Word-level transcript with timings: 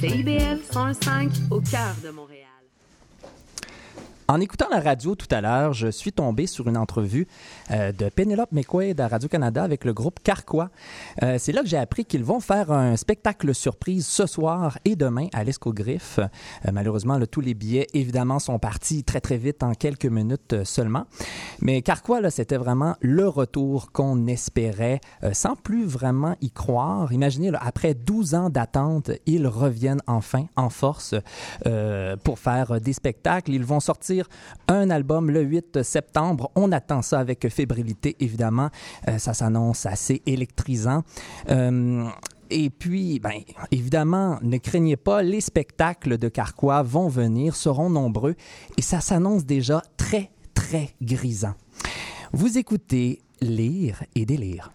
CIBL 0.00 0.60
105 0.70 1.30
au 1.50 1.60
cœur 1.60 1.94
de 2.02 2.10
Montréal. 2.10 2.53
En 4.26 4.40
écoutant 4.40 4.68
la 4.70 4.80
radio 4.80 5.14
tout 5.14 5.26
à 5.30 5.42
l'heure, 5.42 5.74
je 5.74 5.88
suis 5.88 6.10
tombé 6.10 6.46
sur 6.46 6.66
une 6.66 6.78
entrevue 6.78 7.28
euh, 7.70 7.92
de 7.92 8.08
Penelope 8.08 8.52
McQuaid 8.52 8.98
à 8.98 9.06
Radio-Canada 9.06 9.62
avec 9.62 9.84
le 9.84 9.92
groupe 9.92 10.18
Carquois. 10.24 10.70
Euh, 11.22 11.36
c'est 11.38 11.52
là 11.52 11.60
que 11.60 11.68
j'ai 11.68 11.76
appris 11.76 12.06
qu'ils 12.06 12.24
vont 12.24 12.40
faire 12.40 12.72
un 12.72 12.96
spectacle 12.96 13.54
surprise 13.54 14.06
ce 14.06 14.26
soir 14.26 14.78
et 14.86 14.96
demain 14.96 15.26
à 15.34 15.44
l'Escogriffe. 15.44 16.20
Euh, 16.20 16.70
malheureusement, 16.72 17.20
tous 17.30 17.42
les 17.42 17.52
billets, 17.52 17.86
évidemment, 17.92 18.38
sont 18.38 18.58
partis 18.58 19.04
très, 19.04 19.20
très 19.20 19.36
vite 19.36 19.62
en 19.62 19.72
quelques 19.72 20.06
minutes 20.06 20.64
seulement. 20.64 21.04
Mais 21.60 21.82
Carquois, 21.82 22.30
c'était 22.30 22.56
vraiment 22.56 22.96
le 23.00 23.28
retour 23.28 23.92
qu'on 23.92 24.26
espérait 24.26 25.00
sans 25.32 25.54
plus 25.54 25.84
vraiment 25.84 26.36
y 26.40 26.50
croire. 26.50 27.12
Imaginez, 27.12 27.50
après 27.60 27.92
12 27.92 28.34
ans 28.34 28.48
d'attente, 28.48 29.10
ils 29.26 29.46
reviennent 29.46 30.02
enfin 30.06 30.46
en 30.56 30.70
force 30.70 31.14
pour 32.24 32.38
faire 32.38 32.80
des 32.80 32.92
spectacles. 32.92 33.52
Ils 33.52 33.64
vont 33.64 33.80
sortir 33.80 34.13
un 34.68 34.90
album 34.90 35.30
le 35.30 35.42
8 35.42 35.82
septembre. 35.82 36.50
On 36.54 36.72
attend 36.72 37.02
ça 37.02 37.18
avec 37.18 37.48
fébrilité, 37.48 38.16
évidemment. 38.20 38.70
Euh, 39.08 39.18
ça 39.18 39.34
s'annonce 39.34 39.86
assez 39.86 40.22
électrisant. 40.26 41.02
Euh, 41.50 42.06
et 42.50 42.70
puis, 42.70 43.18
ben, 43.18 43.40
évidemment, 43.70 44.38
ne 44.42 44.58
craignez 44.58 44.96
pas, 44.96 45.22
les 45.22 45.40
spectacles 45.40 46.18
de 46.18 46.28
Carquois 46.28 46.82
vont 46.82 47.08
venir, 47.08 47.56
seront 47.56 47.90
nombreux, 47.90 48.34
et 48.76 48.82
ça 48.82 49.00
s'annonce 49.00 49.44
déjà 49.44 49.82
très, 49.96 50.30
très 50.54 50.94
grisant. 51.00 51.54
Vous 52.32 52.58
écoutez 52.58 53.20
Lire 53.40 54.02
et 54.14 54.24
délire. 54.24 54.72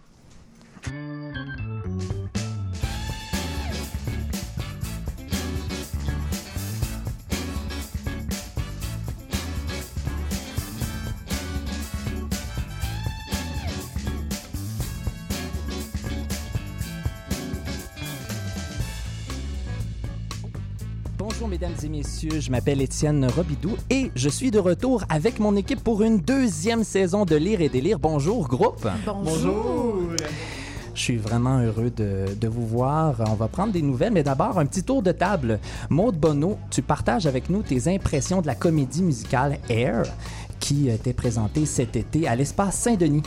Bonjour 21.32 21.46
mesdames 21.46 21.76
et 21.84 21.88
messieurs, 21.88 22.40
je 22.40 22.50
m'appelle 22.50 22.82
Étienne 22.82 23.24
Robidoux 23.24 23.76
et 23.88 24.10
je 24.16 24.28
suis 24.28 24.50
de 24.50 24.58
retour 24.58 25.04
avec 25.08 25.38
mon 25.38 25.54
équipe 25.54 25.78
pour 25.78 26.02
une 26.02 26.18
deuxième 26.18 26.82
saison 26.82 27.24
de 27.24 27.36
Lire 27.36 27.60
et 27.60 27.68
délire. 27.68 28.00
Bonjour 28.00 28.48
groupe. 28.48 28.88
Bonjour. 29.06 30.08
Je 30.92 31.00
suis 31.00 31.18
vraiment 31.18 31.60
heureux 31.60 31.90
de, 31.90 32.24
de 32.34 32.48
vous 32.48 32.66
voir. 32.66 33.14
On 33.20 33.34
va 33.34 33.46
prendre 33.46 33.72
des 33.72 33.80
nouvelles, 33.80 34.12
mais 34.12 34.24
d'abord 34.24 34.58
un 34.58 34.66
petit 34.66 34.82
tour 34.82 35.02
de 35.02 35.12
table. 35.12 35.60
Maude 35.88 36.16
Bonneau, 36.16 36.58
tu 36.68 36.82
partages 36.82 37.26
avec 37.26 37.48
nous 37.48 37.62
tes 37.62 37.86
impressions 37.86 38.42
de 38.42 38.48
la 38.48 38.56
comédie 38.56 39.04
musicale 39.04 39.60
Air 39.68 40.02
qui 40.58 40.88
était 40.88 41.12
présentée 41.12 41.64
cet 41.64 41.94
été 41.94 42.26
à 42.26 42.34
l'espace 42.34 42.76
Saint-Denis. 42.76 43.22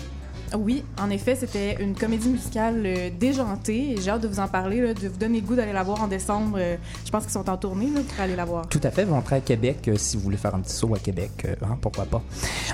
Oui, 0.58 0.84
en 1.02 1.10
effet, 1.10 1.36
c'était 1.36 1.82
une 1.82 1.96
comédie 1.96 2.30
musicale 2.30 2.84
euh, 2.86 3.10
déjantée 3.20 3.96
j'ai 4.00 4.10
hâte 4.12 4.22
de 4.22 4.28
vous 4.28 4.40
en 4.40 4.48
parler, 4.48 4.94
de 4.94 5.08
vous 5.08 5.18
donner 5.18 5.42
le 5.42 5.48
goût 5.48 5.56
d'aller 5.56 5.74
la 5.74 5.84
voir 5.84 6.02
en 6.02 6.08
décembre. 6.08 6.58
Euh, 6.60 6.76
je 7.06 7.10
pense 7.10 7.24
qu'ils 7.24 7.32
sont 7.32 7.50
en 7.50 7.58
tournée 7.58 7.88
pour 7.88 8.22
aller 8.22 8.36
la 8.36 8.46
voir. 8.46 8.68
Tout 8.68 8.80
à 8.84 8.92
fait, 8.92 9.04
vous 9.04 9.16
entrez 9.16 9.38
à 9.38 9.42
Québec 9.42 9.88
euh, 9.88 9.96
si 9.98 10.16
vous 10.16 10.24
voulez 10.24 10.38
faire 10.38 10.54
un 10.54 10.60
petit 10.60 10.76
saut 10.76 10.94
à 10.94 11.00
Québec, 11.00 11.48
hein, 11.64 11.78
pourquoi 11.82 12.06
pas. 12.06 12.22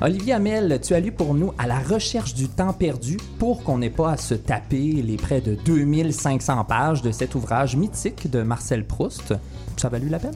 Olivier 0.01 0.33
Hamel, 0.33 0.79
tu 0.81 0.93
as 0.93 0.99
lu 0.99 1.11
pour 1.11 1.33
nous 1.33 1.53
à 1.57 1.67
la 1.67 1.79
recherche 1.79 2.33
du 2.33 2.49
temps 2.49 2.73
perdu 2.73 3.17
pour 3.37 3.63
qu'on 3.63 3.77
n'ait 3.77 3.89
pas 3.89 4.11
à 4.11 4.17
se 4.17 4.33
taper 4.33 5.01
les 5.01 5.17
près 5.17 5.39
de 5.39 5.55
2500 5.55 6.65
pages 6.65 7.01
de 7.01 7.11
cet 7.11 7.35
ouvrage 7.35 7.75
mythique 7.75 8.29
de 8.29 8.41
Marcel 8.41 8.85
Proust. 8.85 9.33
Ça 9.77 9.87
a 9.87 9.91
valu 9.91 10.09
la 10.09 10.19
peine? 10.19 10.35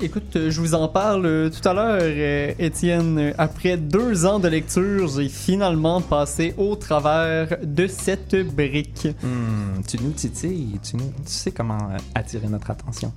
Écoute, 0.00 0.36
je 0.48 0.60
vous 0.60 0.74
en 0.74 0.88
parle 0.88 1.24
euh, 1.26 1.48
tout 1.50 1.66
à 1.68 1.72
l'heure, 1.72 1.98
euh, 2.00 2.52
Étienne. 2.58 3.32
Après 3.38 3.76
deux 3.76 4.26
ans 4.26 4.38
de 4.40 4.48
lecture, 4.48 5.08
j'ai 5.08 5.28
finalement 5.28 6.00
passé 6.00 6.54
au 6.58 6.74
travers 6.74 7.56
de 7.62 7.86
cette 7.86 8.34
brique. 8.54 9.08
Hmm, 9.22 9.80
tu 9.86 9.98
nous 10.02 10.10
titilles, 10.10 10.78
tu, 10.82 10.96
nous- 10.96 11.12
sais 11.24 11.52
comment 11.52 11.78
euh, 11.92 11.96
attirer 12.14 12.48
notre 12.48 12.70
attention. 12.70 13.12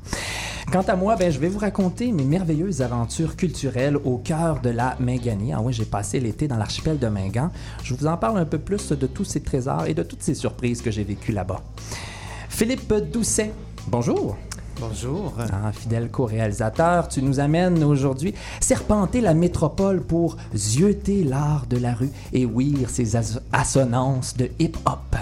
Quant 0.71 0.83
à 0.83 0.95
moi, 0.95 1.15
ben, 1.15 1.31
je 1.31 1.39
vais 1.39 1.47
vous 1.49 1.59
raconter 1.59 2.11
mes 2.11 2.23
merveilleuses 2.23 2.81
aventures 2.81 3.35
culturelles 3.35 3.97
au 3.97 4.17
cœur 4.17 4.61
de 4.61 4.69
la 4.69 4.95
Minganie. 4.99 5.53
Ah 5.53 5.61
j'ai 5.71 5.85
passé 5.85 6.19
l'été 6.19 6.47
dans 6.47 6.57
l'archipel 6.57 6.99
de 6.99 7.07
Mingan. 7.07 7.51
Je 7.83 7.93
vous 7.95 8.05
en 8.05 8.17
parle 8.17 8.37
un 8.37 8.45
peu 8.45 8.59
plus 8.59 8.89
de 8.91 9.07
tous 9.07 9.25
ces 9.25 9.41
trésors 9.41 9.85
et 9.87 9.93
de 9.93 10.03
toutes 10.03 10.21
ces 10.21 10.35
surprises 10.35 10.81
que 10.81 10.91
j'ai 10.91 11.03
vécues 11.03 11.31
là-bas. 11.31 11.61
Philippe 12.49 12.93
Doucet, 13.11 13.51
bonjour. 13.87 14.37
Bonjour. 14.79 15.33
Ah, 15.39 15.71
fidèle 15.71 16.09
co-réalisateur, 16.09 17.07
tu 17.07 17.21
nous 17.21 17.39
amènes 17.39 17.81
aujourd'hui 17.83 18.33
serpenter 18.59 19.21
la 19.21 19.33
métropole 19.33 20.01
pour 20.01 20.35
zioter 20.53 21.23
l'art 21.23 21.65
de 21.69 21.77
la 21.77 21.93
rue 21.93 22.09
et 22.33 22.45
ouïr 22.45 22.89
ses 22.89 23.15
as- 23.15 23.39
assonances 23.53 24.35
de 24.35 24.49
hip-hop. 24.59 25.15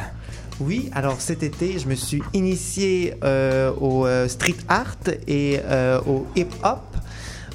Oui, 0.59 0.89
alors 0.93 1.19
cet 1.21 1.43
été, 1.43 1.77
je 1.77 1.87
me 1.87 1.95
suis 1.95 2.21
initié 2.33 3.13
euh, 3.23 3.71
au 3.79 4.05
euh, 4.07 4.27
street 4.27 4.55
art 4.69 4.95
et 5.27 5.59
euh, 5.65 5.99
au 6.07 6.25
hip-hop 6.35 6.81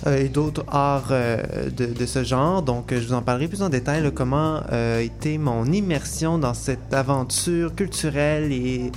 et 0.07 0.29
d'autres 0.29 0.65
arts 0.69 1.09
euh, 1.11 1.69
de, 1.77 1.87
de 1.87 2.07
ce 2.07 2.23
genre. 2.23 2.63
Donc, 2.63 2.95
je 2.95 3.07
vous 3.09 3.13
en 3.15 3.23
parlerai 3.23 3.49
plus 3.49 3.63
en 3.63 3.69
détail, 3.69 4.03
là, 4.05 4.11
comment 4.13 4.61
euh, 4.71 5.01
était 5.01 5.39
mon 5.39 5.65
immersion 5.67 6.39
dans 6.39 6.55
cette 6.55 6.95
aventure 6.95 7.75
culturelle 7.75 8.53
et 8.53 8.93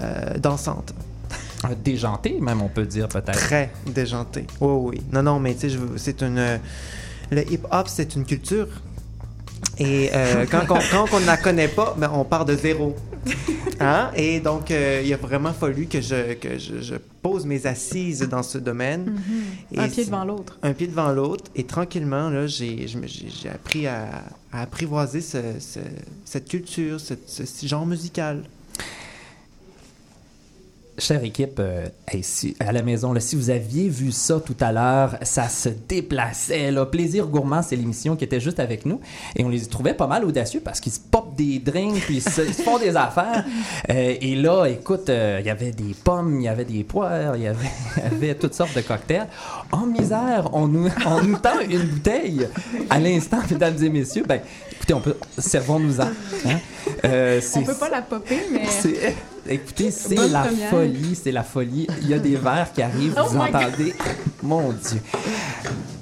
euh, 0.00 0.38
dansante. 0.38 0.94
Déjanté, 1.84 2.38
même, 2.40 2.62
on 2.62 2.68
peut 2.68 2.86
dire 2.86 3.08
peut-être. 3.08 3.32
Très 3.32 3.70
déjantée. 3.86 4.46
Oui, 4.60 4.96
oui. 4.96 5.02
Non, 5.12 5.22
non, 5.22 5.40
mais 5.40 5.54
tu 5.54 5.70
sais, 5.70 5.76
c'est 5.96 6.22
une... 6.22 6.60
le 7.30 7.52
hip-hop, 7.52 7.88
c'est 7.88 8.14
une 8.16 8.24
culture. 8.24 8.68
Et 9.78 10.10
euh, 10.14 10.44
quand, 10.50 10.64
on, 10.70 10.78
quand 10.90 11.06
on 11.12 11.20
ne 11.20 11.26
la 11.26 11.36
connaît 11.36 11.68
pas, 11.68 11.94
ben, 11.98 12.10
on 12.12 12.24
part 12.24 12.44
de 12.44 12.54
zéro. 12.56 12.94
Hein? 13.80 14.10
Et 14.14 14.38
donc, 14.40 14.70
euh, 14.70 15.02
il 15.04 15.12
a 15.12 15.16
vraiment 15.16 15.52
fallu 15.52 15.86
que, 15.86 16.00
je, 16.00 16.34
que 16.34 16.58
je, 16.58 16.80
je 16.80 16.94
pose 17.22 17.44
mes 17.46 17.66
assises 17.66 18.20
dans 18.28 18.42
ce 18.42 18.58
domaine. 18.58 19.18
Et 19.72 19.78
Un 19.78 19.88
pied 19.88 20.04
devant 20.04 20.24
l'autre. 20.24 20.58
Un 20.62 20.72
pied 20.74 20.86
devant 20.86 21.10
l'autre. 21.10 21.44
Et 21.56 21.64
tranquillement, 21.64 22.28
là, 22.28 22.46
j'ai, 22.46 22.86
appris 23.52 23.86
à, 23.86 24.06
à 24.52 24.62
apprivoiser 24.62 25.22
ce- 25.22 25.58
ce- 25.58 25.80
cette 26.24 26.48
culture, 26.48 27.00
ce, 27.00 27.14
ce 27.26 27.66
genre 27.66 27.86
musical. 27.86 28.42
Chère 30.96 31.24
équipe, 31.24 31.56
euh, 31.58 31.88
hey, 32.06 32.22
si- 32.22 32.54
à 32.60 32.70
la 32.70 32.82
maison, 32.82 33.12
là, 33.12 33.18
si 33.18 33.34
vous 33.34 33.50
aviez 33.50 33.88
vu 33.88 34.12
ça 34.12 34.38
tout 34.38 34.54
à 34.60 34.70
l'heure, 34.70 35.16
ça 35.22 35.48
se 35.48 35.68
déplaçait. 35.68 36.70
Là. 36.70 36.86
Plaisir 36.86 37.26
Gourmand, 37.26 37.62
c'est 37.62 37.74
l'émission 37.74 38.14
qui 38.14 38.22
était 38.22 38.38
juste 38.38 38.60
avec 38.60 38.86
nous. 38.86 39.00
Et 39.34 39.44
on 39.44 39.48
les 39.48 39.66
trouvait 39.66 39.94
pas 39.94 40.06
mal 40.06 40.24
audacieux 40.24 40.60
parce 40.64 40.78
qu'ils 40.78 40.92
se 40.92 41.00
popent 41.00 41.34
des 41.34 41.58
drinks, 41.58 42.00
puis 42.02 42.18
ils 42.18 42.22
se, 42.22 42.42
ils 42.42 42.54
se 42.54 42.62
font 42.62 42.78
des 42.78 42.94
affaires. 42.94 43.44
Euh, 43.90 44.14
et 44.20 44.36
là, 44.36 44.66
écoute, 44.66 45.08
euh, 45.10 45.38
il 45.40 45.46
y 45.46 45.50
avait 45.50 45.72
des 45.72 45.94
pommes, 46.04 46.40
il 46.40 46.44
y 46.44 46.48
avait 46.48 46.64
des 46.64 46.84
poires, 46.84 47.34
il 47.36 47.42
y 47.42 47.48
avait, 47.48 48.34
toutes 48.40 48.54
sortes 48.54 48.76
de 48.76 48.80
cocktails. 48.82 49.26
En 49.72 49.86
misère, 49.86 50.50
on 50.52 50.68
nous, 50.68 50.88
on 51.06 51.22
nous 51.24 51.38
tend 51.38 51.58
une 51.68 51.82
bouteille 51.88 52.46
à 52.88 53.00
l'instant, 53.00 53.38
mesdames 53.50 53.82
et 53.82 53.88
messieurs. 53.88 54.24
Ben, 54.28 54.40
écoutez, 54.70 54.94
on 54.94 55.00
peut, 55.00 55.16
servons-nous-en. 55.38 56.04
hein. 56.46 56.58
Euh, 57.04 57.40
On 57.56 57.62
peut 57.62 57.74
pas 57.74 57.88
la 57.90 58.02
popper, 58.02 58.38
mais 58.52 58.62
Écoutez, 59.46 59.90
c'est 59.90 60.14
Bonne 60.14 60.32
la 60.32 60.42
première. 60.44 60.70
folie, 60.70 61.14
c'est 61.14 61.32
la 61.32 61.42
folie. 61.42 61.86
Il 62.02 62.08
y 62.08 62.14
a 62.14 62.18
des 62.18 62.36
verres 62.36 62.72
qui 62.72 62.82
arrivent, 62.82 63.14
Oh 63.18 63.26
vous 63.28 63.38
God. 63.38 63.48
entendez? 63.54 63.94
Mon 64.42 64.72
Dieu. 64.72 65.00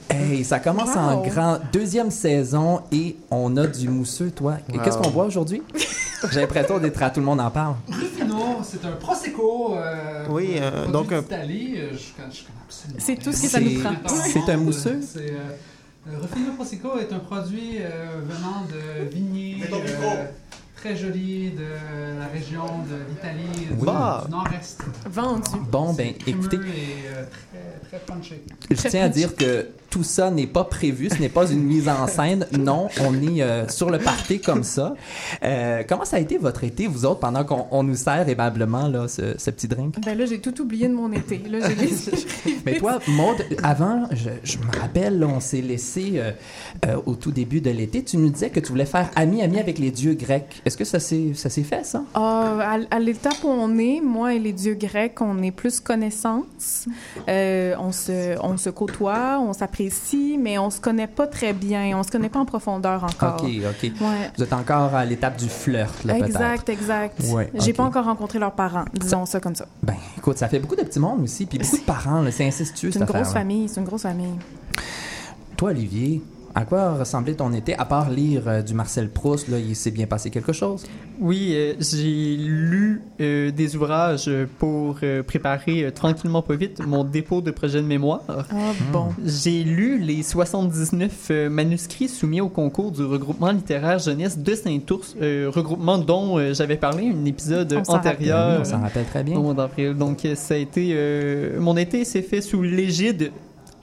Hey, 0.08 0.44
ça 0.44 0.60
commence 0.60 0.94
en 0.96 1.22
grand. 1.22 1.58
Deuxième 1.72 2.10
saison 2.10 2.82
et 2.92 3.16
on 3.30 3.56
a 3.56 3.66
du 3.66 3.88
mousseux, 3.88 4.30
toi. 4.30 4.58
Wow. 4.72 4.80
qu'est-ce 4.80 4.98
qu'on 4.98 5.10
boit 5.10 5.24
aujourd'hui? 5.24 5.62
J'ai 6.30 6.40
l'impression 6.40 6.78
d'être 6.78 7.02
à 7.02 7.10
tout 7.10 7.18
le 7.18 7.26
monde 7.26 7.40
en 7.40 7.50
parle. 7.50 7.74
Rufino, 7.88 8.36
c'est 8.62 8.84
un 8.84 8.92
Prosecco. 8.92 9.74
Euh, 9.74 10.26
Oui, 10.30 10.52
euh, 10.60 10.86
donc 10.86 11.10
un- 11.10 11.22
d'Italie. 11.22 11.74
Euh, 11.78 11.90
C'est 12.98 13.16
tout 13.16 13.32
ce 13.32 13.42
que 13.42 13.48
ça 13.48 13.58
nous 13.60 13.70
C'est- 13.70 13.78
prend. 13.80 14.14
c'est 14.32 14.52
un 14.52 14.56
mousseux? 14.56 15.00
Rufino 16.06 16.52
Prosecco 16.54 16.98
est 16.98 17.12
un 17.12 17.18
produit 17.18 17.78
euh, 17.80 18.20
venant 18.24 18.64
de 18.70 19.08
vignes 19.08 19.62
euh, 19.72 20.24
très 20.82 20.96
jolis 20.96 21.52
de 21.52 22.18
la 22.18 22.26
région 22.26 22.64
de 22.90 22.96
l'Italie, 23.08 23.66
du, 23.66 23.74
du 23.76 23.84
nord-est. 23.84 24.82
vendu. 25.06 25.50
Bon, 25.70 25.92
ben, 25.92 26.12
écoutez, 26.26 26.56
et 26.56 27.06
euh, 27.06 27.24
très. 27.30 27.81
Je 28.70 28.88
tiens 28.88 29.04
à 29.04 29.08
dire 29.08 29.36
que 29.36 29.66
tout 29.90 30.02
ça 30.04 30.30
n'est 30.30 30.46
pas 30.46 30.64
prévu, 30.64 31.10
ce 31.10 31.20
n'est 31.20 31.28
pas 31.28 31.50
une 31.50 31.62
mise 31.62 31.88
en 31.88 32.06
scène. 32.06 32.46
Non, 32.58 32.88
on 33.00 33.14
est 33.22 33.42
euh, 33.42 33.68
sur 33.68 33.90
le 33.90 33.98
party 33.98 34.40
comme 34.40 34.62
ça. 34.62 34.94
Euh, 35.42 35.82
comment 35.88 36.04
ça 36.04 36.16
a 36.16 36.20
été 36.20 36.38
votre 36.38 36.64
été, 36.64 36.86
vous 36.86 37.04
autres, 37.04 37.20
pendant 37.20 37.44
qu'on 37.44 37.66
on 37.70 37.82
nous 37.82 37.96
sert 37.96 38.26
aimablement 38.28 38.86
là, 38.88 39.08
ce, 39.08 39.36
ce 39.36 39.50
petit 39.50 39.66
drink? 39.68 39.96
Ben 40.04 40.16
là, 40.16 40.24
j'ai 40.26 40.38
tout 40.40 40.58
oublié 40.62 40.88
de 40.88 40.94
mon 40.94 41.12
été. 41.12 41.38
Là, 41.50 41.58
j'ai 41.68 41.74
les- 41.74 42.56
Mais 42.66 42.78
toi, 42.78 43.00
Maude, 43.08 43.44
avant, 43.62 44.08
je, 44.12 44.30
je 44.44 44.58
me 44.58 44.80
rappelle, 44.80 45.18
là, 45.18 45.26
on 45.26 45.40
s'est 45.40 45.60
laissé 45.60 46.12
euh, 46.14 46.30
euh, 46.86 46.96
au 47.04 47.14
tout 47.16 47.32
début 47.32 47.60
de 47.60 47.70
l'été. 47.70 48.02
Tu 48.04 48.16
nous 48.16 48.30
disais 48.30 48.48
que 48.50 48.60
tu 48.60 48.68
voulais 48.68 48.86
faire 48.86 49.10
ami-ami 49.16 49.58
avec 49.58 49.78
les 49.78 49.90
dieux 49.90 50.14
grecs. 50.14 50.62
Est-ce 50.64 50.76
que 50.76 50.84
ça 50.84 51.00
s'est 51.00 51.32
ça 51.34 51.50
s'est 51.50 51.64
fait, 51.64 51.84
ça? 51.84 52.02
Ah, 52.14 52.78
à, 52.90 52.94
à 52.96 52.98
l'étape 53.00 53.42
où 53.44 53.48
on 53.48 53.76
est, 53.78 54.00
moi 54.00 54.32
et 54.34 54.38
les 54.38 54.52
dieux 54.52 54.74
grecs, 54.74 55.20
on 55.20 55.42
est 55.42 55.50
plus 55.50 55.80
connaissance. 55.80 56.86
Euh, 57.28 57.74
on, 57.82 57.92
se, 57.92 58.36
on 58.40 58.56
se 58.56 58.70
côtoie, 58.70 59.40
on 59.40 59.52
s'apprécie, 59.52 60.38
mais 60.40 60.58
on 60.58 60.70
se 60.70 60.80
connaît 60.80 61.06
pas 61.06 61.26
très 61.26 61.52
bien. 61.52 61.98
On 61.98 62.02
se 62.02 62.10
connaît 62.10 62.28
pas 62.28 62.38
en 62.38 62.44
profondeur 62.44 63.04
encore. 63.04 63.42
OK, 63.42 63.50
OK. 63.50 63.82
Ouais. 64.00 64.30
Vous 64.36 64.42
êtes 64.44 64.52
encore 64.52 64.94
à 64.94 65.04
l'étape 65.04 65.36
du 65.36 65.48
flirt, 65.48 66.04
là, 66.04 66.14
peut-être. 66.14 66.26
Exact, 66.26 66.68
exact. 66.68 67.20
Ouais, 67.32 67.50
J'ai 67.54 67.72
pas 67.72 67.82
encore 67.82 68.04
rencontré 68.04 68.38
leurs 68.38 68.52
parents, 68.52 68.84
disons 68.94 69.26
ça 69.26 69.40
comme 69.40 69.56
ça. 69.56 69.66
Ben, 69.82 69.94
écoute, 70.16 70.38
ça 70.38 70.48
fait 70.48 70.58
beaucoup 70.60 70.76
de 70.76 70.82
petits 70.82 71.00
mondes 71.00 71.22
aussi, 71.22 71.46
puis 71.46 71.58
beaucoup 71.58 71.76
de 71.76 71.82
parents, 71.82 72.22
là, 72.22 72.30
c'est 72.30 72.46
incestueux, 72.46 72.90
C'est 72.92 72.98
cette 72.98 73.08
une 73.08 73.14
grosse 73.14 73.32
famille, 73.32 73.68
c'est 73.68 73.80
une 73.80 73.86
grosse 73.86 74.02
famille. 74.02 74.38
Toi, 75.56 75.70
Olivier, 75.70 76.22
à 76.54 76.64
quoi 76.64 76.94
ressemblait 76.94 77.34
ton 77.34 77.52
été, 77.52 77.74
à 77.78 77.84
part 77.84 78.10
lire 78.10 78.42
euh, 78.46 78.62
du 78.62 78.74
Marcel 78.74 79.08
Proust, 79.08 79.48
là, 79.48 79.58
il 79.58 79.74
s'est 79.74 79.90
bien 79.90 80.06
passé 80.06 80.30
quelque 80.30 80.52
chose? 80.52 80.84
Oui, 81.18 81.52
euh, 81.54 81.74
j'ai 81.80 82.36
lu 82.36 82.91
euh, 83.48 83.50
des 83.52 83.76
ouvrages 83.76 84.30
pour 84.58 84.98
euh, 85.02 85.22
préparer 85.22 85.84
euh, 85.84 85.90
tranquillement 85.90 86.42
pas 86.42 86.54
vite 86.56 86.80
mon 86.86 87.04
dépôt 87.04 87.40
de 87.40 87.50
projet 87.50 87.80
de 87.82 87.86
mémoire. 87.86 88.22
Ah 88.28 88.42
Hmm. 88.52 88.92
bon. 88.92 89.08
J'ai 89.24 89.62
lu 89.64 89.98
les 89.98 90.22
79 90.22 91.28
euh, 91.30 91.48
manuscrits 91.50 92.08
soumis 92.08 92.40
au 92.40 92.48
concours 92.48 92.92
du 92.92 93.02
regroupement 93.04 93.50
littéraire 93.52 93.98
jeunesse 93.98 94.38
de 94.38 94.54
Saint-Ours, 94.54 95.14
euh, 95.20 95.50
regroupement 95.52 95.98
dont 95.98 96.38
euh, 96.38 96.54
j'avais 96.54 96.76
parlé 96.76 97.08
un 97.08 97.24
épisode 97.24 97.72
On 97.88 97.92
antérieur. 97.94 98.60
on 98.60 98.64
s'en 98.64 98.80
rappelle 98.80 99.04
très 99.06 99.22
bien. 99.24 99.36
au 99.36 99.42
mois 99.42 99.54
d'avril. 99.54 99.94
Donc, 99.94 100.26
ça 100.34 100.54
a 100.54 100.56
été. 100.56 100.90
euh, 100.92 101.60
mon 101.60 101.76
été 101.76 102.04
s'est 102.04 102.22
fait 102.22 102.40
sous 102.40 102.62
l'égide 102.62 103.32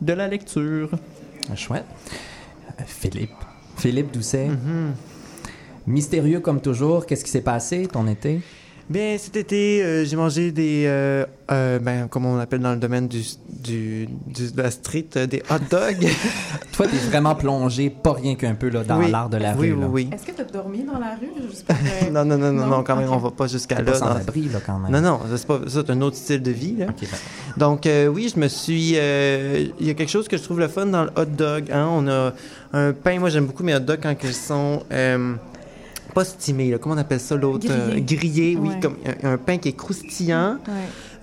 de 0.02 0.14
la 0.14 0.28
lecture. 0.28 0.90
Chouette. 1.56 1.86
Philippe. 2.86 3.32
Philippe 3.78 4.12
Doucet. 4.14 4.48
Mhm. 4.48 4.94
Mystérieux 5.88 6.40
comme 6.40 6.62
toujours, 6.62 7.06
qu'est-ce 7.06 7.24
qui 7.24 7.32
s'est 7.32 7.42
passé 7.42 7.88
ton 7.92 8.08
été? 8.08 8.42
Bien, 8.90 9.18
cet 9.20 9.36
été, 9.36 9.84
euh, 9.84 10.04
j'ai 10.04 10.16
mangé 10.16 10.52
des, 10.52 10.86
euh, 10.88 11.24
euh, 11.52 11.78
ben, 11.78 12.08
comme 12.08 12.26
on 12.26 12.40
appelle 12.40 12.62
dans 12.62 12.72
le 12.72 12.80
domaine 12.80 13.08
du, 13.08 13.22
du, 13.48 14.08
du- 14.26 14.52
de 14.52 14.62
la 14.64 14.72
street, 14.72 15.06
euh, 15.16 15.28
des 15.28 15.44
hot 15.52 15.60
dogs. 15.70 16.08
Toi, 16.72 16.88
t'es 16.88 16.98
vraiment 16.98 17.36
plongé, 17.36 17.92
pas 17.92 18.14
rien 18.14 18.34
qu'un 18.34 18.56
peu, 18.56 18.70
là, 18.70 18.84
dans 18.84 18.98
Oui. 18.98 19.12
l'art 19.12 19.30
de 19.30 19.38
la 19.38 19.54
oui, 19.54 19.70
rue. 19.70 19.74
oui, 19.76 19.82
là. 19.82 19.88
oui. 19.88 20.10
Est-ce 20.12 20.26
que 20.26 20.32
tu 20.32 20.42
as 20.42 20.46
dormi 20.46 20.82
dans 20.86 20.98
la 20.98 21.12
rue? 21.22 21.30
Juste 21.52 21.68
pour, 21.68 21.76
Non, 22.12 22.26
non, 22.26 22.40
non, 22.40 22.52
non, 22.52 22.66
Non? 22.66 22.84
quand 22.84 22.96
même, 22.96 23.12
on 23.12 23.18
va 23.18 23.30
pas 23.30 23.46
jusqu'à 23.46 23.76
là. 23.76 23.84
pas 23.92 23.94
sans 23.94 24.06
dans- 24.10 24.16
abri, 24.16 24.50
là, 24.52 24.58
quand 24.66 24.80
même. 24.80 24.92
Non, 24.92 25.02
non, 25.02 25.20
c'est 25.36 25.46
pas, 25.46 25.60
ça, 25.68 25.84
c'est 25.86 25.92
un 25.92 26.02
autre 26.02 26.16
style 26.18 26.42
de 26.42 26.52
vie, 26.52 26.76
là. 26.78 26.86
OK, 26.90 27.02
ben, 27.02 27.08
Donc, 27.58 27.86
euh, 27.86 28.08
oui, 28.08 28.32
je 28.34 28.40
me 28.40 28.48
suis. 28.48 28.94
euh, 28.96 29.66
Il 29.80 29.86
y 29.86 29.92
a 29.92 29.94
quelque 29.94 30.10
chose 30.10 30.28
que 30.28 30.36
je 30.36 30.42
trouve 30.42 30.60
le 30.60 30.68
fun 30.68 30.88
dans 30.88 31.04
le 31.04 31.12
hot 31.16 31.26
dog. 31.26 31.66
Hein? 31.72 31.88
On 31.92 32.08
a 32.08 32.34
un 32.74 32.92
pain. 32.94 33.20
Moi, 33.20 33.30
j'aime 33.30 33.46
beaucoup 33.46 33.64
mes 33.64 33.76
hot 33.76 33.82
dogs 33.82 34.00
quand 34.02 34.16
ils 34.24 34.34
sont. 34.34 34.82
Pas 36.14 36.26
stimés, 36.26 36.72
là. 36.72 36.78
comment 36.78 36.96
on 36.96 36.98
appelle 36.98 37.20
ça 37.20 37.36
l'autre. 37.36 37.68
Euh, 37.70 38.00
grillés, 38.00 38.58
oui, 38.60 38.70
Ouais. 38.70 38.80
comme 38.80 38.96
un, 39.24 39.34
un 39.34 39.38
pain 39.38 39.58
qui 39.58 39.70
est 39.70 39.74
croustillant. 39.78 40.58
Ouais. 40.68 40.74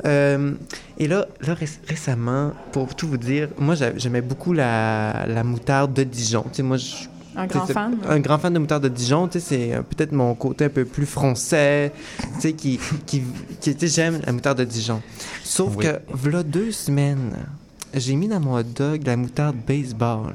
Euh, 0.05 0.53
et 0.99 1.09
là, 1.09 1.27
là 1.41 1.55
réc- 1.55 1.81
récemment, 1.89 2.53
pour 2.73 2.95
tout 2.95 3.09
vous 3.09 3.17
dire, 3.17 3.49
moi 3.59 3.75
j'a- 3.75 3.97
j'aimais 3.97 4.21
beaucoup 4.21 4.53
la, 4.53 5.27
la 5.27 5.43
moutarde 5.45 5.95
de 5.95 6.03
Dijon. 6.05 6.43
Tu 6.51 6.57
sais, 6.57 6.63
moi, 6.63 6.77
je 6.77 6.95
Un 7.35 7.47
grand 7.47 7.67
fan. 7.67 7.97
un 8.09 8.21
grand 8.21 8.39
fan 8.39 8.53
de 8.53 8.59
moutarde 8.59 8.83
de 8.85 8.89
Dijon, 8.89 9.27
tu 9.29 9.41
sais, 9.41 9.47
c'est 9.47 9.75
euh, 9.75 9.83
peut-être 9.83 10.13
mon 10.13 10.35
côté 10.35 10.67
un 10.67 10.69
peu 10.69 10.85
plus 10.85 11.07
français, 11.07 11.93
tu 12.37 12.41
sais, 12.41 12.53
qui, 12.53 12.79
qui, 13.07 13.23
qui 13.61 13.75
tu 13.75 13.89
sais, 13.89 13.95
j'aime 13.95 14.21
la 14.25 14.33
moutarde 14.33 14.59
de 14.59 14.65
Dijon. 14.65 15.01
Sauf 15.45 15.75
Oui. 15.77 15.85
que, 15.87 15.99
voilà 16.11 16.43
deux 16.43 16.73
semaines, 16.73 17.33
j'ai 17.95 18.15
mis 18.17 18.29
dans 18.29 18.41
mon 18.41 18.57
hot 18.59 18.63
dog 18.65 19.03
la 19.07 19.17
moutarde 19.17 19.57
baseball. 19.67 20.35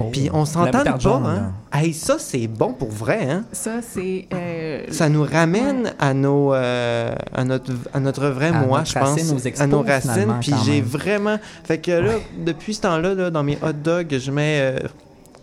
Oh, 0.00 0.04
Puis 0.10 0.30
on 0.32 0.44
s'entend 0.44 0.82
pas, 0.84 0.98
jaune, 0.98 1.26
hein? 1.26 1.52
Hey, 1.72 1.92
ça, 1.92 2.16
c'est 2.18 2.46
bon 2.46 2.72
pour 2.72 2.90
vrai, 2.90 3.20
hein? 3.30 3.44
Ça, 3.52 3.80
c'est. 3.82 4.26
euh, 4.34 4.84
Ça 4.90 5.08
nous 5.08 5.22
ramène 5.24 5.92
à 5.98 6.14
nos 6.14 6.52
euh, 6.52 7.14
à 7.34 7.44
notre 7.44 7.72
à 7.94 8.00
notre 8.00 8.26
vrai 8.28 8.48
À 8.48 8.52
moi, 8.52 8.78
notre 8.80 8.90
je 8.90 8.98
pense, 8.98 9.08
racine, 9.10 9.36
aux 9.36 9.38
expos, 9.38 9.60
à 9.60 9.66
nos 9.66 9.82
racines. 9.82 10.34
Puis 10.40 10.52
j'ai 10.64 10.80
vraiment 10.80 11.38
fait 11.64 11.78
que 11.78 11.92
là 11.92 12.12
depuis 12.44 12.74
ce 12.74 12.80
temps-là 12.82 13.14
là, 13.14 13.30
dans 13.30 13.42
mes 13.42 13.56
hot 13.62 13.72
dogs, 13.72 14.18
je 14.18 14.30
mets 14.30 14.58
euh, 14.60 14.78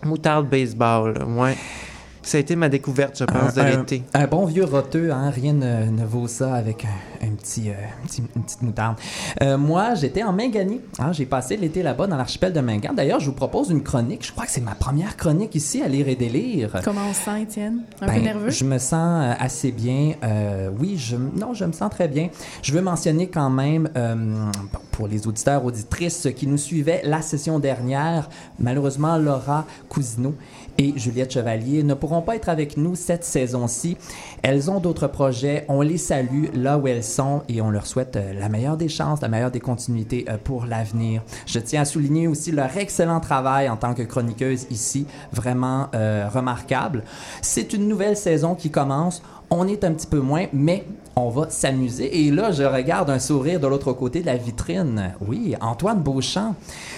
moutarde 0.03 0.47
baseball. 0.49 1.13
là, 1.17 1.25
Ouais. 1.25 1.55
Ça 2.27 2.37
a 2.37 2.41
été 2.41 2.57
ma 2.57 2.67
découverte, 2.67 3.17
je 3.17 3.23
pense, 3.23 3.53
de 3.53 3.61
Un- 3.61 3.69
l'été. 3.69 4.03
Un 4.13 4.27
bon 4.27 4.43
vieux 4.43 4.65
roteux, 4.65 5.11
hein, 5.13 5.29
rien 5.29 5.53
ne, 5.53 5.85
ne 5.89 6.03
vaut 6.05 6.27
ça 6.27 6.55
avec 6.55 6.83
un, 6.83 7.25
un 7.25 7.29
petit, 7.31 7.69
euh, 7.69 7.73
un 8.03 8.05
petit- 8.05 8.21
une 8.35 8.43
petite 8.43 8.61
moutarde. 8.63 8.97
Euh, 9.41 9.57
moi, 9.57 9.95
j'étais 9.95 10.23
en 10.23 10.33
Mingani. 10.33 10.81
Hein, 10.99 11.13
j'ai 11.13 11.25
passé 11.25 11.55
l'été 11.55 11.83
là-bas 11.83 12.05
dans 12.05 12.17
l'archipel 12.17 12.51
de 12.51 12.59
Mingan. 12.59 12.93
D'ailleurs, 12.93 13.21
je 13.21 13.27
vous 13.27 13.31
propose 13.35 13.69
une 13.69 13.81
chronique. 13.81 14.25
Je 14.25 14.33
crois 14.33 14.45
que 14.45 14.51
c'est 14.51 14.59
ma 14.59 14.75
première 14.75 15.15
chronique 15.15 15.55
ici 15.55 15.81
à 15.81 15.87
lire 15.87 16.09
et 16.09 16.17
délire. 16.17 16.81
Comment 16.83 17.07
on 17.09 17.13
se 17.13 17.21
sent, 17.21 17.43
Étienne? 17.43 17.83
Un 18.01 18.07
peu 18.07 18.11
Ben, 18.11 18.23
nerveux? 18.23 18.49
Je 18.49 18.65
me 18.65 18.77
sens 18.77 19.23
euh, 19.23 19.33
assez 19.39 19.71
bien. 19.71 20.15
Euh, 20.25 20.69
oui, 20.77 20.97
je, 20.97 21.15
non, 21.15 21.53
je 21.53 21.63
me 21.63 21.71
sens 21.71 21.89
très 21.89 22.09
bien. 22.09 22.27
Je 22.61 22.73
veux 22.73 22.81
mentionner 22.81 23.27
quand 23.27 23.49
même, 23.49 23.89
euh, 23.95 24.15
pour 24.91 25.07
les 25.07 25.27
auditeurs, 25.27 25.63
auditrices 25.63 26.27
qui 26.35 26.45
nous 26.45 26.57
suivaient 26.57 26.99
la 27.05 27.21
session 27.21 27.57
dernière, 27.59 28.27
malheureusement, 28.59 29.17
Laura 29.17 29.65
Cousineau 29.87 30.35
et 30.77 30.93
Juliette 30.95 31.31
Chevalier 31.31 31.83
ne 31.83 31.93
pourront 31.93 32.21
pas 32.21 32.35
être 32.35 32.49
avec 32.49 32.77
nous 32.77 32.95
cette 32.95 33.23
saison-ci. 33.23 33.97
Elles 34.43 34.69
ont 34.69 34.79
d'autres 34.79 35.07
projets. 35.07 35.65
On 35.67 35.81
les 35.81 35.97
salue 35.97 36.45
là 36.53 36.77
où 36.77 36.87
elles 36.87 37.03
sont 37.03 37.43
et 37.49 37.61
on 37.61 37.69
leur 37.69 37.87
souhaite 37.87 38.15
euh, 38.15 38.33
la 38.33 38.49
meilleure 38.49 38.77
des 38.77 38.89
chances, 38.89 39.21
la 39.21 39.27
meilleure 39.27 39.51
des 39.51 39.59
continuités 39.59 40.25
euh, 40.29 40.37
pour 40.43 40.65
l'avenir. 40.65 41.23
Je 41.45 41.59
tiens 41.59 41.81
à 41.81 41.85
souligner 41.85 42.27
aussi 42.27 42.51
leur 42.51 42.75
excellent 42.77 43.19
travail 43.19 43.69
en 43.69 43.77
tant 43.77 43.93
que 43.93 44.03
chroniqueuse 44.03 44.67
ici, 44.69 45.07
vraiment 45.31 45.87
euh, 45.95 46.27
remarquable. 46.31 47.03
C'est 47.41 47.73
une 47.73 47.87
nouvelle 47.87 48.17
saison 48.17 48.55
qui 48.55 48.69
commence. 48.69 49.21
On 49.49 49.65
est 49.67 49.83
un 49.85 49.93
petit 49.93 50.07
peu 50.07 50.19
moins, 50.19 50.45
mais 50.51 50.83
on 51.15 51.29
va 51.29 51.49
s'amuser. 51.49 52.25
Et 52.25 52.31
là, 52.31 52.51
je 52.51 52.63
regarde 52.63 53.09
un 53.09 53.17
sourire 53.17 53.59
de 53.61 53.67
l'autre 53.67 53.93
côté 53.93 54.19
de 54.21 54.25
la 54.25 54.35
vitrine. 54.35 55.13
Oui, 55.25 55.55
Antoine 55.61 56.01
Beauchamp. 56.01 56.53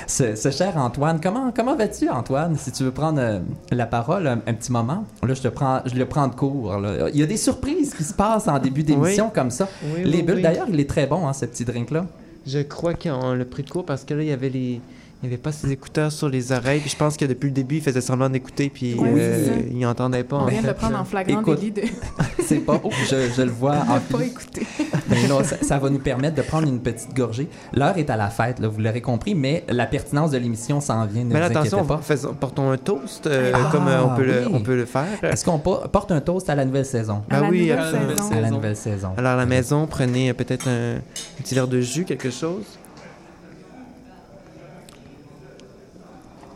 Ce, 0.07 0.35
ce 0.35 0.49
cher 0.49 0.75
Antoine. 0.77 1.19
Comment, 1.21 1.51
comment 1.55 1.75
vas-tu, 1.75 2.09
Antoine? 2.09 2.55
Si 2.57 2.71
tu 2.71 2.83
veux 2.83 2.91
prendre 2.91 3.19
euh, 3.21 3.39
la 3.71 3.85
parole 3.85 4.27
un, 4.27 4.39
un 4.47 4.53
petit 4.55 4.71
moment? 4.71 5.03
Là, 5.21 5.33
je 5.35 5.41
te 5.43 5.47
prends, 5.47 5.81
je 5.85 5.93
le 5.95 6.05
prends 6.07 6.27
de 6.27 6.33
court. 6.33 6.75
là. 6.79 7.09
Il 7.13 7.19
y 7.19 7.23
a 7.23 7.27
des 7.27 7.37
surprises 7.37 7.93
qui 7.93 8.03
se 8.03 8.13
passent 8.15 8.47
en 8.47 8.57
début 8.57 8.81
d'émission 8.83 9.29
comme 9.33 9.51
ça. 9.51 9.69
Oui, 9.95 10.03
Les 10.03 10.17
oui, 10.17 10.23
bulles, 10.23 10.41
d'ailleurs, 10.41 10.67
il 10.69 10.79
est 10.79 10.89
très 10.89 11.05
bon, 11.05 11.27
hein, 11.27 11.33
ce 11.33 11.45
petit 11.45 11.65
drink-là. 11.65 12.05
Je 12.47 12.59
crois 12.59 12.95
qu'on 12.95 13.33
l'a 13.33 13.45
pris 13.45 13.61
de 13.63 13.69
court 13.69 13.85
parce 13.85 14.03
que 14.05 14.15
là, 14.15 14.23
il 14.23 14.29
y 14.29 14.31
avait 14.33 14.49
les. 14.49 14.81
Il 15.21 15.27
n'y 15.27 15.33
avait 15.33 15.41
pas 15.41 15.51
ses 15.51 15.69
écouteurs 15.69 16.13
sur 16.13 16.29
les 16.29 16.53
oreilles. 16.53 16.79
Puis 16.79 16.91
je 16.91 16.95
pense 16.95 17.17
que 17.17 17.25
depuis 17.25 17.47
le 17.47 17.51
début, 17.53 17.75
il 17.75 17.81
faisait 17.81 17.99
semblant 17.99 18.29
d'écouter. 18.29 18.69
Puis 18.73 18.95
Oui, 18.97 19.09
euh, 19.17 19.63
il 19.69 19.79
n'entendait 19.79 20.23
pas. 20.23 20.37
On 20.37 20.39
en 20.43 20.45
vient 20.45 20.59
de 20.61 20.65
fait, 20.67 20.67
le 20.69 20.73
prendre 20.75 20.97
en 20.97 21.03
flagrant 21.03 21.41
Écoute, 21.41 21.59
délit 21.59 21.71
de 21.71 21.81
C'est 22.45 22.59
pas. 22.59 22.81
Je, 23.09 23.29
je 23.35 23.41
le 23.41 23.51
vois 23.51 23.75
en 23.89 23.99
pas 24.17 24.23
écouter. 24.23 24.65
Mais 25.09 25.27
non, 25.27 25.43
ça, 25.43 25.57
ça 25.61 25.77
va 25.77 25.89
nous 25.89 25.99
permettre 25.99 26.35
de 26.35 26.41
prendre 26.41 26.69
une 26.69 26.79
petite 26.79 27.13
gorgée. 27.13 27.49
L'heure 27.73 27.97
est 27.97 28.09
à 28.09 28.15
la 28.15 28.29
fête, 28.29 28.59
là, 28.59 28.69
vous 28.69 28.79
l'aurez 28.79 29.01
compris, 29.01 29.35
mais 29.35 29.65
la 29.67 29.87
pertinence 29.87 30.31
de 30.31 30.37
l'émission 30.37 30.79
s'en 30.79 31.05
vient. 31.05 31.23
Ne 31.25 31.33
Mais 31.33 31.39
vous 31.39 31.45
attention, 31.47 31.79
inquiétez 31.79 31.87
pas. 31.95 32.01
faisons- 32.01 32.33
portons 32.33 32.71
un 32.71 32.77
toast 32.77 33.27
euh, 33.27 33.51
Ah, 33.53 33.67
comme 33.73 33.87
euh, 33.89 34.03
on, 34.05 34.15
peut 34.15 34.23
le, 34.25 34.45
oui. 34.45 34.51
on 34.53 34.61
peut 34.61 34.75
le 34.77 34.85
faire? 34.85 35.05
Est-ce 35.23 35.43
qu'on 35.43 35.59
po- 35.59 35.79
porte 35.91 36.11
un 36.13 36.21
toast 36.21 36.49
à 36.49 36.55
la 36.55 36.63
nouvelle 36.63 36.85
saison? 36.85 37.23
À 37.29 37.37
Ah 37.37 37.41
la 37.41 37.49
oui, 37.49 37.61
nouvelle 37.63 37.79
absolument. 37.79 38.15
saison. 38.15 38.31
À 38.37 38.41
la 38.41 38.51
nouvelle 38.51 38.75
saison. 38.77 39.09
Alors, 39.17 39.31
à 39.33 39.35
la 39.35 39.45
maison, 39.45 39.85
prenez 39.85 40.29
euh, 40.29 40.33
peut-être 40.33 40.67
un, 40.69 40.95
un 40.97 41.41
petit 41.43 41.55
verre 41.55 41.67
de 41.67 41.81
jus, 41.81 42.05
quelque 42.05 42.29
chose. 42.31 42.63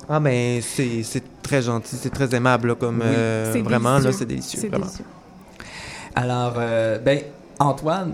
Ah, 0.09 0.19
mais 0.19 0.61
c'est 0.61 1.03
c'est 1.03 1.23
très 1.41 1.61
gentil, 1.61 1.95
c'est 1.99 2.09
très 2.09 2.33
aimable, 2.35 2.69
là, 2.69 2.75
comme 2.75 2.97
Oui. 2.99 3.05
euh, 3.05 3.53
C'est 3.53 3.61
vraiment, 3.61 3.99
là, 3.99 4.11
c'est 4.11 4.25
délicieux. 4.25 4.59
C'est 4.61 4.67
vraiment. 4.67 4.85
délicieux. 4.85 5.05
Alors, 6.15 6.53
euh, 6.57 6.99
ben, 6.99 7.19
Antoine, 7.59 8.13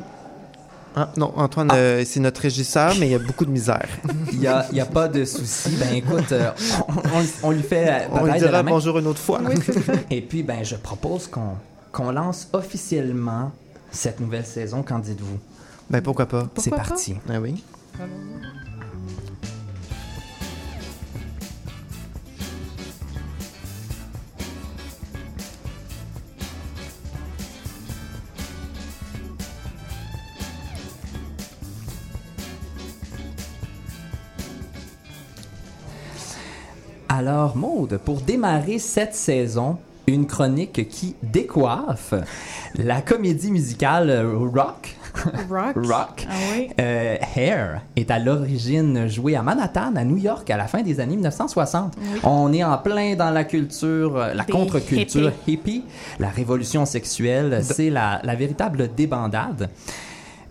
Ah, 0.96 1.10
non, 1.18 1.32
Antoine, 1.36 1.70
euh, 1.74 2.04
c'est 2.06 2.20
notre 2.20 2.42
régisseur, 2.42 2.94
mais 3.00 3.08
il 3.08 3.12
y 3.12 3.16
a 3.16 3.20
beaucoup 3.20 3.46
de 3.46 3.52
misère. 3.52 3.88
il 4.32 4.40
n'y 4.40 4.48
a, 4.48 4.66
il 4.72 4.78
y 4.78 4.82
a 4.82 4.86
pas 4.86 5.08
de 5.08 5.24
souci. 5.26 5.70
Ben, 5.80 5.94
écoute, 5.96 6.32
euh, 6.32 6.50
on, 6.88 6.94
on- 6.94 7.48
on 7.50 7.52
lui 7.52 7.62
fait 7.64 8.08
On 8.12 8.26
lui 8.26 8.38
dira 8.40 8.64
bonjour 8.64 8.98
une 9.00 9.08
autre 9.08 9.20
fois. 9.20 9.40
Oui. 9.48 9.56
Et 10.12 10.22
puis, 10.22 10.44
ben, 10.44 10.64
je 10.64 10.76
propose 10.76 11.28
qu'on 11.28 11.56
qu'on 11.92 12.12
lance 12.12 12.48
officiellement 12.54 13.52
cette 13.92 14.20
nouvelle 14.20 14.46
saison. 14.46 14.84
Qu'en 14.84 15.00
dites-vous? 15.00 15.40
Ben, 15.90 16.02
pourquoi 16.02 16.28
pas? 16.28 16.48
C'est 16.58 16.70
pas? 16.70 16.78
parti. 16.78 17.16
Ah 17.30 17.40
oui. 17.42 17.64
Alors, 17.98 18.10
Maude, 37.56 38.00
pour 38.04 38.22
démarrer 38.22 38.80
cette 38.80 39.14
saison, 39.14 39.78
une 40.08 40.26
chronique 40.26 40.88
qui 40.90 41.16
décoiffe 41.22 42.14
la 42.76 43.02
comédie 43.02 43.52
musicale 43.52 44.10
euh, 44.10 44.38
rock 44.38 44.96
Rock? 45.50 45.76
Rock. 45.76 46.28
Ah 46.30 46.34
oui. 46.54 46.70
Euh, 46.80 47.18
Hair 47.36 47.82
est 47.96 48.10
à 48.10 48.20
l'origine 48.20 49.08
joué 49.08 49.36
à 49.36 49.42
Manhattan, 49.42 49.96
à 49.96 50.04
New 50.04 50.18
York, 50.18 50.50
à 50.50 50.58
la 50.58 50.68
fin 50.68 50.82
des 50.82 51.00
années 51.00 51.16
1960. 51.16 51.96
Oui. 51.98 52.20
On 52.24 52.54
est 52.54 52.64
en 52.64 52.78
plein 52.78 53.16
dans 53.16 53.32
la 53.32 53.44
culture, 53.44 54.16
euh, 54.18 54.34
la 54.34 54.46
contre-culture 54.46 55.32
hippie, 55.48 55.84
la 56.20 56.30
révolution 56.30 56.86
sexuelle, 56.86 57.60
c'est 57.64 57.90
la, 57.90 58.22
la 58.24 58.36
véritable 58.36 58.90
débandade. 58.96 59.70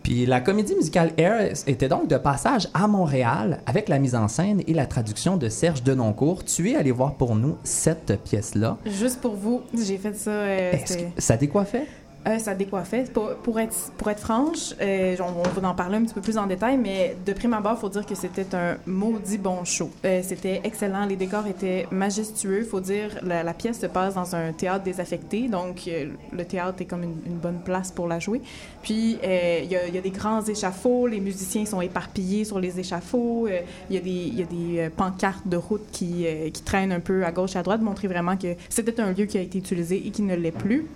Puis 0.09 0.25
la 0.25 0.41
comédie 0.41 0.75
musicale 0.75 1.13
Air 1.19 1.53
était 1.67 1.87
donc 1.87 2.09
de 2.09 2.17
passage 2.17 2.67
à 2.73 2.89
Montréal 2.89 3.61
avec 3.67 3.91
la 3.91 3.99
mise 3.99 4.15
en 4.15 4.27
scène 4.27 4.63
et 4.67 4.73
la 4.73 4.87
traduction 4.87 5.37
de 5.37 5.51
Serge 5.51 5.83
Denoncourt. 5.83 6.47
Tu 6.47 6.71
es 6.71 6.77
allé 6.77 6.93
voir 6.93 7.13
pour 7.17 7.37
nous 7.37 7.59
cette 7.63 8.19
pièce-là. 8.25 8.79
Juste 8.87 9.21
pour 9.21 9.35
vous, 9.35 9.61
j'ai 9.79 9.99
fait 9.99 10.17
ça. 10.17 10.31
euh, 10.31 10.73
Est-ce 10.73 10.95
c'était- 10.95 11.11
que 11.15 11.21
ça 11.21 11.37
décoiffait? 11.37 11.85
Euh, 12.27 12.39
ça 12.39 12.55
décoiffait. 12.55 13.05
Pour, 13.05 13.31
pour 13.37 13.61
être, 13.61 13.93
pour 13.97 14.11
être 14.11 14.21
franche, 14.21 14.75
euh, 14.81 15.17
on, 15.21 15.61
va 15.61 15.69
en 15.69 15.75
parler 15.75 15.97
un 15.97 16.03
petit 16.03 16.15
peu 16.15 16.21
plus 16.21 16.37
en 16.37 16.47
détail, 16.47 16.77
mais 16.77 17.17
de 17.25 17.33
prime 17.33 17.55
abord, 17.55 17.75
il 17.77 17.81
faut 17.81 17.89
dire 17.89 18.05
que 18.05 18.15
c'était 18.15 18.55
un 18.55 18.77
maudit 18.87 19.39
bon 19.39 19.65
show. 19.65 19.91
Euh, 20.05 20.21
c'était 20.23 20.61
excellent. 20.65 21.07
Les 21.07 21.17
décors 21.17 21.47
étaient 21.47 21.87
majestueux. 21.91 22.61
Il 22.61 22.67
faut 22.67 22.81
dire, 22.81 23.19
la, 23.23 23.43
la 23.43 23.55
pièce 23.55 23.81
se 23.81 23.87
passe 23.87 24.15
dans 24.15 24.35
un 24.35 24.53
théâtre 24.53 24.85
désaffecté, 24.85 25.49
donc 25.49 25.89
le 26.33 26.45
théâtre 26.45 26.83
est 26.83 26.87
comme 26.87 27.05
une, 27.05 27.39
bonne 27.39 27.61
place 27.65 27.93
pour 27.93 28.09
la 28.09 28.19
jouer. 28.19 28.43
Puis, 28.83 29.19
il 29.23 29.71
y, 29.71 29.77
a, 29.77 30.01
des 30.01 30.11
grands 30.11 30.43
échafauds. 30.45 31.07
Les 31.07 31.21
musiciens 31.21 31.65
sont 31.65 31.81
éparpillés 31.81 32.45
sur 32.45 32.59
les 32.59 32.81
échafauds. 32.81 33.47
Il 33.89 33.95
y 33.95 33.99
a 33.99 34.01
des, 34.01 34.11
y 34.11 34.43
a 34.43 34.47
des 34.47 34.91
pancartes 34.91 35.47
de 35.47 35.57
route 35.57 35.87
qui, 35.93 36.27
qui 36.53 36.63
traînent 36.63 36.93
un 36.93 37.01
peu 37.01 37.25
à 37.25 37.31
gauche 37.31 37.55
et 37.55 37.59
à 37.59 37.63
droite, 37.63 37.81
montrer 37.81 38.09
vraiment 38.09 38.37
que 38.37 38.55
c'était 38.69 39.01
un 39.01 39.13
lieu 39.13 39.27
qui 39.27 39.39
a 39.39 39.41
été 39.41 39.59
utilisé 39.59 40.05
et 40.05 40.11
qui 40.11 40.23
ne 40.23 40.35
l'est 40.35 40.51
plus. 40.51 40.87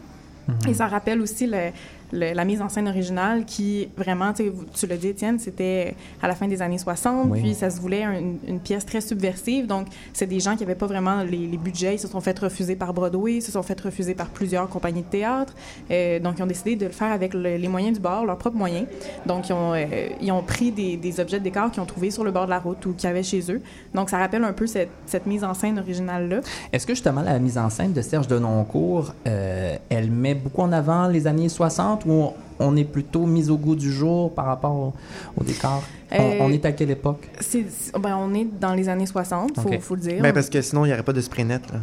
Et 0.68 0.74
ça 0.74 0.86
rappelle 0.86 1.20
aussi 1.20 1.46
le- 1.46 1.70
le- 2.12 2.32
la 2.34 2.44
mise 2.44 2.60
en 2.62 2.68
scène 2.68 2.88
originale 2.88 3.44
qui, 3.44 3.88
vraiment, 3.96 4.32
tu 4.32 4.86
l'as 4.86 4.96
dit, 4.96 5.08
Étienne, 5.08 5.38
c'était 5.38 5.94
à 6.22 6.28
la 6.28 6.34
fin 6.34 6.46
des 6.48 6.62
années 6.62 6.78
60, 6.78 7.28
Oui. 7.30 7.40
puis 7.40 7.54
ça 7.54 7.70
se 7.70 7.80
voulait 7.80 8.02
un- 8.04 8.18
une, 8.18 8.38
une 8.46 8.60
pièce 8.60 8.84
très 8.86 9.00
subversive. 9.00 9.66
Donc, 9.66 9.86
c'est 10.12 10.26
des 10.26 10.40
gens 10.40 10.54
qui 10.56 10.60
n'avaient 10.62 10.74
pas 10.74 10.86
vraiment 10.86 11.22
les, 11.22 11.46
les 11.46 11.56
budgets. 11.56 11.94
Ils 11.94 11.98
se 11.98 12.08
sont 12.08 12.20
fait 12.20 12.38
refuser 12.38 12.76
par 12.76 12.92
Broadway, 12.92 13.34
ils 13.36 13.42
se 13.42 13.52
sont 13.52 13.62
fait 13.62 13.80
refuser 13.80 14.14
par 14.14 14.28
plusieurs 14.28 14.68
compagnies 14.68 15.02
de 15.02 15.06
théâtre. 15.06 15.54
Euh, 15.90 16.18
donc, 16.20 16.34
ils 16.38 16.42
ont 16.42 16.46
décidé 16.46 16.76
de 16.76 16.86
le 16.86 16.92
faire 16.92 17.12
avec 17.12 17.34
le- 17.34 17.56
les 17.56 17.68
moyens 17.68 17.94
du 17.94 18.00
bord, 18.00 18.24
leurs 18.26 18.38
propres 18.38 18.56
moyens. 18.58 18.86
Donc, 19.26 19.48
ils 19.48 19.52
ont, 19.52 19.72
euh, 19.74 19.84
ils 20.20 20.30
ont 20.32 20.42
pris 20.42 20.70
des, 20.72 20.96
des 20.96 21.20
objets 21.20 21.38
de 21.38 21.44
décor 21.44 21.70
qu'ils 21.70 21.82
ont 21.82 21.86
trouvés 21.86 22.10
sur 22.10 22.24
le 22.24 22.30
bord 22.30 22.44
de 22.44 22.50
la 22.50 22.58
route 22.58 22.84
ou 22.86 22.92
qu'ils 22.92 23.08
avaient 23.08 23.22
chez 23.22 23.40
eux. 23.50 23.60
Donc, 23.94 24.10
ça 24.10 24.18
rappelle 24.18 24.44
un 24.44 24.52
peu 24.52 24.66
cette, 24.66 24.90
cette 25.06 25.26
mise 25.26 25.44
en 25.44 25.54
scène 25.54 25.78
originale-là. 25.78 26.40
Est-ce 26.72 26.86
que 26.86 26.92
justement 26.94 27.22
la 27.22 27.38
mise 27.38 27.58
en 27.58 27.70
scène 27.70 27.92
de 27.92 28.02
Serge 28.02 28.28
Denoncourt, 28.28 29.14
euh, 29.26 29.76
elle 29.88 30.10
met 30.10 30.34
beaucoup 30.34 30.62
en 30.62 30.72
avant 30.72 31.06
les 31.08 31.26
années 31.26 31.48
60 31.48 32.01
ou 32.06 32.36
on, 32.62 32.76
est 32.76 32.84
plutôt 32.84 33.26
mis 33.26 33.48
au 33.50 33.56
goût 33.56 33.74
du 33.76 33.92
jour 33.92 34.32
par 34.32 34.46
rapport 34.46 34.72
au, 34.74 34.92
au 35.40 35.44
décor? 35.44 35.82
On- 35.84 36.14
Euh, 36.14 36.36
on, 36.40 36.52
est 36.52 36.62
à 36.66 36.72
quelle 36.72 36.90
époque? 36.90 37.26
C'est, 37.40 37.64
ben, 37.98 38.18
on 38.20 38.34
est 38.34 38.46
dans 38.60 38.74
les 38.74 38.86
années 38.90 39.06
60, 39.06 39.58
faut, 39.58 39.70
faut 39.80 39.94
le 39.94 40.00
dire. 40.02 40.20
Ben, 40.20 40.34
parce 40.34 40.50
que 40.50 40.60
sinon, 40.60 40.84
il 40.84 40.88
n'y 40.88 40.92
aurait 40.94 41.02
pas 41.02 41.14
de 41.14 41.22
spray 41.22 41.42
net. 41.42 41.62
Là. 41.72 41.78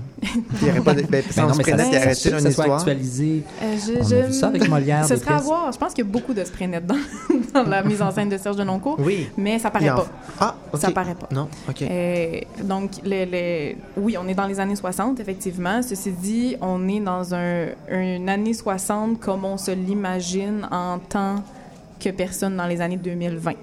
Il 0.61 0.67
y 0.67 0.69
aurait 0.69 0.81
pas 0.81 0.93
de. 0.93 1.01
Ben, 1.01 1.23
Ben 1.25 1.31
sans 1.31 1.47
non, 1.47 1.53
spray 1.55 1.71
ça, 1.71 1.77
net, 1.77 1.87
il 1.87 1.95
y 1.95 2.15
ça, 2.15 2.29
aurait 2.29 2.37
une 2.37 2.39
soit 2.41 2.49
histoire? 2.63 2.77
actualisé. 2.79 3.41
Euh, 3.63 3.75
je- 3.87 4.15
On 4.15 4.19
a 4.23 4.25
vu 4.27 4.33
ça 4.33 4.47
avec 4.49 4.69
Molière, 4.69 5.03
Ce 5.05 5.15
serait 5.15 5.33
à 5.33 5.37
voir. 5.39 5.71
Je 5.71 5.79
pense 5.79 5.95
qu'il 5.95 6.05
y 6.05 6.07
a 6.07 6.11
beaucoup 6.11 6.35
de 6.35 6.43
spray 6.43 6.67
net 6.67 6.85
dans, 6.85 6.95
dans 7.63 7.67
la 7.67 7.81
mise 7.81 8.03
en 8.03 8.11
scène 8.11 8.29
de 8.29 8.37
Serge 8.37 8.57
Denoncourt, 8.57 8.97
Oui. 8.99 9.27
mais 9.35 9.57
ça 9.57 9.69
Il 9.69 9.71
paraît 9.71 9.89
en- 9.89 9.95
pas. 9.95 10.07
Ah, 10.39 10.55
ok. 10.73 10.79
Ça 10.79 10.91
paraît 10.91 11.15
pas. 11.15 11.27
Non, 11.31 11.47
ok. 11.67 11.81
Euh, 11.81 12.39
donc, 12.65 12.91
le, 13.03 13.25
le- 13.25 13.75
oui, 13.97 14.15
on 14.23 14.27
est 14.27 14.35
dans 14.35 14.45
les 14.45 14.59
années 14.59 14.75
60, 14.75 15.19
effectivement. 15.19 15.81
Ceci 15.81 16.11
dit, 16.11 16.55
on 16.61 16.87
est 16.87 16.99
dans 16.99 17.33
un, 17.33 17.65
une 17.89 18.29
année 18.29 18.53
60 18.53 19.19
comme 19.19 19.43
on 19.43 19.57
se 19.57 19.71
l'imagine 19.71 20.67
en 20.71 20.99
tant 20.99 21.43
que 21.99 22.09
personne 22.09 22.55
dans 22.55 22.67
les 22.67 22.81
années 22.81 22.97
2020. 22.97 23.53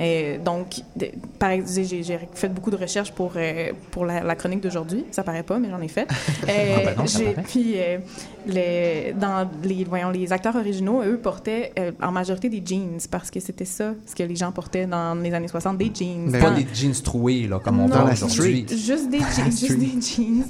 Euh, 0.00 0.38
donc, 0.38 0.82
j'ai 0.98 2.18
fait 2.34 2.48
beaucoup 2.48 2.70
de 2.70 2.76
recherches 2.76 3.12
pour, 3.12 3.32
euh, 3.36 3.72
pour 3.90 4.04
la, 4.04 4.22
la 4.22 4.34
chronique 4.34 4.60
d'aujourd'hui. 4.60 5.04
Ça 5.10 5.22
paraît 5.22 5.42
pas, 5.42 5.58
mais 5.58 5.68
j'en 5.70 5.80
ai 5.80 5.88
fait. 5.88 6.06
Euh, 6.48 6.76
Ah 6.76 6.80
ben 6.84 6.94
non, 6.98 7.06
ça 7.06 7.20
puis, 7.46 7.74
euh, 7.78 7.98
les, 8.46 9.14
dans 9.18 9.48
les, 9.62 9.84
voyons, 9.84 10.10
les 10.10 10.32
acteurs 10.32 10.54
originaux, 10.56 11.02
eux, 11.02 11.16
portaient 11.18 11.72
euh, 11.78 11.92
en 12.02 12.12
majorité 12.12 12.48
des 12.48 12.62
jeans 12.64 12.98
parce 13.10 13.30
que 13.30 13.40
c'était 13.40 13.64
ça, 13.64 13.94
ce 14.06 14.14
que 14.14 14.22
les 14.22 14.36
gens 14.36 14.52
portaient 14.52 14.86
dans 14.86 15.14
les 15.14 15.32
années 15.32 15.48
60, 15.48 15.78
des 15.78 15.90
jeans. 15.94 16.30
Ben 16.30 16.40
Pas 16.42 16.50
des 16.50 16.66
jeans 16.74 16.92
troués, 17.02 17.46
là, 17.46 17.58
comme 17.60 17.80
on 17.80 17.88
la 17.88 18.12
aujourd'hui. 18.12 18.66
Juste 18.68 19.08
des 19.10 19.18
jeans, 19.36 19.50
juste 19.50 19.78
des 19.78 20.00
jeans. 20.00 20.44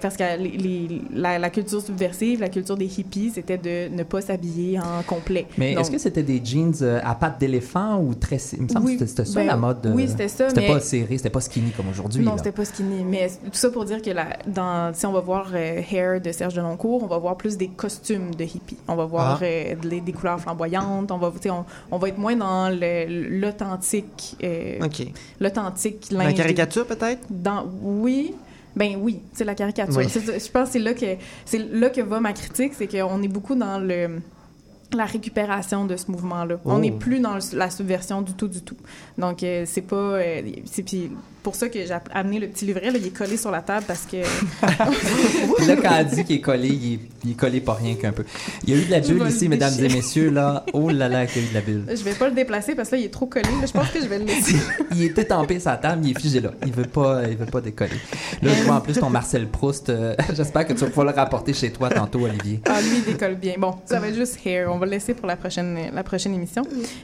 Parce 0.00 0.16
que 0.16 0.38
les- 0.38 0.56
les- 0.56 1.02
la, 1.12 1.38
la 1.38 1.50
culture 1.50 1.82
subversive, 1.82 2.40
la 2.40 2.48
culture 2.48 2.76
des 2.76 2.86
hippies, 2.98 3.32
c'était 3.34 3.58
de 3.58 3.94
ne 3.94 4.02
pas 4.02 4.20
s'habiller 4.22 4.78
en 4.78 5.02
complet. 5.06 5.46
Mais 5.58 5.72
est-ce 5.74 5.90
que 5.90 5.98
c'était 5.98 6.22
des 6.22 6.40
jeans 6.42 6.72
à 7.04 7.14
pattes 7.14 7.38
d'éléphant 7.38 7.98
ou 8.00 8.14
très... 8.14 8.38
Il 8.60 8.64
me 8.64 8.68
semble 8.68 8.86
Oui, 8.86 8.98
que 8.98 9.06
c'était 9.06 9.24
ça 9.24 9.40
ben, 9.40 9.46
la 9.46 9.56
mode. 9.56 9.86
euh, 9.86 9.92
oui, 9.94 10.06
c'était 10.06 10.28
ça, 10.28 10.48
C'était 10.50 10.60
mais- 10.60 10.68
pas 10.68 10.80
serré, 10.80 11.16
c'était 11.16 11.30
pas 11.30 11.40
skinny 11.40 11.70
comme 11.72 11.88
aujourd'hui. 11.88 12.22
Non, 12.22 12.36
c'était 12.36 12.52
pas 12.52 12.64
skinny. 12.66 13.02
Mais 13.04 13.28
tout 13.42 13.50
ça 13.54 13.70
pour 13.70 13.84
dire 13.86 14.02
que 14.02 14.10
la, 14.10 14.36
dans, 14.46 14.92
si 14.94 15.06
on 15.06 15.12
va 15.12 15.20
voir 15.20 15.50
euh, 15.54 15.80
Hair 15.90 16.20
de 16.20 16.30
Serge 16.30 16.54
Deloncourt, 16.54 17.02
on 17.02 17.06
va 17.06 17.18
voir 17.18 17.36
plus 17.36 17.56
des 17.56 17.68
costumes 17.68 18.34
de 18.34 18.44
hippies. 18.44 18.76
On 18.86 18.94
va 18.96 19.06
voir 19.06 19.38
Ah. 19.40 19.44
euh, 19.44 19.74
des, 19.76 20.00
des 20.00 20.12
couleurs 20.12 20.38
flamboyantes. 20.40 21.10
On 21.10 21.18
va, 21.18 21.30
tu 21.30 21.38
sais, 21.44 21.50
on, 21.50 21.64
on 21.90 21.96
va 21.98 22.08
être 22.08 22.18
moins 22.18 22.36
dans 22.36 22.68
le- 22.68 23.40
l'authentique, 23.40 24.36
euh, 24.44 24.78
Ok. 24.84 25.06
l'authentique 25.40 26.08
La 26.10 26.32
caricature, 26.32 26.86
peut-être? 26.86 27.20
Dans, 27.30 27.64
oui. 27.82 28.34
Ben 28.76 28.96
oui, 29.00 29.20
c'est 29.32 29.44
la 29.44 29.54
caricature. 29.56 29.96
Oui. 29.96 30.04
Je 30.08 30.50
pense 30.50 30.66
que 30.68 30.72
c'est 30.74 30.78
là 30.78 30.94
que 30.94 31.06
c'est 31.44 31.58
là 31.72 31.90
que 31.90 32.00
va 32.02 32.20
ma 32.20 32.32
critique, 32.32 32.72
c'est 32.76 32.86
qu'on 32.86 33.20
est 33.22 33.28
beaucoup 33.28 33.56
dans 33.56 33.78
le 33.80 34.20
la 34.96 35.04
récupération 35.04 35.84
de 35.84 35.96
ce 35.96 36.10
mouvement-là. 36.10 36.56
On 36.64 36.76
Oh. 36.76 36.78
n'est 36.78 36.90
plus 36.90 37.20
dans 37.20 37.34
le- 37.34 37.56
la 37.58 37.70
subversion 37.70 38.22
du 38.22 38.32
tout, 38.34 38.48
du 38.48 38.60
tout. 38.62 38.76
Donc, 39.18 39.42
euh, 39.42 39.64
c'est 39.66 39.82
pas... 39.82 39.96
euh, 39.96 40.42
c'est 40.70 40.84
pour 41.42 41.54
ça 41.54 41.68
que 41.68 41.78
j'ai 41.78 41.96
amené 42.12 42.38
le 42.38 42.48
petit 42.48 42.66
livret, 42.66 42.90
là, 42.90 42.98
il 42.98 43.06
est 43.06 43.16
collé 43.16 43.36
sur 43.38 43.50
la 43.50 43.62
table 43.62 43.84
parce 43.88 44.04
que... 44.06 44.16
Là, 45.66 45.76
quand 45.76 45.90
elle 45.98 46.06
dit 46.06 46.24
qu'il 46.24 46.36
est 46.36 46.40
collé, 46.40 46.68
il 46.68 46.94
est, 46.94 46.98
il 47.24 47.30
est 47.32 47.34
collé 47.34 47.60
pas 47.60 47.74
rien 47.74 47.94
qu'un 47.94 48.12
peu. 48.12 48.24
Il 48.66 48.74
y 48.74 48.78
a 48.78 48.82
eu 48.82 48.84
de 48.86 48.90
la 48.90 49.00
bulle 49.00 49.26
ici, 49.28 49.48
mesdames 49.48 49.72
et 49.78 49.88
messieurs, 49.88 50.30
là. 50.30 50.64
Oh 50.72 50.90
là 50.90 51.08
là, 51.08 51.26
qu'il 51.26 51.42
y 51.42 51.44
a 51.44 51.48
eu 51.48 51.50
de 51.50 51.54
la 51.54 51.60
bulle. 51.60 51.84
je 51.88 52.02
vais 52.02 52.12
pas 52.14 52.28
le 52.28 52.34
déplacer 52.34 52.74
parce 52.74 52.90
que 52.90 52.96
là, 52.96 53.00
il 53.02 53.04
est 53.06 53.10
trop 53.10 53.26
collé. 53.26 53.48
là. 53.60 53.66
Je 53.66 53.72
pense 53.72 53.88
que 53.90 54.00
je 54.00 54.06
vais 54.06 54.18
le 54.18 54.24
laisser. 54.26 54.56
Il 54.92 55.02
était 55.04 55.24
tempé 55.24 55.58
sa 55.60 55.76
table, 55.76 56.04
il 56.04 56.10
est 56.16 56.20
figé 56.20 56.40
là. 56.40 56.50
Il 56.66 56.72
veut 56.72 56.84
pas, 56.84 57.22
il 57.28 57.36
veut 57.36 57.46
pas 57.46 57.60
décoller. 57.60 57.90
Là, 58.42 58.50
je 58.54 58.62
vois 58.64 58.74
en 58.76 58.80
plus 58.80 58.94
ton 58.94 59.08
Marcel 59.10 59.46
Proust. 59.46 59.88
euh, 59.88 60.14
J'espère 60.34 60.66
que 60.66 60.72
tu 60.72 60.80
vas 60.80 60.86
pouvoir 60.88 61.06
le 61.06 61.12
rapporter 61.12 61.52
chez 61.52 61.70
toi 61.72 61.88
tantôt, 61.90 62.20
Olivier. 62.24 62.60
Ah, 62.68 62.80
lui, 62.82 62.98
il 62.98 63.04
décolle 63.12 63.36
bien. 63.36 63.54
Bon, 63.58 63.74
ça 63.86 63.98
va 64.00 64.08
être 64.08 64.16
juste 64.16 64.38
hair. 64.44 64.68
On 64.72 64.78
va 64.80 64.86
le 64.86 64.90
laisser 64.92 65.14
pour 65.14 65.26
la 65.28 65.36
prochaine, 65.36 65.78
la 65.94 66.02
prochaine 66.02 66.34
émission. 66.34 66.62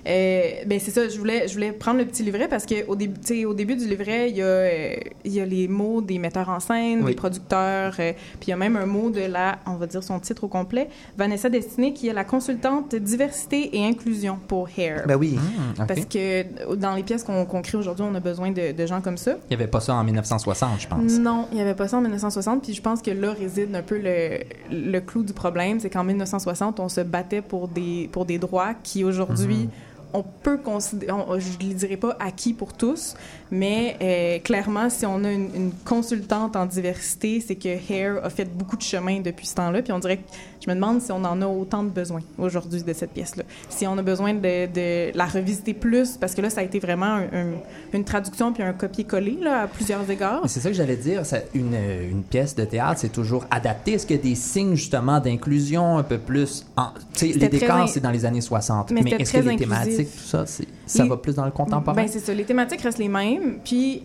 Euh, 0.08 0.42
ben, 0.66 0.80
c'est 0.80 0.90
ça, 0.90 1.08
je 1.08 1.16
voulais, 1.18 1.46
je 1.48 1.54
voulais 1.54 1.72
prendre 1.72 1.98
le 1.98 2.04
petit 2.06 2.22
livret 2.22 2.48
parce 2.48 2.66
qu'au 2.66 2.96
début, 2.96 3.20
tu 3.20 3.26
sais, 3.40 3.44
au 3.44 3.54
début 3.54 3.76
du 3.76 3.86
livret, 3.86 4.30
il 4.30 4.36
y, 4.36 4.42
a, 4.42 4.46
euh, 4.46 4.94
il 5.24 5.32
y 5.32 5.40
a 5.40 5.44
les 5.46 5.68
mots 5.68 6.00
des 6.00 6.18
metteurs 6.18 6.48
en 6.48 6.60
scène, 6.60 7.00
Oui. 7.02 7.12
des 7.12 7.16
producteurs, 7.16 7.94
euh, 7.98 8.12
puis 8.40 8.48
il 8.48 8.50
y 8.50 8.52
a 8.52 8.56
même 8.56 8.76
un 8.76 8.86
mot 8.86 9.10
de 9.10 9.20
la, 9.20 9.58
on 9.66 9.74
va 9.76 9.86
dire 9.86 10.02
son 10.02 10.18
titre 10.18 10.44
au 10.44 10.48
complet, 10.48 10.88
Vanessa 11.16 11.48
Destinée, 11.48 11.92
qui 11.92 12.08
est 12.08 12.12
la 12.12 12.24
consultante 12.24 12.94
diversité 12.94 13.76
et 13.76 13.84
inclusion 13.86 14.38
pour 14.48 14.68
Hair. 14.76 15.04
Ben 15.06 15.16
oui. 15.16 15.38
Ok. 15.78 15.86
Parce 15.86 16.04
que 16.06 16.18
euh, 16.18 16.76
dans 16.76 16.94
les 16.94 17.02
pièces 17.02 17.22
qu'on 17.22 17.44
qu'on 17.44 17.62
crée 17.62 17.78
aujourd'hui, 17.78 18.04
on 18.08 18.14
a 18.14 18.20
besoin 18.20 18.50
de, 18.50 18.72
de 18.72 18.86
gens 18.86 19.00
comme 19.00 19.16
ça. 19.18 19.36
Il 19.48 19.52
y 19.52 19.54
avait 19.54 19.66
pas 19.66 19.80
ça 19.80 19.94
en 19.94 20.02
1960, 20.04 20.80
je 20.80 20.86
pense. 20.88 21.12
Non, 21.18 21.46
il 21.52 21.56
n'y 21.56 21.60
avait 21.60 21.74
pas 21.74 21.86
ça 21.88 21.98
en 21.98 22.00
1960. 22.00 22.62
Puis 22.62 22.72
je 22.74 22.82
pense 22.82 23.02
que 23.02 23.10
là 23.10 23.32
réside 23.32 23.74
un 23.74 23.82
peu 23.82 23.98
le, 24.02 24.38
le 24.70 24.98
clou 25.00 25.22
du 25.22 25.32
problème. 25.32 25.78
C'est 25.80 25.90
qu'en 25.90 26.04
1960, 26.04 26.80
on 26.80 26.88
se 26.88 27.00
battait 27.02 27.42
pour 27.42 27.65
des, 27.68 28.08
pour 28.12 28.24
des 28.26 28.38
droits 28.38 28.74
qui 28.74 29.04
aujourd'hui, 29.04 29.68
on 30.12 30.22
peut 30.22 30.56
considérer, 30.58 31.12
on- 31.12 31.38
je 31.38 31.66
ne 31.66 31.72
dirais 31.74 31.96
pas 31.96 32.16
acquis 32.20 32.54
pour 32.54 32.72
tous, 32.72 33.14
mais 33.50 33.96
euh, 34.02 34.38
clairement, 34.40 34.90
si 34.90 35.06
on 35.06 35.22
a 35.24 35.30
une, 35.32 35.48
une 35.54 35.70
consultante 35.84 36.56
en 36.56 36.66
diversité, 36.66 37.40
c'est 37.40 37.54
que 37.56 37.68
Hair 37.92 38.24
a 38.24 38.30
fait 38.30 38.44
beaucoup 38.44 38.76
de 38.76 38.82
chemin 38.82 39.20
depuis 39.20 39.46
ce 39.46 39.54
temps-là. 39.54 39.82
Puis 39.82 39.92
on 39.92 39.98
dirait 39.98 40.16
que 40.18 40.22
je 40.64 40.68
me 40.70 40.74
demande 40.74 41.00
si 41.00 41.12
on 41.12 41.24
en 41.24 41.40
a 41.42 41.46
autant 41.46 41.82
de 41.82 41.90
besoin 41.90 42.20
aujourd'hui 42.38 42.82
de 42.82 42.92
cette 42.92 43.12
pièce-là. 43.12 43.44
Si 43.68 43.86
on 43.86 43.96
a 43.98 44.02
besoin 44.02 44.34
de, 44.34 44.66
de 44.66 45.16
la 45.16 45.26
revisiter 45.26 45.74
plus, 45.74 46.16
parce 46.16 46.34
que 46.34 46.40
là, 46.42 46.50
ça 46.50 46.60
a 46.60 46.64
été 46.64 46.78
vraiment 46.80 47.06
un- 47.06 47.22
un- 47.32 47.52
une 47.92 48.04
traduction 48.04 48.52
puis 48.52 48.62
un 48.62 48.72
copier-coller 48.72 49.38
à 49.46 49.66
plusieurs 49.68 50.08
égards. 50.10 50.42
C'est 50.46 50.60
ça 50.60 50.68
que 50.70 50.74
j'allais 50.74 50.96
dire. 50.96 51.24
ça- 51.24 51.40
une, 51.54 51.74
une 52.10 52.22
pièce 52.22 52.54
de 52.54 52.64
théâtre, 52.64 53.00
c'est 53.00 53.12
toujours 53.12 53.44
adapté. 53.50 53.92
Est-ce 53.92 54.06
qu'il 54.06 54.16
y 54.16 54.18
a 54.18 54.22
des 54.22 54.34
signes 54.34 54.74
justement 54.74 55.20
d'inclusion 55.20 55.98
un 55.98 56.02
peu 56.02 56.18
plus 56.18 56.66
en, 56.76 56.88
Les 57.22 57.48
décors, 57.48 57.76
in- 57.76 57.86
c'est 57.86 58.00
dans 58.00 58.10
les 58.10 58.24
années 58.24 58.40
60. 58.40 58.90
Mais 58.90 59.02
Mais, 59.02 59.10
est-ce 59.12 59.32
que 59.32 59.38
les 59.38 59.56
thématiques, 59.56 60.10
tout 60.10 60.22
ça, 60.26 60.44
ça 60.46 61.02
Les- 61.02 61.08
va 61.08 61.16
plus 61.16 61.34
dans 61.34 61.44
le 61.44 61.50
contemporain? 61.52 61.96
Ben, 61.96 62.08
c'est 62.08 62.18
ça. 62.20 62.34
Les 62.34 62.44
thématiques 62.44 62.80
restent 62.80 62.98
les 62.98 63.08
mêmes. 63.08 63.35
Puis, 63.64 64.02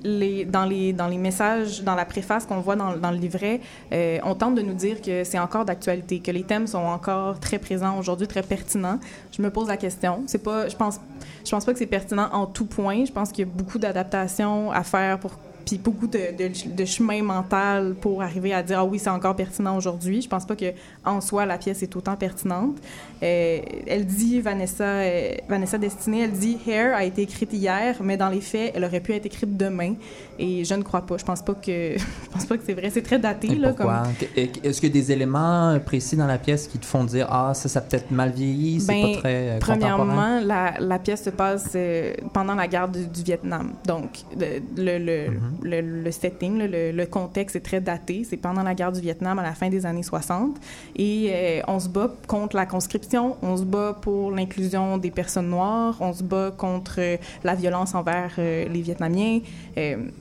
dans, 0.47 0.65
les, 0.65 1.17
messages, 1.17 1.83
dans 1.83 1.95
la 1.95 2.05
préface 2.05 2.45
qu'on 2.45 2.59
voit 2.59 2.75
dans, 2.75 2.95
dans 2.95 3.11
le 3.11 3.17
livret, 3.17 3.59
euh, 3.91 4.19
on 4.23 4.35
tente 4.35 4.55
de 4.55 4.61
nous 4.61 4.73
dire 4.73 5.01
que 5.01 5.23
c'est 5.23 5.39
encore 5.39 5.65
d'actualité, 5.65 6.19
que 6.19 6.31
les 6.31 6.43
thèmes 6.43 6.67
sont 6.67 6.79
encore 6.79 7.39
très 7.39 7.59
présents 7.59 7.97
aujourd'hui, 7.97 8.27
très 8.27 8.43
pertinents. 8.43 8.99
Je 9.31 9.41
me 9.41 9.49
pose 9.49 9.67
la 9.67 9.77
question. 9.77 10.23
C'est 10.27 10.43
pas, 10.43 10.67
je 10.67 10.75
pense, 10.75 10.99
je 11.45 11.51
pense 11.51 11.65
pas 11.65 11.73
que 11.73 11.79
c'est 11.79 11.85
pertinent 11.85 12.29
en 12.31 12.45
tout 12.45 12.65
point. 12.65 13.05
Je 13.05 13.11
pense 13.11 13.31
qu'il 13.31 13.45
y 13.45 13.49
a 13.49 13.51
beaucoup 13.51 13.79
d'adaptations 13.79 14.71
à 14.71 14.83
faire 14.83 15.19
pour 15.19 15.31
puis 15.65 15.77
beaucoup 15.77 16.07
de, 16.07 16.17
de, 16.37 16.75
de, 16.75 16.85
chemin 16.85 17.21
mental 17.23 17.95
pour 17.99 18.21
arriver 18.21 18.53
à 18.53 18.63
dire 18.63 18.79
ah 18.79 18.85
oui 18.85 18.99
c'est 18.99 19.09
encore 19.09 19.35
pertinent 19.35 19.77
aujourd'hui. 19.77 20.21
Je 20.21 20.29
pense 20.29 20.45
pas 20.45 20.55
que 20.55 20.73
en 21.05 21.21
soi 21.21 21.45
la 21.45 21.57
pièce 21.57 21.81
est 21.83 21.95
autant 21.95 22.15
pertinente. 22.15 22.77
Euh, 23.23 23.59
elle 23.87 24.05
dit 24.05 24.41
Vanessa 24.41 24.83
euh, 24.83 25.31
Vanessa 25.47 25.77
Destinée, 25.77 26.21
elle 26.23 26.31
dit 26.31 26.57
Hair 26.67 26.95
a 26.95 27.03
été 27.03 27.21
écrite 27.23 27.53
hier, 27.53 27.97
mais 28.01 28.17
dans 28.17 28.29
les 28.29 28.41
faits 28.41 28.71
elle 28.75 28.83
aurait 28.83 28.99
pu 28.99 29.13
être 29.13 29.25
écrite 29.25 29.55
demain. 29.57 29.95
Et 30.39 30.63
je 30.65 30.73
ne 30.73 30.81
crois 30.81 31.01
pas. 31.01 31.17
Je 31.17 31.25
pense 31.25 31.41
pas 31.41 31.53
que 31.53 31.97
je 31.97 32.29
pense 32.31 32.45
pas 32.45 32.57
que 32.57 32.63
c'est 32.65 32.73
vrai. 32.73 32.89
C'est 32.89 33.03
très 33.03 33.19
daté 33.19 33.51
Et 33.51 33.55
là. 33.55 33.69
pourquoi? 33.69 34.03
Est-ce 34.35 34.79
qu'il 34.81 34.89
y 34.89 34.99
a 34.99 35.01
des 35.01 35.11
éléments 35.11 35.79
précis 35.85 36.15
dans 36.15 36.27
la 36.27 36.37
pièce 36.37 36.67
qui 36.67 36.79
te 36.79 36.85
font 36.85 37.03
dire 37.03 37.27
ah 37.29 37.53
ça 37.53 37.69
ça 37.69 37.81
peut-être 37.81 38.11
mal 38.11 38.31
vieilli, 38.31 38.79
c'est 38.79 38.87
Ben, 38.87 39.13
pas 39.13 39.19
très 39.19 39.49
euh, 39.49 39.59
Premièrement, 39.59 40.39
la, 40.43 40.73
la 40.79 40.99
pièce 40.99 41.23
se 41.23 41.29
passe 41.29 41.69
euh, 41.75 42.13
pendant 42.33 42.55
la 42.55 42.67
guerre 42.67 42.87
du, 42.89 43.05
du 43.07 43.23
Vietnam. 43.23 43.73
Donc, 43.85 44.19
le, 44.37 44.59
le, 44.77 44.97
le, 44.97 45.31
Mhm. 45.31 45.50
Le, 45.63 46.11
setting, 46.11 46.59
le, 46.59 47.05
contexte 47.05 47.55
est 47.55 47.61
très 47.61 47.81
daté. 47.81 48.23
C'est 48.27 48.37
pendant 48.37 48.63
la 48.63 48.73
guerre 48.73 48.91
du 48.91 49.01
Vietnam 49.01 49.39
à 49.39 49.43
la 49.43 49.53
fin 49.53 49.69
des 49.69 49.85
années 49.85 50.03
60. 50.03 50.57
Et 50.95 51.29
euh, 51.31 51.61
on 51.67 51.79
se 51.79 51.89
bat 51.89 52.11
contre 52.27 52.55
la 52.55 52.65
conscription, 52.65 53.37
on 53.41 53.57
se 53.57 53.63
bat 53.63 53.97
pour 53.99 54.31
l'inclusion 54.31 54.97
des 54.97 55.11
personnes 55.11 55.49
noires, 55.49 55.95
on 55.99 56.13
se 56.13 56.23
bat 56.23 56.51
contre 56.51 56.95
euh, 56.99 57.17
la 57.43 57.55
violence 57.55 57.95
envers 57.95 58.33
euh, 58.37 58.67
les 58.67 58.81
Vietnamiens. 58.81 59.39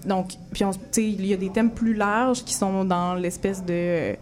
Donc, 0.06 0.32
puis 0.52 0.64
il 0.96 1.26
y 1.26 1.34
a 1.34 1.36
des 1.36 1.50
thèmes 1.50 1.70
plus 1.70 1.94
larges 1.94 2.44
qui 2.44 2.54
sont 2.54 2.84
dans 2.84 3.14
l'espèce 3.14 3.64
de... 3.64 4.16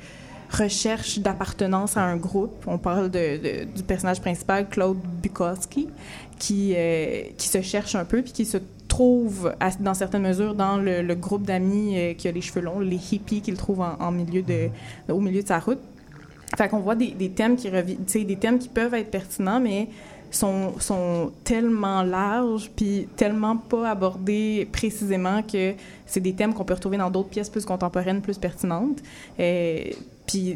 recherche 0.51 1.19
d'appartenance 1.19 1.97
à 1.97 2.03
un 2.03 2.17
groupe. 2.17 2.65
On 2.67 2.79
parle 2.79 3.11
du 3.11 3.83
personnage 3.87 4.21
principal, 4.21 4.69
Claude 4.69 4.99
Bukowski, 5.23 5.89
qui, 6.39 6.75
qui 7.37 7.49
se 7.49 7.61
cherche 7.61 7.95
un 7.95 8.05
peu 8.05 8.23
puis 8.23 8.33
qui 8.33 8.45
se 8.45 8.59
trouve, 8.89 9.55
à- 9.61 9.71
dans 9.79 9.95
certaines 9.95 10.23
mesures, 10.23 10.55
dans 10.55 10.77
le, 10.79 11.03
le 11.03 11.15
groupe 11.15 11.43
d'amis 11.45 11.97
euh, 11.97 12.15
qui 12.15 12.27
a 12.29 12.33
les 12.33 12.41
cheveux 12.41 12.63
longs, 12.63 12.81
les 12.81 13.01
hippies 13.13 13.43
qu'il 13.43 13.57
trouve 13.57 13.81
en, 13.81 13.97
en 14.01 14.11
milieu 14.11 14.43
de, 14.43 14.69
au 15.09 15.21
milieu 15.21 15.43
de 15.43 15.47
sa 15.47 15.59
route. 15.61 15.79
Fait 16.57 16.69
qu'on 16.69 16.81
voit 16.81 16.95
des, 16.97 17.13
des 17.13 17.31
thèmes 17.31 17.57
qui 17.57 17.71
des 17.71 18.37
thèmes 18.37 18.59
qui 18.59 18.69
peuvent 18.69 18.95
être 18.95 19.11
pertinents, 19.11 19.61
mais 19.61 19.89
sont, 20.31 20.79
sont 20.79 21.31
tellement 21.45 22.03
larges 22.03 22.71
puis 22.75 23.07
tellement 23.17 23.57
pas 23.57 23.91
abordés 23.91 24.69
précisément 24.73 25.43
que 25.43 25.75
c'est 26.07 26.21
des 26.21 26.33
thèmes 26.35 26.55
qu'on 26.55 26.65
peut 26.65 26.75
retrouver 26.75 26.97
dans 26.97 27.11
d'autres 27.11 27.29
pièces 27.29 27.51
plus 27.51 27.65
contemporaines, 27.65 28.23
plus 28.23 28.39
pertinentes. 28.39 28.99
Euh, 29.39 29.85
puis 30.29 30.55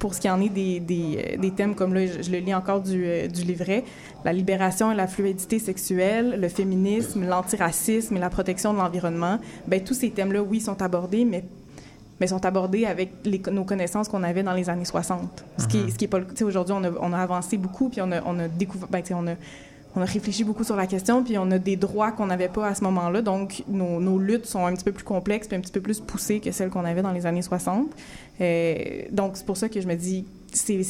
pour 0.00 0.14
ce 0.14 0.20
qui 0.20 0.28
en 0.28 0.40
est 0.40 0.48
des, 0.48 0.80
des, 0.80 1.18
euh, 1.34 1.36
des 1.36 1.52
thèmes 1.52 1.76
comme 1.76 1.94
là, 1.94 2.04
je, 2.06 2.22
je 2.22 2.30
le 2.32 2.38
lis 2.38 2.54
encore 2.54 2.80
du, 2.80 3.04
euh, 3.06 3.28
du 3.28 3.42
livret, 3.42 3.84
la 4.24 4.32
libération 4.32 4.90
et 4.90 4.94
la 4.96 5.06
fluidité 5.06 5.60
sexuelle, 5.60 6.40
le 6.40 6.48
féminisme, 6.48 7.24
l'antiracisme 7.28 8.16
et 8.16 8.20
la 8.20 8.30
protection 8.30 8.72
de 8.72 8.78
l'environnement, 8.78 9.38
ben 9.68 9.80
tous 9.84 9.94
ces 9.94 10.10
thèmes-là, 10.10 10.42
oui, 10.42 10.60
sont 10.60 10.82
abordés, 10.82 11.24
mais 11.24 11.44
mais 12.20 12.28
sont 12.28 12.44
abordés 12.46 12.84
avec 12.86 13.10
les, 13.24 13.42
nos 13.50 13.64
connaissances 13.64 14.08
qu'on 14.08 14.22
avait 14.22 14.44
dans 14.44 14.52
les 14.52 14.70
années 14.70 14.84
60. 14.84 15.44
Ce 15.58 15.66
qui, 15.66 15.78
est- 15.78 15.90
ce 15.90 15.96
qui 15.96 16.04
est 16.04 16.08
pas 16.08 16.20
tu 16.20 16.26
sais, 16.36 16.44
aujourd'hui, 16.44 16.74
on 16.78 16.84
a, 16.84 16.90
on 17.00 17.12
a 17.12 17.18
avancé 17.18 17.56
beaucoup, 17.56 17.88
puis 17.88 18.00
on 18.00 18.12
a, 18.12 18.22
on 18.24 18.38
a 18.38 18.46
découvert, 18.48 18.86
ben, 18.88 19.02
tu 19.02 19.08
sais, 19.08 19.14
on 19.14 19.26
a, 19.26 19.34
on 19.94 20.00
a 20.00 20.04
réfléchi 20.04 20.42
beaucoup 20.44 20.64
sur 20.64 20.74
la 20.76 20.86
question, 20.86 21.22
puis 21.22 21.36
on 21.38 21.50
a 21.50 21.58
des 21.58 21.76
droits 21.76 22.12
qu'on 22.12 22.26
n'avait 22.26 22.48
pas 22.48 22.66
à 22.68 22.74
ce 22.74 22.82
moment-là. 22.84 23.20
Donc, 23.22 23.62
nos, 23.68 24.00
nos 24.00 24.18
luttes 24.18 24.46
sont 24.46 24.64
un 24.66 24.72
petit 24.74 24.84
peu 24.84 24.92
plus 24.92 25.04
complexes, 25.04 25.48
puis 25.48 25.56
un 25.56 25.60
petit 25.60 25.72
peu 25.72 25.80
plus 25.82 26.00
poussées 26.00 26.40
que 26.40 26.50
celles 26.50 26.70
qu'on 26.70 26.84
avait 26.84 27.02
dans 27.02 27.12
les 27.12 27.26
années 27.26 27.42
60. 27.42 27.88
Euh, 28.40 29.02
donc, 29.10 29.32
c'est 29.36 29.44
pour 29.46 29.56
ça 29.56 29.68
que 29.68 29.80
je 29.80 29.86
me 29.86 29.94
dis, 29.94 30.24
c'est, 30.52 30.82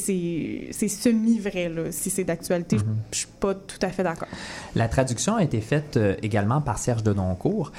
semi-vrai, 0.87 1.69
là, 1.69 1.83
si 1.91 2.09
c'est 2.09 2.23
d'actualité. 2.23 2.77
Je- 2.77 2.83
Je 3.11 3.17
suis 3.19 3.27
pas 3.39 3.53
tout 3.53 3.79
à 3.81 3.89
fait 3.89 4.03
d'accord. 4.03 4.27
La 4.75 4.87
traduction 4.87 5.35
a 5.35 5.43
été 5.43 5.61
faite 5.61 5.97
euh, 5.97 6.15
également 6.21 6.61
par 6.61 6.77
Serge 6.77 7.03
Denoncourt. 7.03 7.71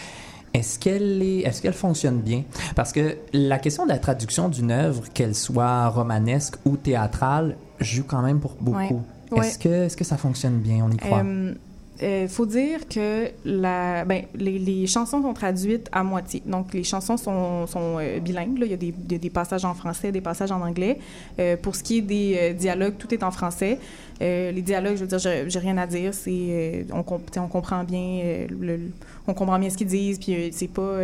Est-ce 0.53 0.79
qu'elle 0.79 1.21
est, 1.23 1.39
est-ce 1.41 1.61
qu'elle 1.63 1.73
fonctionne 1.75 2.21
bien? 2.21 2.45
Parce 2.77 2.93
que 2.93 3.17
la 3.33 3.59
question 3.59 3.85
de 3.85 3.89
la 3.91 3.99
traduction 3.99 4.49
d'une 4.49 4.71
œuvre, 4.71 5.03
qu'elle 5.13 5.35
soit 5.35 5.89
romanesque 5.89 6.55
ou 6.65 6.77
théâtrale, 6.77 7.57
joue 7.81 8.05
quand 8.07 8.23
même 8.23 8.39
pour 8.41 8.55
beaucoup. 8.61 8.77
Ouais. 8.79 9.14
Ouais. 9.31 9.47
Est-ce 9.49 9.59
que, 9.59 9.69
est-ce 9.69 9.97
que 9.97 10.05
ça 10.05 10.17
fonctionne 10.17 10.59
bien? 10.59 10.85
On 10.89 10.91
y 10.91 10.97
croit. 10.97 11.23
Euh, 11.25 11.55
euh, 12.03 12.27
faut 12.29 12.45
dire 12.45 12.89
que 12.89 13.29
la, 13.45 14.05
ben, 14.05 14.25
les, 14.35 14.59
les 14.59 14.87
chansons 14.89 15.23
sont 15.23 15.33
traduites 15.33 15.89
à 15.93 16.03
moitié. 16.03 16.43
Donc, 16.45 16.75
les 16.75 16.83
chansons 16.83 17.17
sont, 17.17 17.67
sont 17.69 17.99
euh, 18.01 18.19
bilingues. 18.19 18.59
là. 18.59 18.67
Il 18.67 18.71
y 18.73 18.75
a 18.75 18.77
des, 18.77 18.91
des- 18.93 19.19
des 19.19 19.31
passages 19.31 19.65
en 19.65 19.75
français, 19.75 20.11
des 20.11 20.21
passages 20.21 20.51
en 20.51 20.61
anglais. 20.61 20.99
Euh, 21.39 21.57
pour 21.57 21.77
ce 21.77 21.85
qui 21.85 21.99
est 21.99 22.03
des 22.03 22.53
dialogues, 22.55 22.95
tout 22.99 23.15
est 23.15 23.23
en 23.23 23.31
français. 23.31 23.79
Les 24.21 24.63
dialogues, 24.63 24.97
je 24.97 25.05
veux 25.05 25.07
dire, 25.17 25.19
j'ai 25.49 25.59
rien 25.59 25.77
à 25.79 25.87
dire. 25.87 26.13
C'est, 26.15 26.87
on, 26.93 27.03
comp- 27.03 27.31
comprend 27.51 27.85
bien, 27.85 28.47
le- 28.49 28.91
on 29.29 29.35
comprend 29.35 29.59
bien 29.59 29.71
ce 29.71 29.77
qu'ils 29.77 29.87
disent. 29.87 30.19
Puis 30.19 30.51
c'est 30.53 30.69
pas, 30.69 30.99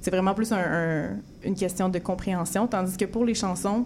c'est 0.00 0.10
vraiment 0.10 0.32
plus 0.34 0.50
un- 0.52 0.56
un- 0.58 1.08
une 1.44 1.54
question 1.54 1.88
de 1.90 1.98
compréhension. 1.98 2.66
Tandis 2.66 2.96
que 2.96 3.04
pour 3.06 3.24
les 3.24 3.34
chansons, 3.34 3.84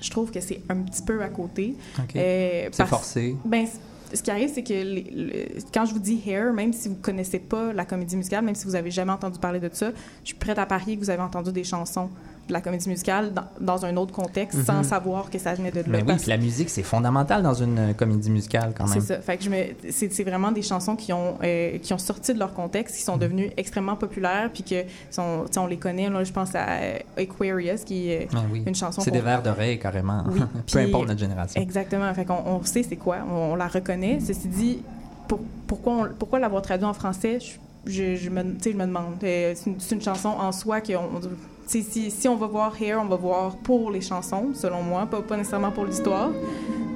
je 0.00 0.10
trouve 0.10 0.30
que 0.30 0.40
c'est 0.40 0.60
un 0.68 0.76
petit 0.76 1.02
peu 1.02 1.22
à 1.22 1.28
côté. 1.28 1.76
Euh, 2.16 2.68
C'est 2.72 2.86
forcé. 2.86 3.36
ben, 3.44 3.66
ce 4.12 4.22
qui 4.22 4.30
arrive, 4.30 4.50
c'est 4.54 4.62
que 4.62 4.72
les- 4.72 5.10
le- 5.12 5.60
quand 5.72 5.86
je 5.86 5.92
vous 5.92 5.98
dis 5.98 6.20
Hair, 6.26 6.52
même 6.52 6.72
si 6.72 6.88
vous 6.88 6.94
connaissez 6.96 7.38
pas 7.40 7.72
la 7.72 7.84
comédie 7.84 8.16
musicale, 8.16 8.44
même 8.44 8.54
si 8.54 8.64
vous 8.64 8.74
avez 8.76 8.90
jamais 8.90 9.12
entendu 9.12 9.38
parler 9.38 9.58
de 9.60 9.68
ça, 9.72 9.90
je 10.22 10.28
suis 10.28 10.36
prête 10.36 10.58
à 10.58 10.66
parier 10.66 10.96
que 10.96 11.00
vous 11.02 11.10
avez 11.10 11.22
entendu 11.22 11.50
des 11.52 11.64
chansons 11.64 12.08
de 12.48 12.52
la 12.52 12.60
comédie 12.60 12.88
musicale 12.88 13.32
dans, 13.32 13.44
dans 13.60 13.84
un 13.86 13.96
autre 13.96 14.12
contexte 14.12 14.64
sans 14.64 14.82
savoir 14.82 15.30
que 15.30 15.38
ça 15.38 15.54
venait 15.54 15.70
de 15.70 15.78
là. 15.78 15.84
Mais 15.88 16.02
oui, 16.06 16.14
puis 16.18 16.28
la 16.28 16.36
musique, 16.36 16.68
c'est 16.68 16.82
fondamental 16.82 17.42
dans 17.42 17.54
une 17.54 17.78
euh, 17.78 17.92
comédie 17.94 18.30
musicale 18.30 18.72
quand 18.76 18.86
c'est 18.86 18.96
même. 18.96 19.02
ça. 19.04 19.20
Fait 19.20 19.36
que 19.38 19.44
je 19.44 19.50
me, 19.50 19.56
c'est, 19.90 20.12
c'est 20.12 20.24
vraiment 20.24 20.52
des 20.52 20.60
chansons 20.62 20.94
qui 20.96 21.12
ont, 21.12 21.38
euh, 21.42 21.78
qui 21.78 21.92
ont 21.94 21.98
sorti 21.98 22.34
de 22.34 22.38
leur 22.38 22.52
contexte, 22.52 22.96
qui 22.96 23.02
sont 23.02 23.16
devenues 23.16 23.50
extrêmement 23.56 23.96
populaires, 23.96 24.50
puis 24.52 24.62
que 24.62 24.82
sont, 25.10 25.44
on 25.56 25.66
les 25.66 25.78
connaît. 25.78 26.10
Là, 26.10 26.22
je 26.24 26.32
pense 26.32 26.54
à 26.54 26.66
euh, 26.68 26.98
Aquarius, 27.16 27.82
qui 27.84 28.10
est 28.10 28.28
Ah 28.34 28.38
oui. 28.52 28.62
une 28.66 28.74
chanson 28.74 29.00
C'est 29.00 29.10
qu'on- 29.10 29.16
des 29.16 29.22
vers 29.22 29.42
d'oreille 29.42 29.78
carrément. 29.78 30.24
Oui, 30.30 30.40
Peu 30.54 30.60
puis- 30.66 30.78
importe 30.80 31.08
notre 31.08 31.20
génération. 31.20 31.60
Exactement. 31.60 32.12
Fait 32.14 32.24
qu'on 32.24 32.42
on 32.44 32.62
sait 32.64 32.82
c'est 32.82 32.96
quoi, 32.96 33.18
on, 33.30 33.52
on 33.52 33.54
la 33.56 33.68
reconnaît. 33.68 34.18
Ceci 34.20 34.48
dit, 34.48 34.82
pour- 35.28 35.40
pourquoi, 35.66 35.92
on- 35.94 36.08
pourquoi 36.18 36.38
l'avoir 36.38 36.60
traduit 36.62 36.86
en 36.86 36.92
français, 36.94 37.38
je, 37.40 37.90
je, 37.90 38.16
je 38.16 38.30
me, 38.30 38.42
je 38.62 38.70
me 38.70 38.86
demande. 38.86 39.14
C'est 39.20 39.54
une, 39.66 39.80
c'est 39.80 39.94
une 39.94 40.02
chanson 40.02 40.28
en 40.28 40.52
soi 40.52 40.80
que 40.80 40.92
on- 40.94 41.20
tu 41.20 41.28
sais, 41.28 41.30
si, 41.66 42.10
si 42.10 42.28
on 42.28 42.36
va 42.36 42.46
voir 42.46 42.74
Hair, 42.80 43.00
on 43.00 43.06
va 43.06 43.16
voir 43.16 43.56
pour 43.56 43.90
les 43.90 44.00
chansons, 44.00 44.50
selon 44.54 44.82
moi, 44.82 45.06
pas, 45.06 45.22
pas 45.22 45.36
nécessairement 45.36 45.70
pour 45.72 45.84
l'histoire. 45.84 46.30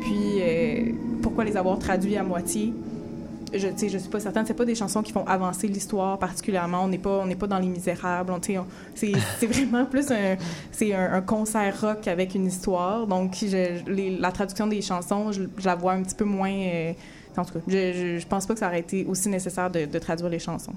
Puis, 0.01 0.39
euh, 0.41 0.93
pourquoi 1.23 1.45
les 1.45 1.57
avoir 1.57 1.79
traduits 1.79 2.17
à 2.17 2.23
moitié? 2.23 2.73
Je 3.55 3.67
ne 3.69 3.73
je 3.89 3.97
suis 3.97 4.11
pas 4.11 4.21
certaine. 4.21 4.45
C'est 4.45 4.53
pas 4.53 4.67
des 4.67 4.75
chansons 4.75 5.03
qui 5.03 5.11
font 5.11 5.25
avancer 5.27 5.69
l'histoire 5.69 6.19
particulièrement. 6.19 6.85
On 6.85 6.89
n'est 6.89 6.99
pas, 6.99 7.21
on 7.23 7.27
n'est 7.27 7.35
pas 7.35 7.47
dans 7.47 7.59
Les 7.59 7.69
Misérables. 7.69 8.31
C'est, 8.95 9.13
vraiment 9.47 9.87
plus 9.87 10.11
un, 10.11 10.37
c'est 10.71 10.93
un, 10.95 11.15
un 11.15 11.23
concert 11.23 11.81
rock 11.81 12.07
avec 12.09 12.35
une 12.35 12.47
histoire. 12.47 13.07
Donc, 13.07 13.37
je- 13.41 13.91
les- 13.91 14.19
la 14.19 14.33
traduction 14.33 14.67
des 14.67 14.83
chansons, 14.83 15.33
je, 15.33 15.45
je 15.57 15.65
la 15.65 15.77
vois 15.77 15.93
un 15.93 16.03
petit 16.03 16.15
peu 16.15 16.25
moins. 16.27 16.53
euh, 16.53 16.93
en 17.39 17.45
tout 17.45 17.55
cas, 17.55 17.61
je, 17.69 17.93
je, 17.95 18.19
je 18.19 18.27
pense 18.27 18.45
pas 18.47 18.53
que 18.55 18.61
ça 18.61 18.67
aurait 18.67 18.81
été 18.81 19.07
aussi 19.07 19.29
nécessaire 19.31 19.71
de, 19.71 19.87
de 19.87 19.99
traduire 19.99 20.29
les 20.29 20.41
chansons. 20.41 20.75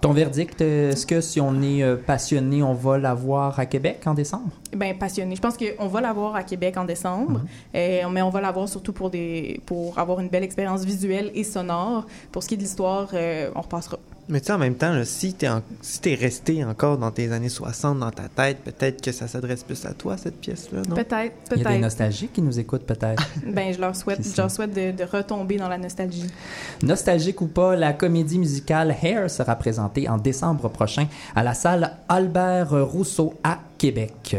Ton 0.00 0.12
verdict, 0.14 0.62
euh, 0.62 0.92
est-ce 0.92 1.04
que 1.04 1.20
si 1.20 1.42
on 1.42 1.60
est 1.60 1.82
euh, 1.82 1.96
passionné, 1.96 2.62
on 2.62 2.72
va 2.72 2.96
la 2.96 3.12
voir 3.12 3.60
à 3.60 3.66
Québec 3.66 4.00
en 4.06 4.14
décembre? 4.14 4.50
Ben 4.74 4.96
passionné. 4.96 5.36
Je 5.36 5.42
pense 5.42 5.58
qu'on 5.58 5.88
va 5.88 6.00
la 6.00 6.14
voir 6.14 6.34
à 6.34 6.42
Québec 6.42 6.78
en 6.78 6.84
décembre, 6.84 7.42
euh, 7.74 8.08
mais 8.10 8.22
on 8.22 8.30
va 8.30 8.40
la 8.40 8.50
voir 8.50 8.66
surtout 8.66 8.94
pour 8.94 9.10
des 9.10 9.60
pour 9.66 9.98
avoir 9.98 10.20
une 10.20 10.28
belle 10.28 10.44
expérience 10.44 10.84
visuelle 10.84 11.30
et 11.34 11.44
sonore. 11.44 12.06
Pour 12.32 12.42
ce 12.42 12.48
qui 12.48 12.54
est 12.54 12.56
de 12.56 12.62
l'histoire, 12.62 13.10
euh, 13.12 13.50
on 13.54 13.60
repassera. 13.60 13.98
Mais 14.30 14.40
tu 14.40 14.46
sais, 14.46 14.52
en 14.52 14.58
même 14.58 14.76
temps, 14.76 14.92
là, 14.92 15.04
si 15.04 15.34
t'es 15.34 15.48
en- 15.48 15.62
si 15.82 16.00
t'es 16.00 16.14
resté 16.14 16.64
encore 16.64 16.98
dans 16.98 17.10
tes 17.10 17.32
années 17.32 17.48
60 17.48 17.98
dans 17.98 18.10
ta 18.10 18.28
tête, 18.28 18.58
peut-être 18.64 19.02
que 19.02 19.12
ça 19.12 19.26
s'adresse 19.28 19.62
plus 19.64 19.84
à 19.84 19.92
toi, 19.92 20.16
cette 20.16 20.40
pièce-là, 20.40 20.82
non? 20.88 20.94
Peut-être, 20.94 21.12
Il 21.12 21.18
y 21.50 21.52
a 21.52 21.56
des 21.56 21.62
peut-être. 21.64 21.80
nostalgiques 21.80 22.32
qui 22.32 22.42
nous 22.42 22.58
écoutent 22.58 22.86
peut-être. 22.86 23.22
Ben 23.46 23.74
je 23.74 23.80
leur 23.80 23.94
souhaite, 23.96 24.20
je 24.24 24.40
leur 24.40 24.50
souhaite 24.50 24.72
de, 24.72 24.92
de 24.92 25.04
retomber 25.04 25.56
dans 25.56 25.68
la 25.68 25.78
nostalgie. 25.78 26.26
Nostalgique 26.82 27.40
ou 27.40 27.46
pas, 27.48 27.74
la 27.76 27.92
comédie 27.92 28.38
musicale 28.38 28.94
Hair 29.02 29.30
sera 29.30 29.56
présentée 29.56 30.08
en 30.08 30.16
décembre 30.18 30.68
prochain 30.68 31.06
à 31.34 31.42
la 31.42 31.54
salle 31.54 31.96
Albert 32.08 32.70
Rousseau 32.86 33.34
à 33.42 33.58
Québec. 33.78 34.36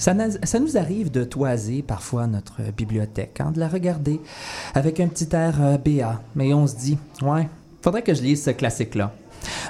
Ça, 0.00 0.14
nous 0.14 0.78
arrive 0.78 1.10
de 1.10 1.24
toiser 1.24 1.82
parfois 1.82 2.26
notre 2.26 2.62
bibliothèque, 2.74 3.38
hein, 3.38 3.50
de 3.50 3.60
la 3.60 3.68
regarder 3.68 4.18
avec 4.74 4.98
un 4.98 5.08
petit 5.08 5.28
air 5.36 5.60
euh, 5.60 5.76
béat, 5.76 6.22
mais 6.34 6.54
on 6.54 6.66
se 6.66 6.74
dit, 6.74 6.96
ouais, 7.20 7.46
faudrait 7.82 8.00
que 8.00 8.14
je 8.14 8.22
lise 8.22 8.42
ce 8.42 8.48
classique-là. 8.48 9.12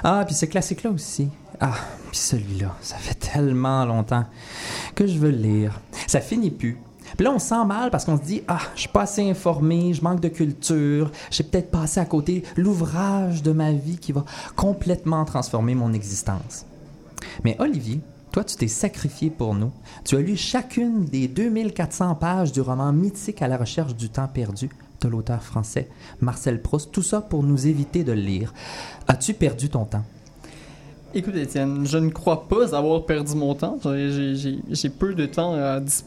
Ah, 0.05 0.23
puis 0.25 0.33
ce 0.33 0.45
classique-là 0.45 0.91
aussi. 0.91 1.27
Ah, 1.59 1.75
puis 2.09 2.17
celui-là, 2.17 2.73
ça 2.79 2.95
fait 2.95 3.15
tellement 3.15 3.83
longtemps 3.83 4.23
que 4.95 5.05
je 5.05 5.19
veux 5.19 5.31
le 5.31 5.37
lire. 5.37 5.81
Ça 6.07 6.21
finit 6.21 6.49
plus. 6.49 6.77
Puis 7.17 7.25
là, 7.25 7.33
on 7.33 7.39
se 7.39 7.47
sent 7.47 7.65
mal 7.65 7.91
parce 7.91 8.05
qu'on 8.05 8.17
se 8.17 8.23
dit 8.23 8.41
Ah, 8.47 8.61
je 8.73 8.81
suis 8.81 8.89
pas 8.89 9.01
assez 9.01 9.29
informé, 9.29 9.93
je 9.93 10.01
manque 10.01 10.21
de 10.21 10.29
culture, 10.29 11.11
j'ai 11.29 11.43
peut-être 11.43 11.71
passé 11.71 11.99
à 11.99 12.05
côté 12.05 12.43
l'ouvrage 12.55 13.43
de 13.43 13.51
ma 13.51 13.73
vie 13.73 13.97
qui 13.97 14.13
va 14.13 14.23
complètement 14.55 15.25
transformer 15.25 15.75
mon 15.75 15.91
existence. 15.91 16.65
Mais 17.43 17.57
Olivier, 17.59 17.99
toi, 18.31 18.43
tu 18.43 18.55
t'es 18.55 18.67
sacrifié 18.67 19.29
pour 19.29 19.53
nous. 19.55 19.71
Tu 20.05 20.15
as 20.15 20.21
lu 20.21 20.35
chacune 20.37 21.05
des 21.05 21.27
2400 21.27 22.15
pages 22.15 22.51
du 22.51 22.61
roman 22.61 22.91
mythique 22.93 23.41
à 23.41 23.47
la 23.47 23.57
recherche 23.57 23.95
du 23.95 24.09
temps 24.09 24.27
perdu 24.27 24.69
de 25.01 25.07
l'auteur 25.07 25.41
français 25.43 25.89
Marcel 26.21 26.61
Proust. 26.61 26.91
Tout 26.91 27.01
ça 27.03 27.21
pour 27.21 27.43
nous 27.43 27.67
éviter 27.67 28.03
de 28.03 28.11
le 28.13 28.21
lire. 28.21 28.53
As-tu 29.07 29.33
perdu 29.33 29.69
ton 29.69 29.85
temps? 29.85 30.05
Écoute, 31.13 31.35
Étienne, 31.35 31.85
je 31.85 31.97
ne 31.97 32.09
crois 32.09 32.47
pas 32.47 32.73
avoir 32.73 33.05
perdu 33.05 33.35
mon 33.35 33.53
temps. 33.53 33.77
J'ai- 33.83 34.89
peu 34.97 35.13
de 35.13 35.25
temps 35.25 35.53
à 35.55 35.81
dis- 35.81 36.03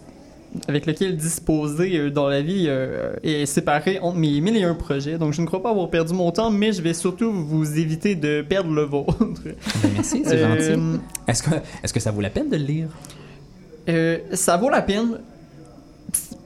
avec 0.69 0.87
lequel 0.87 1.17
disposer 1.17 1.97
euh, 1.99 2.11
dans 2.11 2.29
la 2.29 2.41
vie 2.43 2.67
euh, 2.69 3.13
et 3.23 3.45
séparer 3.47 3.99
entre 4.01 4.17
mes 4.19 4.41
mille 4.41 4.57
et 4.57 4.63
un 4.63 4.75
projets. 4.75 5.19
Donc, 5.19 5.33
je 5.33 5.41
ne 5.41 5.47
crois 5.47 5.63
pas 5.63 5.71
avoir 5.71 5.91
perdu 5.91 6.15
mon 6.15 6.31
temps, 6.31 6.51
mais 6.51 6.73
je 6.73 6.81
vais 6.83 6.95
surtout 6.95 7.33
vous 7.33 7.79
éviter 7.79 8.15
de 8.15 8.43
perdre 8.43 8.71
le 8.71 8.83
vôtre. 8.83 9.17
Ben, 9.19 9.91
merci, 9.95 10.23
c'est 10.25 10.37
Euh, 10.37 10.75
gentil. 10.77 11.01
Est-ce 11.27 11.43
que, 11.43 11.51
est 11.83 11.93
que 11.93 12.01
ça 12.01 12.11
vaut 12.11 12.21
la 12.21 12.31
peine 12.31 12.49
de 12.49 12.57
le 12.57 12.65
lire? 12.65 12.89
Euh, 13.89 14.19
ça 14.33 14.57
vaut 14.57 14.71
la 14.71 14.83
peine 14.83 15.19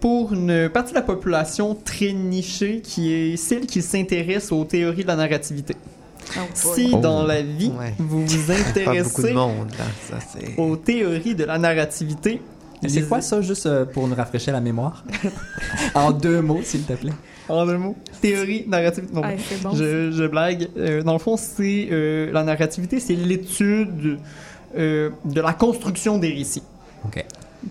pour 0.00 0.32
une 0.32 0.68
partie 0.68 0.92
de 0.92 0.96
la 0.98 1.02
population 1.02 1.74
très 1.84 2.12
nichée 2.12 2.80
qui 2.82 3.12
est 3.12 3.36
celle 3.36 3.66
qui 3.66 3.82
s'intéresse 3.82 4.52
aux 4.52 4.64
théories 4.64 5.02
de 5.02 5.08
la 5.08 5.16
narrativité. 5.16 5.74
Oh. 6.36 6.40
Si 6.54 6.90
Oh. 6.92 6.98
dans 6.98 7.24
la 7.24 7.42
vie 7.42 7.72
Ouais. 7.78 7.94
vous 7.98 8.24
vous 8.26 8.52
intéressez 8.52 9.32
monde, 9.32 9.70
là. 9.78 9.84
Ça, 10.08 10.18
c'est... 10.20 10.56
aux 10.60 10.76
théories 10.76 11.34
de 11.34 11.44
la 11.44 11.58
narrativité, 11.58 12.40
C'est 12.86 13.08
quoi 13.08 13.20
ça, 13.20 13.40
juste 13.40 13.66
euh, 13.66 13.84
pour 13.84 14.06
nous 14.06 14.14
rafraîchir 14.14 14.52
la 14.52 14.60
mémoire? 14.60 15.04
en 15.94 16.12
deux 16.12 16.40
mots, 16.40 16.60
s'il 16.62 16.82
te 16.84 16.92
plaît. 16.92 17.12
En 17.48 17.66
un 17.68 17.78
mot, 17.78 17.96
théorie 18.20 18.64
narrativité. 18.68 19.14
Non, 19.14 19.22
Ah, 19.24 19.30
bon. 19.62 19.74
je, 19.74 20.10
je 20.12 20.26
blague. 20.26 20.68
Euh, 20.76 21.02
dans 21.02 21.14
le 21.14 21.18
fond, 21.18 21.36
c'est 21.36 21.88
euh, 21.90 22.30
la 22.30 22.44
narrativité, 22.44 23.00
c'est 23.00 23.14
l'étude 23.14 24.18
euh, 24.76 25.10
de 25.24 25.40
la 25.40 25.54
construction 25.54 26.18
des 26.18 26.28
récits. 26.32 26.62
OK. 27.06 27.24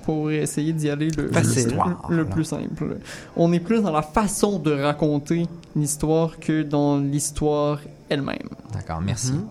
Pour 0.03 0.31
essayer 0.31 0.73
d'y 0.73 0.89
aller 0.89 1.09
le, 1.15 1.29
Facile. 1.31 1.77
le- 2.09 2.15
le, 2.17 2.25
plus 2.25 2.43
simple. 2.43 2.97
On 3.35 3.53
est 3.53 3.59
plus 3.59 3.81
dans 3.81 3.91
la 3.93 4.01
façon 4.01 4.59
de 4.59 4.71
raconter 4.71 5.45
l'histoire 5.75 6.39
que 6.39 6.63
dans 6.63 6.97
l'histoire 6.97 7.79
elle-même. 8.09 8.49
D'accord, 8.73 8.99
merci. 9.01 9.31
Mhm. 9.33 9.45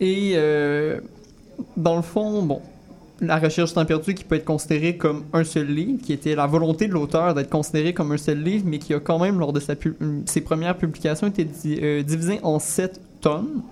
Et 0.00 0.32
euh, 0.36 1.00
dans 1.76 1.96
le 1.96 2.02
fond, 2.02 2.42
bon, 2.42 2.60
la 3.20 3.38
recherche 3.38 3.72
temps 3.72 3.84
perdu 3.86 4.14
qui 4.14 4.24
peut 4.24 4.34
être 4.36 4.44
considérée 4.44 4.96
comme 4.96 5.24
un 5.32 5.44
seul 5.44 5.66
livre, 5.68 5.98
qui 6.02 6.12
était 6.12 6.34
la 6.34 6.46
volonté 6.46 6.86
de 6.86 6.92
l'auteur 6.92 7.34
d'être 7.34 7.48
considéré 7.50 7.94
comme 7.94 8.12
un 8.12 8.16
seul 8.18 8.42
livre, 8.42 8.64
mais 8.66 8.78
qui 8.78 8.92
a 8.94 9.00
quand 9.00 9.18
même, 9.18 9.38
lors 9.38 9.52
de 9.52 9.60
pu- 9.74 9.96
ses 10.26 10.40
premières 10.42 10.76
publications, 10.76 11.26
été 11.26 11.48
euh, 11.82 12.02
divisé 12.02 12.40
en 12.42 12.58
sept 12.58 13.00
tomes. 13.20 13.62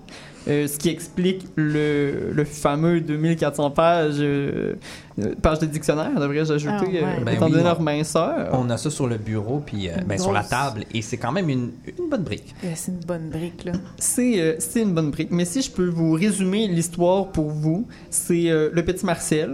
Euh, 0.47 0.67
ce 0.67 0.77
qui 0.77 0.89
explique 0.89 1.47
le, 1.55 2.31
le 2.31 2.43
fameux 2.45 3.01
2400 3.01 3.71
pages, 3.71 4.15
euh, 4.19 4.73
euh, 5.19 5.33
pages 5.41 5.57
de 5.59 5.65
dictionnaire, 5.65 6.19
devrais-je 6.19 6.53
ajouter, 6.53 6.73
Ah, 6.77 6.83
ouais. 6.83 7.01
euh, 7.19 7.23
Ben 7.25 7.33
étant 7.33 7.45
oui, 7.47 7.51
donné 7.53 7.63
on- 7.63 7.67
leur 7.67 7.81
minceur. 7.81 8.49
On 8.53 8.69
a 8.69 8.77
ça 8.77 8.91
sur 8.91 9.07
le 9.07 9.17
bureau, 9.17 9.63
puis 9.65 9.89
euh, 9.89 9.93
ben, 10.05 10.19
sur 10.19 10.31
la 10.31 10.43
table, 10.43 10.83
et 10.93 11.01
c'est 11.01 11.17
quand 11.17 11.31
même 11.31 11.49
une, 11.49 11.71
une 11.97 12.09
bonne 12.09 12.23
brique. 12.23 12.53
C'est 12.75 12.91
une 12.91 12.99
bonne 12.99 13.29
brique, 13.29 13.65
là. 13.65 13.71
C'est 13.97 14.39
euh, 14.39 14.55
c'est 14.59 14.81
une 14.83 14.93
bonne 14.93 15.09
brique. 15.11 15.29
Mais 15.31 15.45
si 15.45 15.61
je 15.63 15.71
peux 15.71 15.87
vous 15.89 16.11
résumer 16.13 16.67
l'histoire 16.67 17.27
pour 17.27 17.49
vous, 17.49 17.87
c'est 18.11 18.49
euh, 18.49 18.69
le 18.71 18.85
petit 18.85 19.05
Marcel 19.05 19.49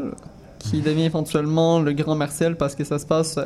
qui 0.60 0.82
devient 0.82 1.06
éventuellement 1.06 1.80
le 1.80 1.92
grand 1.94 2.14
Marcel 2.16 2.56
parce 2.56 2.76
que 2.76 2.84
ça 2.84 3.00
se 3.00 3.06
passe 3.08 3.40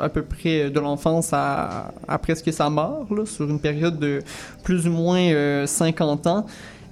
à 0.00 0.08
peu 0.08 0.22
près 0.22 0.68
de 0.68 0.80
l'enfance 0.80 1.28
à, 1.32 1.92
à 2.08 2.18
presque 2.18 2.52
sa 2.52 2.68
mort, 2.70 3.06
là, 3.14 3.24
sur 3.24 3.48
une 3.48 3.60
période 3.60 4.00
de 4.00 4.20
plus 4.64 4.88
ou 4.88 4.90
moins 4.90 5.20
euh, 5.20 5.64
50 5.66 6.26
ans. 6.26 6.44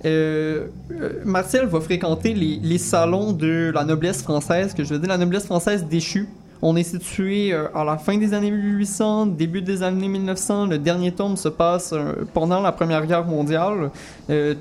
Euh, 0.05 0.67
euh, 0.93 1.23
Marcel 1.25 1.67
va 1.67 1.81
fréquenter 1.81 2.35
les, 2.35 2.79
salons 2.79 3.33
de 3.33 3.73
la 3.75 3.85
noblesse 3.85 4.23
française, 4.23 4.75
que 4.75 4.85
je 4.85 4.93
veux 4.95 4.99
dire 4.99 5.09
la 5.09 5.19
noblesse 5.19 5.47
française 5.47 5.87
déchue. 5.87 6.29
On 6.63 6.77
est 6.77 6.83
situé 6.83 7.53
euh, 7.53 7.69
à 7.75 7.85
la 7.85 7.99
fin 7.99 8.17
des 8.17 8.33
années 8.33 8.51
1800, 8.51 9.27
début 9.27 9.63
des 9.63 9.83
années 9.83 10.09
1900. 10.09 10.67
Le 10.67 10.79
dernier 10.79 11.13
tome 11.13 11.37
se 11.37 11.49
passe 11.49 11.93
euh, 11.93 12.25
pendant 12.33 12.61
la 12.61 12.73
Première 12.73 13.07
Guerre 13.07 13.25
mondiale, 13.25 13.91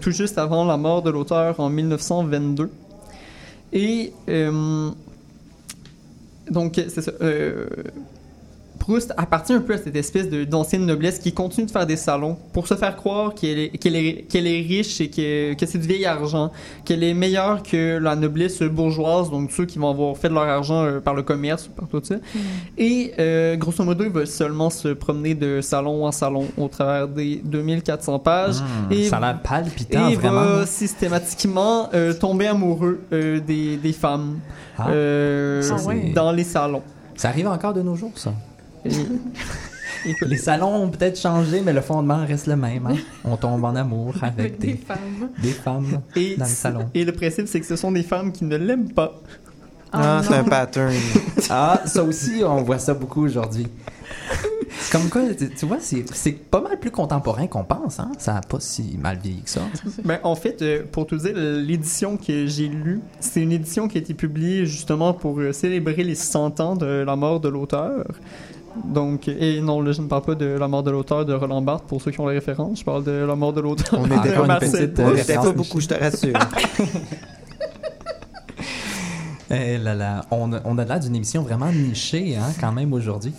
tout 0.02 0.12
juste 0.12 0.38
avant 0.38 0.66
la 0.66 0.78
mort 0.78 1.02
de 1.02 1.10
l'auteur 1.10 1.60
en 1.60 1.70
1922. 1.70 2.70
Et 3.74 4.14
donc, 6.50 6.74
c'est 6.76 7.02
ça. 7.02 7.12
Proust 8.84 9.14
appartient 9.16 9.54
un 9.54 9.62
peu 9.62 9.76
à 9.76 9.78
cette 9.78 9.96
espèce 9.96 10.30
de- 10.30 10.44
d'ancienne 10.44 10.86
noblesse 10.86 11.18
qui 11.18 11.32
continue 11.32 11.66
de 11.68 11.72
faire 11.72 11.86
des 11.86 11.96
salons 11.96 12.36
pour 12.52 12.68
se 12.68 12.74
faire 12.76 12.98
croire 12.98 13.34
qu'elle 13.34 13.58
est, 13.58 13.70
qu'elle 13.78 13.96
est, 13.96 14.26
qu'elle 14.30 14.46
est 14.46 14.60
riche 14.60 15.00
et 15.00 15.10
que, 15.10 15.54
que 15.54 15.66
c'est 15.66 15.78
du 15.78 15.88
vieil 15.88 16.06
argent, 16.06 16.52
qu'elle 16.84 17.02
est 17.02 17.14
meilleure 17.14 17.64
que 17.64 17.98
la 17.98 18.18
noblesse 18.18 18.62
bourgeoise, 18.62 19.32
donc 19.32 19.52
ceux 19.54 19.66
qui 19.66 19.80
vont 19.80 19.90
avoir 19.90 20.18
fait 20.18 20.28
de 20.28 20.34
leur 20.34 20.44
argent 20.44 20.84
euh, 20.84 21.00
par 21.00 21.14
le 21.14 21.24
commerce, 21.24 21.70
par 21.74 21.88
tout 21.88 22.02
ça. 22.04 22.16
Et 22.78 23.14
euh, 23.20 23.56
grosso 23.56 23.86
modo, 23.86 24.04
il 24.04 24.10
va 24.12 24.26
seulement 24.26 24.70
se 24.70 24.90
promener 24.90 25.34
de 25.34 25.62
salon 25.62 26.06
en 26.06 26.12
salon 26.12 26.48
au 26.58 26.68
travers 26.68 27.08
des 27.08 27.42
2400 27.46 28.20
pages. 28.20 28.60
Mmh, 28.60 28.92
Et- 28.92 29.08
ça 29.08 29.16
a 29.16 29.20
l'air 29.22 29.42
palpitant, 29.42 30.10
Et 30.10 30.12
il 30.12 30.18
vraiment. 30.20 30.42
va 30.44 30.66
systématiquement 30.66 31.88
euh, 31.94 32.14
tomber 32.14 32.48
amoureux 32.48 33.00
euh, 33.14 33.40
des, 33.40 33.78
des 33.78 33.94
femmes 33.94 34.40
Ah, 34.78 34.90
euh, 34.90 35.62
ça, 35.62 35.78
c'est- 35.78 36.12
dans 36.14 36.34
les 36.34 36.44
salons. 36.44 36.82
Ça 37.16 37.30
arrive 37.30 37.48
encore 37.48 37.74
de 37.74 37.82
nos 37.82 37.96
jours, 37.96 38.12
ça? 38.16 38.34
Les 40.22 40.38
salons 40.38 40.84
ont 40.84 40.90
peut-être 40.90 41.18
changé, 41.18 41.62
mais 41.62 41.72
le 41.72 41.80
fondement 41.82 42.26
reste 42.26 42.48
le 42.48 42.58
même. 42.58 42.86
hein. 42.88 42.96
On 43.24 43.38
tombe 43.38 43.64
en 43.64 43.74
amour 43.76 44.14
avec 44.22 44.60
des 44.60 44.74
des, 44.74 44.78
femmes. 44.78 45.30
des 45.42 45.52
femmes 45.52 46.02
et, 46.16 46.36
dans 46.36 46.44
le 46.46 46.50
salon. 46.52 46.90
et 46.94 47.06
le 47.06 47.14
principe, 47.14 47.48
c'est 47.48 47.62
que 47.62 47.66
ce 47.66 47.78
sont 47.78 47.92
des 47.92 48.04
femmes 48.04 48.32
qui 48.34 48.44
ne 48.44 48.58
l'aiment 48.58 48.92
pas. 48.92 49.14
Ah, 49.94 50.20
Oh 50.22 50.26
c'est 50.28 50.36
un 50.38 50.44
pattern. 50.44 50.94
Ah, 51.50 51.82
ça 51.86 52.04
aussi, 52.04 52.42
on 52.46 52.64
voit 52.64 52.80
ça 52.80 52.94
beaucoup 52.94 53.24
aujourd'hui. 53.24 53.68
Comme 54.92 55.08
quoi, 55.10 55.22
tu, 55.38 55.50
tu 55.50 55.66
vois, 55.66 55.78
c'est 55.80 56.32
pas 56.32 56.62
mal 56.62 56.80
plus 56.80 56.90
contemporain 56.92 57.48
qu'on 57.48 57.64
pense. 57.64 58.00
Hein? 58.00 58.12
Ça 58.18 58.38
a 58.38 58.42
pas 58.42 58.60
si 58.60 58.98
mal 59.00 59.20
vieilli 59.22 59.42
que 59.44 59.50
ça. 59.50 59.62
Ben, 60.04 60.20
en 60.24 60.36
fait, 60.36 60.62
euh, 60.62 60.84
pour 60.92 61.06
tout 61.06 61.18
dire, 61.18 61.34
l'édition 61.36 62.18
que 62.18 62.46
j'ai 62.48 62.68
lue, 62.68 63.02
c'est 63.20 63.42
une 63.42 63.52
édition 63.52 63.88
qui 63.88 63.98
a 63.98 64.02
été 64.02 64.14
publiée 64.14 64.66
justement 64.66 65.14
pour 65.14 65.40
euh, 65.40 65.52
célébrer 65.54 66.04
les 66.04 66.16
100 66.16 66.60
ans 66.60 66.76
de 66.76 66.86
la 67.06 67.16
mort 67.16 67.40
de 67.40 67.50
l'auteur. 67.50 68.06
Donc, 68.84 69.28
et 69.28 69.62
non, 69.62 69.82
là, 69.82 69.92
je 69.92 70.02
ne 70.02 70.08
parle 70.08 70.24
pas 70.24 70.36
de 70.36 70.46
la 70.46 70.68
mort 70.68 70.82
de 70.84 70.90
l'auteur 70.92 71.26
de 71.26 71.34
Roland 71.34 71.62
Barthes, 71.62 71.86
pour 71.88 72.02
ceux 72.02 72.12
qui 72.12 72.20
ont 72.20 72.26
la 72.28 72.34
référence. 72.34 72.80
Je 72.80 72.84
parle 72.84 73.04
de 73.04 73.12
la 73.12 73.36
mort 73.36 73.54
de 73.54 73.62
l'auteur 73.62 74.00
On 74.00 74.08
de 74.08 74.14
était 74.16 74.36
Encore 74.38 74.46
une 74.46 74.58
petite, 74.60 75.00
On 75.00 75.10
euh, 75.10 75.16
était 75.16 75.36
pas 75.36 75.52
beaucoup, 75.52 75.80
je 75.80 75.88
te 75.88 75.94
rassure. 75.94 76.34
Eh 79.56 79.78
là 79.78 79.94
là, 79.94 80.26
on, 80.32 80.52
a- 80.54 80.62
on 80.66 80.78
a 80.80 80.86
l'air 80.86 81.00
d'une 81.00 81.16
émission 81.16 81.44
vraiment 81.44 81.72
nichée, 81.72 82.36
hein, 82.36 82.52
quand 82.60 82.72
même, 82.72 82.92
aujourd'hui. 82.94 83.34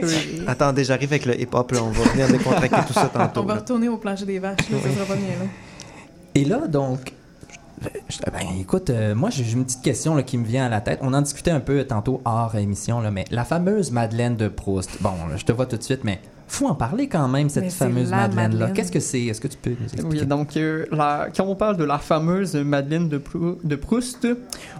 Oui. 0.00 0.42
Attendez, 0.46 0.84
j'arrive 0.84 1.10
avec 1.12 1.26
le 1.26 1.40
hip-hop, 1.40 1.72
là. 1.72 1.80
On 1.82 1.90
va 1.90 2.04
venir 2.12 2.28
décontracter 2.28 2.76
tout 2.86 2.92
ça 2.92 3.10
On 3.14 3.18
tantôt. 3.18 3.42
va 3.44 3.54
là. 3.54 3.60
retourner 3.60 3.88
au 3.88 3.96
plancher 3.96 4.24
des 4.24 4.38
vaches, 4.38 4.70
là, 4.70 4.78
ça 4.82 4.90
sera 4.94 5.04
pas 5.04 5.16
bien, 5.16 5.26
là. 5.40 5.46
Et 6.34 6.44
là, 6.44 6.66
donc, 6.68 7.12
ben, 8.32 8.46
écoute, 8.60 8.90
euh, 8.90 9.14
moi, 9.14 9.30
j'ai 9.30 9.50
une 9.52 9.64
petite 9.64 9.82
question 9.82 10.14
là, 10.14 10.22
qui 10.22 10.38
me 10.38 10.44
vient 10.44 10.66
à 10.66 10.68
la 10.68 10.80
tête. 10.80 10.98
On 11.02 11.12
en 11.14 11.22
discutait 11.22 11.50
un 11.50 11.60
peu 11.60 11.84
tantôt 11.84 12.20
hors 12.24 12.54
émission, 12.56 13.00
là, 13.00 13.10
mais 13.10 13.24
la 13.30 13.44
fameuse 13.44 13.90
Madeleine 13.90 14.36
de 14.36 14.48
Proust. 14.48 14.90
Bon, 15.00 15.10
là, 15.28 15.36
je 15.36 15.44
te 15.44 15.52
vois 15.52 15.66
tout 15.66 15.76
de 15.76 15.82
suite, 15.82 16.04
mais 16.04 16.20
faut 16.48 16.66
en 16.66 16.74
parler 16.74 17.08
quand 17.08 17.28
même, 17.28 17.48
cette 17.48 17.64
Mais 17.64 17.70
fameuse 17.70 18.10
Madeleine-là. 18.10 18.42
Madeleine. 18.48 18.72
Qu'est-ce 18.74 18.92
que 18.92 19.00
c'est? 19.00 19.22
Est-ce 19.24 19.40
que 19.40 19.48
tu 19.48 19.56
peux 19.56 19.70
nous 19.70 19.84
expliquer? 19.84 20.06
Oui, 20.20 20.26
donc 20.26 20.54
euh, 20.58 20.84
la- 20.92 21.28
quand 21.34 21.44
on 21.44 21.54
parle 21.56 21.78
de 21.78 21.84
la 21.84 21.96
fameuse 21.98 22.54
Madeleine 22.56 23.08
de, 23.08 23.16
Prou- 23.16 23.56
de 23.64 23.76
Proust, 23.76 24.26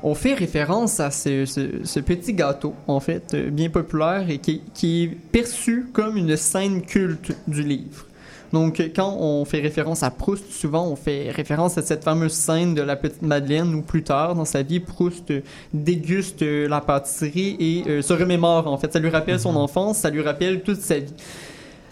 on 0.03 0.15
fait 0.15 0.35
référence 0.35 1.01
à 1.01 1.11
ce, 1.11 1.47
ce- 1.47 1.81
ce 1.85 2.01
petit 2.01 2.35
gâteau, 2.35 2.75
en 2.87 3.01
fait, 3.01 3.33
euh, 3.33 3.49
bien 3.51 3.71
populaire 3.71 4.29
et 4.29 4.37
qui, 4.39 4.61
qui 4.75 5.05
est 5.05 5.09
perçu 5.09 5.87
comme 5.95 6.19
une 6.19 6.37
scène 6.37 6.83
culte 6.83 7.33
du 7.49 7.63
livre. 7.63 8.05
Donc, 8.53 8.83
quand 8.95 9.17
on 9.19 9.45
fait 9.45 9.61
référence 9.61 10.03
à 10.03 10.11
Proust, 10.11 10.51
souvent 10.53 10.87
on 10.87 10.97
fait 10.97 11.31
référence 11.31 11.79
à 11.79 11.83
cette 11.83 12.05
fameuse 12.05 12.33
scène 12.33 12.75
de 12.75 12.83
la 12.83 12.97
petite 12.97 13.23
Madeleine 13.23 13.75
où 13.75 13.83
plus 13.83 14.03
tard 14.03 14.35
dans 14.35 14.45
sa 14.45 14.63
vie, 14.63 14.79
Proust 14.81 15.33
déguste 15.73 16.43
euh, 16.43 16.69
la 16.69 16.81
pâtisserie 16.83 17.57
et 17.59 17.85
euh, 17.89 18.03
se 18.03 18.13
remémore 18.13 18.67
en 18.67 18.77
fait. 18.77 18.93
Ça 18.93 18.99
lui 18.99 19.09
rappelle 19.09 19.41
son 19.41 19.57
enfance, 19.57 19.99
ça 19.99 20.11
lui 20.11 20.21
rappelle 20.21 20.63
toute 20.63 20.81
sa 20.81 20.99
vie. 20.99 21.15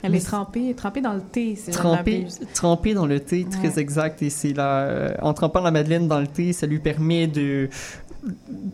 Elle 0.03 0.15
est 0.15 0.27
trempée, 0.27 0.73
trempée 0.75 1.03
dans 1.03 1.13
le 1.13 1.21
thé, 1.21 1.57
si 1.57 1.73
je 1.73 1.77
Trempé, 1.77 2.19
m'abuse. 2.21 2.41
trempé 2.55 2.95
dans 2.95 3.05
le 3.07 3.21
thé, 3.21 3.47
très 3.51 3.69
Ouais. 3.75 3.81
exact. 3.83 4.23
Et 4.23 4.31
c'est 4.31 4.55
la, 4.55 4.81
euh, 4.85 5.15
en 5.21 5.35
trempant 5.35 5.61
la 5.61 5.71
madeleine 5.71 6.09
dans 6.09 6.21
le 6.21 6.27
thé, 6.27 6.55
ça 6.55 6.67
lui 6.67 6.79
permet 6.79 7.27
de 7.27 7.69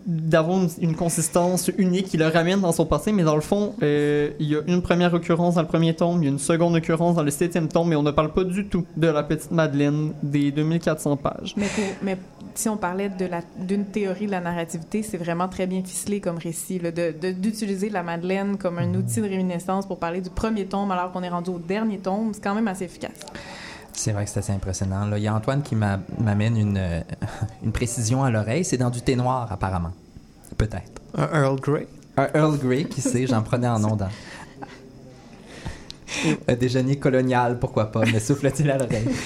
d'avoir 0.07 0.59
une, 0.63 0.69
une 0.81 0.95
consistance 0.97 1.71
unique 1.79 2.07
qui 2.07 2.17
le 2.17 2.27
ramène 2.27 2.61
dans 2.61 2.73
son 2.73 2.87
passé, 2.87 3.13
mais 3.13 3.23
dans 3.23 3.35
le 3.35 3.41
fond, 3.41 3.75
euh, 3.83 4.31
il 4.41 4.49
y 4.49 4.57
a 4.57 4.61
une 4.67 4.83
première 4.83 5.13
occurrence 5.15 5.55
dans 5.57 5.63
le 5.63 5.67
premier 5.69 5.95
tome, 5.95 6.23
il 6.23 6.25
y 6.25 6.29
a 6.29 6.33
une 6.33 6.39
seconde 6.39 6.75
occurrence 6.75 7.17
dans 7.17 7.23
le 7.23 7.31
septième 7.31 7.69
tome, 7.69 7.89
mais 7.89 7.97
on 7.97 8.03
ne 8.03 8.11
parle 8.11 8.33
pas 8.33 8.45
du 8.45 8.67
tout 8.67 8.85
de 8.97 9.07
la 9.09 9.23
petite 9.23 9.51
Madeleine 9.51 10.13
des 10.23 10.51
2400 10.53 11.17
pages. 11.17 11.55
Mais, 11.57 11.67
pour- 11.67 11.85
mais 12.03 12.17
si 12.55 12.69
on 12.69 12.77
parlait 12.77 13.11
d'une 13.59 13.85
théorie 13.87 14.27
de 14.27 14.31
la 14.31 14.41
narrativité, 14.41 15.03
c'est 15.03 15.19
vraiment 15.19 15.49
très 15.49 15.67
bien 15.67 15.83
ficelé 15.85 16.21
comme 16.21 16.39
récit, 16.39 16.79
là, 16.79 16.91
de- 16.91 17.15
de- 17.21 17.33
d'utiliser 17.33 17.91
la 17.91 18.03
Madeleine 18.03 18.57
comme 18.57 18.79
un 18.79 18.95
outil 18.95 19.21
de 19.21 19.29
réminiscence 19.29 19.87
pour 19.87 19.99
parler 19.99 20.21
du 20.21 20.31
premier 20.31 20.65
tome 20.67 20.91
alors 20.91 21.13
qu'on 21.13 21.23
est 21.23 21.29
rendu 21.29 21.51
au 21.51 21.59
dernier 21.59 21.99
tome, 21.99 22.31
c'est 22.33 22.43
quand 22.43 22.55
même 22.55 22.69
assez 22.69 22.85
efficace. 22.85 23.11
C'est 23.99 24.13
vrai 24.13 24.25
que 24.27 24.31
c'est 24.31 24.41
assez 24.41 24.53
impressionnant. 24.53 25.07
là. 25.07 25.17
Il 25.19 25.25
y 25.25 25.29
a 25.29 25.35
Antoine 25.35 25.63
qui 25.63 25.75
m'a- 25.75 25.99
m'amène 26.21 26.57
une, 26.59 26.77
euh, 26.77 27.01
une 27.65 27.73
précision 27.73 28.23
à 28.23 28.31
l'oreille. 28.31 28.63
C'est 28.65 28.77
dans 28.77 28.91
du 28.91 29.01
thé 29.01 29.17
noir, 29.17 29.51
apparemment. 29.51 29.93
Peut-être. 30.59 31.01
Un 31.15 31.29
Earl 31.43 31.59
Grey. 31.61 31.89
Un 32.19 32.29
Earl 32.35 32.59
Grey, 32.59 32.85
qui 32.85 33.01
sait, 33.01 33.27
j'en 33.27 33.43
prenais 33.43 33.69
en 33.69 33.83
ondes. 33.85 34.07
Un 36.49 36.55
déjeuner 36.55 36.99
colonial, 36.99 37.59
pourquoi 37.59 37.91
pas, 37.91 38.05
me 38.07 38.19
souffle-t-il 38.19 38.71
à 38.71 38.79
l'oreille. 38.79 39.09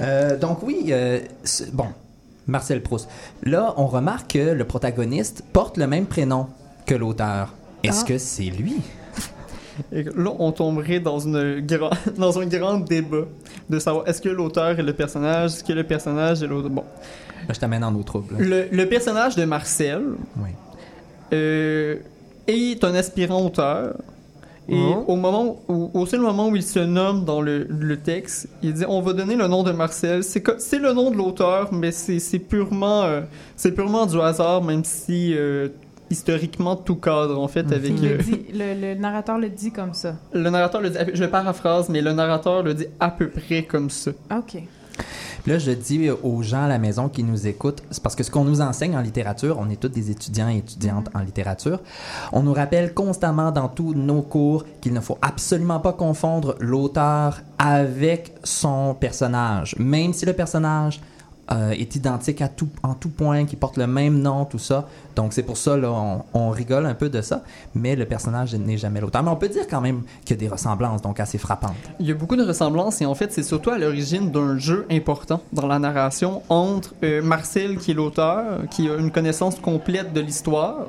Euh, 0.00 0.38
donc 0.38 0.62
oui, 0.62 0.86
euh, 0.92 1.20
bon, 1.74 1.88
Marcel 2.46 2.82
Proust. 2.82 3.06
Là, 3.42 3.74
on 3.76 3.86
remarque 3.86 4.30
que 4.32 4.38
le 4.52 4.64
protagoniste 4.64 5.42
porte 5.52 5.76
le 5.76 5.86
même 5.86 6.06
prénom 6.06 6.46
que 6.86 6.94
l'auteur. 6.94 7.52
Est-ce 7.82 8.00
Ah. 8.04 8.08
que 8.08 8.16
c'est 8.16 8.44
lui? 8.44 8.76
Et 9.92 10.02
là, 10.04 10.32
on 10.38 10.52
tomberait 10.52 11.00
dans, 11.00 11.18
une 11.18 11.60
grand, 11.66 11.90
dans 12.18 12.38
un 12.38 12.46
grand 12.46 12.78
débat 12.80 13.24
de 13.68 13.78
savoir 13.78 14.06
est-ce 14.08 14.20
que 14.20 14.28
l'auteur 14.28 14.78
est 14.78 14.82
le 14.82 14.92
personnage, 14.92 15.52
est-ce 15.52 15.64
que 15.64 15.72
le 15.72 15.84
personnage 15.84 16.42
est 16.42 16.46
l'auteur. 16.46 16.70
Bon. 16.70 16.84
Là, 17.48 17.54
je 17.54 17.60
t'amène 17.60 17.82
en 17.84 17.94
eau 17.94 18.02
trouble. 18.02 18.34
Le, 18.38 18.66
le 18.70 18.86
personnage 18.86 19.36
de 19.36 19.44
Marcel 19.44 20.02
Oui. 20.38 20.50
euh, 21.32 21.96
est 22.46 22.82
un 22.84 22.94
aspirant 22.94 23.44
auteur. 23.46 23.94
Et 24.68 24.74
Mhm. 24.76 25.04
au 25.08 25.16
moment 25.16 25.60
où, 25.68 25.90
au 25.94 26.06
seul 26.06 26.20
moment 26.20 26.48
où 26.48 26.54
il 26.54 26.62
se 26.62 26.78
nomme 26.78 27.24
dans 27.24 27.40
le, 27.40 27.64
le 27.68 27.96
texte, 27.96 28.48
il 28.62 28.72
dit 28.74 28.84
on 28.86 29.00
va 29.00 29.14
donner 29.14 29.34
le 29.34 29.48
nom 29.48 29.64
de 29.64 29.72
Marcel. 29.72 30.22
C'est 30.22 30.78
le 30.78 30.92
nom 30.92 31.10
de 31.10 31.16
l'auteur, 31.16 31.72
mais 31.72 31.90
c'est 31.90 32.20
c'est 32.20 32.38
purement 32.38 33.02
euh, 33.02 33.22
c'est 33.56 33.72
purement 33.72 34.06
du 34.06 34.20
hasard, 34.20 34.62
même 34.62 34.84
si 34.84 35.34
euh, 35.36 35.68
historiquement 36.10 36.76
tout 36.76 36.96
cadre 36.96 37.38
en 37.40 37.48
fait 37.48 37.62
Mhm. 37.64 37.72
avec 37.72 37.90
Il 37.96 38.04
euh, 38.06 38.16
le, 38.16 38.22
dit, 38.22 38.40
le, 38.52 38.74
le 38.80 38.94
narrateur 39.00 39.38
le 39.38 39.48
dit 39.48 39.70
comme 39.72 39.94
ça. 39.94 40.14
le 40.32 40.50
narrateur 40.50 40.80
le 40.80 40.90
dit. 40.90 40.98
Je 41.14 41.24
paraphrase, 41.24 41.88
mais 41.88 42.00
le 42.02 42.12
narrateur 42.12 42.62
le 42.62 42.74
dit 42.74 42.86
à 42.98 43.10
peu 43.10 43.28
près 43.28 43.62
comme 43.64 43.90
ça. 43.90 44.10
OK. 44.36 44.62
Puis 45.42 45.52
là, 45.52 45.58
je 45.58 45.70
dis 45.70 46.10
aux 46.10 46.42
gens 46.42 46.64
à 46.64 46.68
la 46.68 46.78
maison 46.78 47.08
qui 47.08 47.22
nous 47.24 47.46
écoutent, 47.46 47.82
c'est 47.90 48.02
parce 48.02 48.14
que 48.14 48.22
ce 48.22 48.30
qu'on 48.30 48.44
nous 48.44 48.60
enseigne 48.60 48.94
en 48.94 49.00
littérature, 49.00 49.56
on 49.58 49.70
est 49.70 49.80
tous 49.80 49.88
des 49.88 50.10
étudiants 50.10 50.50
et 50.50 50.58
étudiantes 50.58 51.08
en 51.14 51.20
littérature, 51.20 51.80
on 52.32 52.42
nous 52.42 52.52
rappelle 52.52 52.92
constamment 52.92 53.50
dans 53.50 53.68
tous 53.68 53.94
nos 53.94 54.20
cours 54.20 54.66
qu'il 54.82 54.92
ne 54.92 55.00
faut 55.00 55.16
absolument 55.22 55.80
pas 55.80 55.94
confondre 55.94 56.56
l'auteur 56.60 57.40
avec 57.58 58.34
son 58.44 58.92
personnage, 58.94 59.74
même 59.78 60.12
si 60.12 60.26
le 60.26 60.34
personnage 60.34 61.00
euh, 61.52 61.70
est 61.70 61.96
identique 61.96 62.42
à 62.42 62.48
tout, 62.48 62.68
en 62.82 62.94
tout 62.94 63.08
point, 63.08 63.44
qui 63.44 63.56
porte 63.56 63.76
le 63.76 63.86
même 63.86 64.20
nom, 64.20 64.44
tout 64.44 64.58
ça. 64.58 64.88
Donc 65.16 65.32
c'est 65.32 65.42
pour 65.42 65.56
ça, 65.56 65.76
là, 65.76 65.90
on, 66.34 66.50
rigole 66.50 66.86
un 66.86 66.94
peu 66.94 67.08
de 67.08 67.20
ça, 67.22 67.42
mais 67.74 67.96
le 67.96 68.06
personnage 68.06 68.54
n'est 68.54 68.78
jamais 68.78 69.00
l'auteur. 69.00 69.22
Mais 69.22 69.30
on 69.30 69.36
peut 69.36 69.48
dire 69.48 69.66
quand 69.68 69.80
même 69.80 70.02
qu'il 70.24 70.36
y 70.36 70.38
a 70.38 70.40
des 70.40 70.48
ressemblances, 70.48 71.02
donc 71.02 71.20
assez 71.20 71.38
frappantes. 71.38 71.74
Il 71.98 72.06
y 72.06 72.10
a 72.10 72.14
beaucoup 72.14 72.36
de 72.36 72.44
ressemblances 72.44 73.00
et 73.02 73.06
en 73.06 73.14
fait, 73.14 73.32
c'est 73.32 73.42
surtout 73.42 73.70
à 73.70 73.78
l'origine 73.78 74.30
d'un 74.30 74.58
jeu 74.58 74.86
important 74.90 75.40
dans 75.52 75.66
la 75.66 75.78
narration 75.78 76.42
entre 76.48 76.94
euh, 77.02 77.22
Marcel, 77.22 77.78
qui 77.78 77.92
est 77.92 77.94
l'auteur, 77.94 78.60
qui 78.70 78.88
a 78.88 78.96
une 78.96 79.10
connaissance 79.10 79.58
complète 79.58 80.12
de 80.12 80.20
l'histoire, 80.20 80.86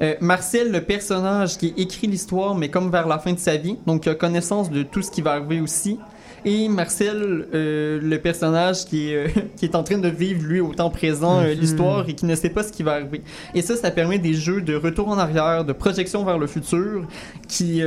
euh, 0.00 0.14
Marcel, 0.20 0.72
le 0.72 0.80
personnage 0.80 1.58
qui 1.58 1.74
écrit 1.76 2.06
l'histoire, 2.06 2.54
mais 2.54 2.70
comme 2.70 2.90
vers 2.90 3.06
la 3.06 3.18
fin 3.18 3.32
de 3.32 3.38
sa 3.38 3.56
vie, 3.56 3.76
donc 3.86 4.02
qui 4.04 4.08
a 4.08 4.14
connaissance 4.14 4.70
de 4.70 4.82
tout 4.82 5.02
ce 5.02 5.10
qui 5.10 5.20
va 5.20 5.32
arriver 5.32 5.60
aussi. 5.60 5.98
Et 6.44 6.68
Marcel, 6.68 7.46
euh, 7.54 8.00
le 8.02 8.18
personnage 8.18 8.84
qui 8.86 9.10
est, 9.10 9.14
euh, 9.14 9.28
qui 9.56 9.64
est 9.66 9.74
en 9.74 9.82
train 9.82 9.98
de 9.98 10.08
vivre, 10.08 10.42
lui, 10.46 10.60
au 10.60 10.72
temps 10.74 10.90
présent, 10.90 11.40
euh, 11.40 11.54
Mhm. 11.54 11.60
l'histoire 11.60 12.08
et 12.08 12.14
qui 12.14 12.24
ne 12.26 12.34
sait 12.34 12.48
pas 12.50 12.62
ce 12.62 12.72
qui 12.72 12.82
va 12.82 12.92
arriver. 12.92 13.22
Et 13.54 13.62
ça, 13.62 13.76
ça 13.76 13.90
permet 13.90 14.18
des 14.18 14.34
jeux 14.34 14.62
de 14.62 14.74
retour 14.74 15.08
en 15.08 15.18
arrière, 15.18 15.64
de 15.64 15.72
projection 15.72 16.24
vers 16.24 16.38
le 16.38 16.46
futur, 16.46 17.06
qui, 17.48 17.82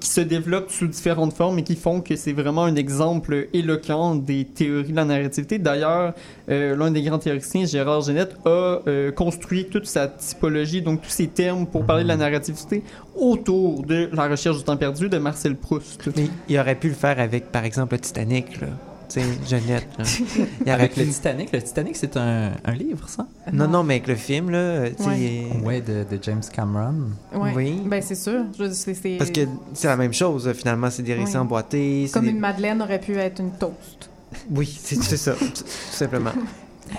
qui 0.00 0.08
se 0.08 0.20
développent 0.20 0.70
sous 0.70 0.86
différentes 0.86 1.32
formes 1.34 1.58
et 1.58 1.62
qui 1.62 1.76
font 1.76 2.00
que 2.00 2.16
c'est 2.16 2.32
vraiment 2.32 2.64
un 2.64 2.76
exemple 2.76 3.48
éloquent 3.52 4.14
des 4.14 4.44
théories 4.44 4.90
de 4.92 4.96
la 4.96 5.04
narrativité. 5.04 5.58
D'ailleurs, 5.58 6.14
l'un 6.48 6.90
des 6.90 7.02
grands 7.02 7.18
théoriciens, 7.18 7.64
Gérard 7.66 8.02
Genette, 8.02 8.36
a 8.46 8.78
construit 9.16 9.66
toute 9.66 9.86
sa 9.86 10.06
typologie, 10.08 10.82
donc 10.82 11.02
tous 11.02 11.10
ces 11.10 11.26
termes 11.26 11.66
pour 11.66 11.84
parler 11.84 12.04
de 12.04 12.08
la 12.08 12.16
narrativité 12.16 12.82
autour 13.16 13.82
de 13.84 14.08
la 14.12 14.28
recherche 14.28 14.58
du 14.58 14.64
temps 14.64 14.76
perdu 14.76 15.08
de 15.08 15.18
Marcel 15.18 15.56
Proust. 15.56 16.08
Mais 16.16 16.28
il 16.48 16.58
aurait 16.58 16.74
pu 16.74 16.88
le 16.88 16.94
faire 16.94 17.18
avec, 17.20 17.52
par 17.52 17.64
exemple, 17.64 17.94
le 17.94 18.00
Titanic, 18.00 18.60
là. 18.60 18.68
Tu 19.08 19.20
sais, 19.20 19.26
Jeannette. 19.46 19.88
là. 19.98 20.04
Il 20.64 20.70
Avec 20.70 20.94
pu... 20.94 21.00
le 21.00 21.06
Titanic, 21.06 21.52
le 21.52 21.60
Titanic, 21.60 21.96
c'est 21.96 22.16
un, 22.16 22.52
un 22.64 22.72
livre, 22.72 23.06
ça? 23.10 23.26
Non, 23.52 23.68
non, 23.68 23.82
mais 23.82 23.94
avec 23.96 24.06
le 24.06 24.14
film, 24.14 24.48
là, 24.48 24.88
tu 24.88 25.02
sais, 25.02 25.08
Ouais. 25.10 25.46
Ouais, 25.62 25.80
de, 25.82 26.04
de 26.10 26.18
James 26.22 26.40
Cameron. 26.50 26.94
Ouais. 27.34 27.52
Oui. 27.54 27.82
Ben, 27.84 28.00
c'est 28.00 28.14
sûr. 28.14 28.44
Je 28.58 28.70
c'est- 28.70 28.94
c'est- 28.94 29.18
Parce 29.18 29.30
que 29.30 29.42
c'est 29.74 29.88
la 29.88 29.98
même 29.98 30.14
chose, 30.14 30.50
finalement. 30.54 30.88
C'est 30.88 31.02
des 31.02 31.12
récits 31.12 31.32
Oui. 31.32 31.38
emboîtés. 31.40 32.04
c'est 32.06 32.14
Comme 32.14 32.24
des- 32.24 32.30
une 32.30 32.38
madeleine 32.40 32.80
aurait 32.80 33.00
pu 33.00 33.14
être 33.18 33.40
une 33.40 33.50
toast. 33.50 34.08
Oui, 34.50 34.66
c'est 34.82 34.96
ça, 35.18 35.32
tout 35.34 35.62
simplement. 35.90 36.32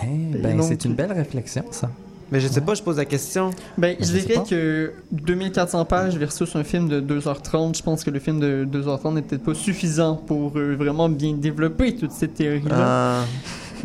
Ben, 0.04 0.62
c'est 0.62 0.86
une 0.86 0.94
belle 0.96 1.12
réflexion, 1.14 1.64
ça. 1.72 1.90
Mais 2.32 2.40
je 2.40 2.48
sais 2.48 2.62
pas, 2.62 2.74
je 2.74 2.82
pose 2.82 2.98
la 2.98 3.06
question. 3.06 3.52
Ben, 3.78 3.96
je 4.00 4.06
Je 4.06 4.12
dirais 4.20 4.34
pas. 4.36 4.42
que 4.42 4.94
2400 5.12 5.86
pages 5.86 6.18
versus 6.18 6.56
un 6.56 6.64
film 6.64 6.88
de 6.90 7.00
2h30, 7.02 7.78
je 7.78 7.84
pense 7.84 8.04
que 8.04 8.10
le 8.10 8.20
film 8.20 8.40
de 8.40 8.66
2h30 8.66 9.14
n'est 9.16 9.22
peut-être 9.22 9.44
pas 9.44 9.54
suffisant 9.54 10.16
pour 10.16 10.58
euh, 10.58 10.76
vraiment 10.76 11.10
bien 11.10 11.34
développer 11.34 11.96
toute 11.96 12.12
cette 12.12 12.34
théorie-là. 12.36 12.76
Ah, 12.78 13.24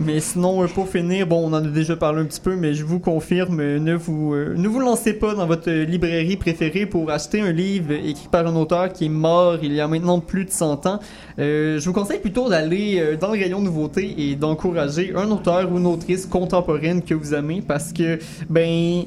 Mais 0.00 0.20
sinon, 0.20 0.62
euh, 0.62 0.68
pour 0.68 0.88
finir, 0.88 1.26
bon, 1.26 1.48
on 1.48 1.52
en 1.52 1.54
a 1.54 1.60
déjà 1.60 1.96
parlé 1.96 2.22
un 2.22 2.24
petit 2.24 2.40
peu, 2.40 2.54
mais 2.54 2.72
je 2.72 2.84
vous 2.84 3.00
confirme, 3.00 3.58
euh, 3.58 3.80
ne 3.80 3.94
vous, 3.94 4.32
euh, 4.32 4.54
ne 4.56 4.68
vous 4.68 4.78
lancez 4.78 5.12
pas 5.12 5.34
dans 5.34 5.46
votre 5.46 5.70
librairie 5.70 6.36
préférée 6.36 6.86
pour 6.86 7.10
acheter 7.10 7.40
un 7.40 7.50
livre 7.50 7.92
écrit 7.92 8.28
par 8.30 8.46
un 8.46 8.54
auteur 8.54 8.92
qui 8.92 9.06
est 9.06 9.10
mort 9.10 9.58
il 9.60 9.72
y 9.72 9.80
a 9.80 9.88
maintenant 9.88 10.20
plus 10.20 10.44
de 10.44 10.50
100 10.50 10.86
ans. 10.86 11.00
Je 11.36 11.84
vous 11.84 11.92
conseille 11.92 12.20
plutôt 12.20 12.48
d'aller 12.48 13.16
dans 13.20 13.28
le 13.32 13.38
rayon 13.38 13.60
nouveauté 13.60 14.14
et 14.18 14.36
d'encourager 14.36 15.12
un 15.16 15.30
auteur 15.30 15.70
ou 15.72 15.78
une 15.78 15.86
autrice 15.86 16.26
contemporaine 16.26 17.02
que 17.02 17.14
vous 17.14 17.34
aimez 17.34 17.62
parce 17.66 17.92
que, 17.92 18.18
ben, 18.48 19.04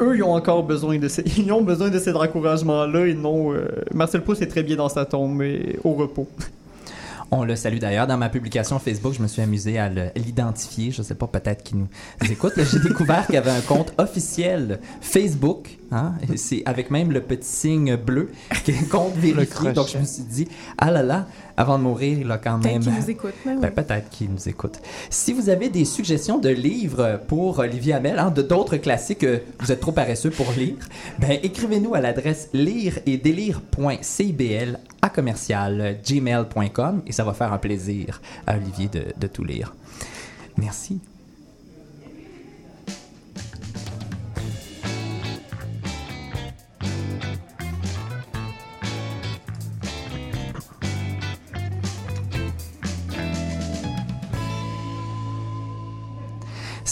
eux, 0.00 0.16
ils 0.16 0.22
ont 0.22 0.34
encore 0.34 0.62
besoin 0.64 0.98
de, 0.98 1.08
ces, 1.08 1.22
ils 1.38 1.52
ont 1.52 1.62
besoin 1.62 1.90
de 1.90 1.98
cet 1.98 2.16
encouragement-là 2.16 3.06
et 3.06 3.14
non, 3.14 3.52
Marcel 3.92 4.22
Proust 4.22 4.42
est 4.42 4.46
très 4.46 4.62
bien 4.62 4.76
dans 4.76 4.88
sa 4.88 5.04
tombe 5.04 5.42
et 5.42 5.78
au 5.84 5.92
repos. 5.92 6.28
On 7.36 7.42
le 7.42 7.56
salue 7.56 7.78
d'ailleurs. 7.78 8.06
Dans 8.06 8.16
ma 8.16 8.28
publication 8.28 8.78
Facebook, 8.78 9.12
je 9.14 9.20
me 9.20 9.26
suis 9.26 9.42
amusé 9.42 9.76
à 9.76 9.88
l'identifier. 10.14 10.92
Je 10.92 11.02
sais 11.02 11.16
pas, 11.16 11.26
peut-être 11.26 11.64
qu'il 11.64 11.78
nous 11.78 11.88
écoute. 12.30 12.52
J'ai 12.56 12.78
découvert 12.78 13.26
qu'il 13.26 13.34
y 13.34 13.38
avait 13.38 13.50
un 13.50 13.60
compte 13.60 13.92
officiel 13.98 14.78
Facebook. 15.00 15.78
Hein? 15.90 16.14
C'est 16.36 16.62
avec 16.64 16.92
même 16.92 17.10
le 17.10 17.20
petit 17.20 17.48
signe 17.48 17.96
bleu 17.96 18.30
qui 18.64 18.70
est 18.70 18.88
compte 18.88 19.16
vérifié. 19.16 19.72
Donc 19.72 19.88
je 19.88 19.98
me 19.98 20.04
suis 20.04 20.22
dit, 20.22 20.46
ah 20.78 20.92
là 20.92 21.02
là, 21.02 21.26
avant 21.56 21.78
de 21.78 21.82
mourir, 21.84 22.18
il 22.20 22.30
a 22.30 22.38
quand 22.38 22.58
Peut-être 22.60 22.72
même... 22.72 22.82
qu'ils 22.82 22.92
nous 22.92 23.10
écoutent. 23.10 23.34
mais 23.46 23.52
oui. 23.54 23.58
Ben, 23.60 23.70
peut-être 23.70 24.10
qu'il 24.10 24.30
nous 24.30 24.48
écoute. 24.48 24.80
Si 25.10 25.32
vous 25.32 25.48
avez 25.48 25.68
des 25.68 25.84
suggestions 25.84 26.38
de 26.38 26.48
livres 26.48 27.20
pour 27.28 27.58
Olivier 27.60 27.94
Hamel, 27.94 28.18
hein, 28.18 28.30
de 28.30 28.42
d'autres 28.42 28.76
classiques 28.76 29.18
que 29.18 29.40
vous 29.60 29.70
êtes 29.72 29.80
trop 29.80 29.92
paresseux 29.92 30.30
pour 30.30 30.50
lire, 30.56 30.76
ben, 31.18 31.38
écrivez-nous 31.42 31.94
à 31.94 32.00
l'adresse 32.00 32.48
lire 32.52 32.98
et 33.06 33.16
délire.cbl 33.16 34.78
à 35.02 35.08
commercial 35.08 35.98
gmail.com 36.06 37.02
et 37.06 37.12
ça 37.12 37.24
va 37.24 37.32
faire 37.34 37.52
un 37.52 37.58
plaisir 37.58 38.20
à 38.46 38.56
Olivier 38.56 38.88
de, 38.88 39.04
de 39.18 39.26
tout 39.26 39.44
lire. 39.44 39.74
Merci. 40.56 41.00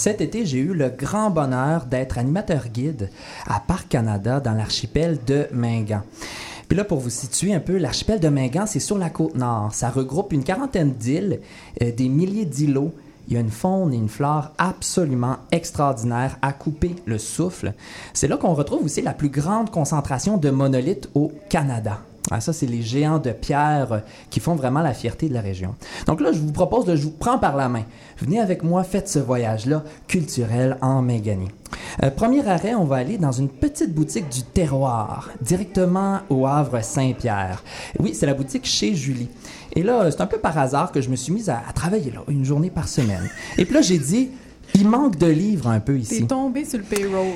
Cet 0.03 0.21
été, 0.21 0.45
j'ai 0.45 0.59
eu 0.59 0.75
le 0.75 0.89
grand 0.89 1.31
bonheur 1.31 1.87
d'être 1.87 2.19
animateur 2.19 2.67
guide 2.67 3.09
à 3.47 3.61
Parc 3.61 3.89
Canada 3.89 4.41
dans 4.41 4.51
l'archipel 4.51 5.21
de 5.25 5.47
Mingan. 5.53 6.03
Puis 6.67 6.77
là, 6.77 6.83
pour 6.83 6.99
vous 6.99 7.09
situer 7.09 7.55
un 7.55 7.61
peu, 7.61 7.79
l'archipel 7.79 8.19
de 8.19 8.27
Mingan, 8.27 8.67
c'est 8.67 8.81
sur 8.81 8.99
la 8.99 9.11
côte 9.11 9.37
nord. 9.37 9.73
Ça 9.73 9.91
regroupe 9.91 10.33
une 10.33 10.43
quarantaine 10.43 10.93
d'îles, 10.95 11.39
euh, 11.81 11.93
des 11.93 12.09
milliers 12.09 12.47
d'îlots. 12.47 12.93
Il 13.29 13.35
y 13.35 13.37
a 13.37 13.41
une 13.41 13.53
faune 13.53 13.95
et 13.95 13.97
une 13.97 14.09
flore 14.09 14.51
absolument 14.59 15.37
extraordinaires 15.53 16.37
à 16.43 16.53
couper 16.53 16.97
le 17.07 17.19
souffle. 17.19 17.73
C'est 18.13 18.27
là 18.27 18.37
qu'on 18.37 18.55
retrouve 18.55 18.87
aussi 18.87 19.03
la 19.03 19.15
plus 19.15 19.29
grande 19.29 19.71
concentration 19.71 20.37
de 20.37 20.51
monolithes 20.51 21.11
au 21.15 21.31
Canada. 21.49 22.01
Ah, 22.33 22.41
ça, 22.41 22.53
c'est 22.53 22.67
les 22.67 22.83
géants 22.83 23.19
de 23.19 23.31
pierre 23.31 24.03
qui 24.31 24.41
font 24.41 24.55
vraiment 24.55 24.81
la 24.81 24.95
fierté 24.95 25.29
de 25.29 25.35
la 25.35 25.41
région. 25.41 25.75
Donc 26.07 26.21
là, 26.21 26.33
je 26.33 26.39
vous 26.39 26.53
propose 26.53 26.85
de, 26.85 26.97
je 26.97 27.05
vous 27.05 27.11
prends 27.11 27.39
par 27.39 27.57
la 27.57 27.69
main. 27.69 27.85
Venez 28.19 28.41
avec 28.41 28.63
moi, 28.63 28.85
faites 28.85 29.09
ce 29.09 29.19
voyage-là 29.19 29.85
culturel 30.09 30.79
en 30.81 31.03
Méganie. 31.03 31.51
Euh, 32.03 32.11
premier 32.11 32.47
arrêt, 32.47 32.75
on 32.75 32.85
va 32.85 32.97
aller 32.97 33.19
dans 33.19 33.33
une 33.33 33.49
petite 33.49 33.95
boutique 33.95 34.29
du 34.29 34.43
terroir, 34.43 35.31
directement 35.41 36.21
au 36.31 36.47
Havre 36.47 36.83
Saint-Pierre. 36.83 37.63
Oui, 37.99 38.15
c'est 38.15 38.27
la 38.27 38.35
boutique 38.35 38.65
chez 38.67 38.95
Julie. 38.95 39.29
Et 39.75 39.83
là, 39.83 40.11
c'est 40.11 40.21
un 40.21 40.27
peu 40.27 40.39
par 40.39 40.57
hasard 40.59 40.93
que 40.93 41.01
je 41.01 41.09
me 41.09 41.17
suis 41.17 41.33
mise 41.33 41.49
à, 41.51 41.63
à 41.69 41.73
travailler 41.73 42.11
là, 42.11 42.21
une 42.29 42.45
journée 42.45 42.71
par 42.71 42.89
semaine. 42.89 43.29
Et 43.59 43.65
puis 43.65 43.75
là, 43.75 43.81
j'ai 43.81 43.99
dit, 43.99 44.31
il 44.75 44.89
manque 44.89 45.17
de 45.17 45.27
livres 45.27 45.69
un 45.69 45.81
peu 45.81 45.99
ici 45.99 46.21
T'es 46.21 46.27
tombé 46.27 46.65
sur 46.65 46.79
le 46.79 46.85
payroll. 46.85 47.27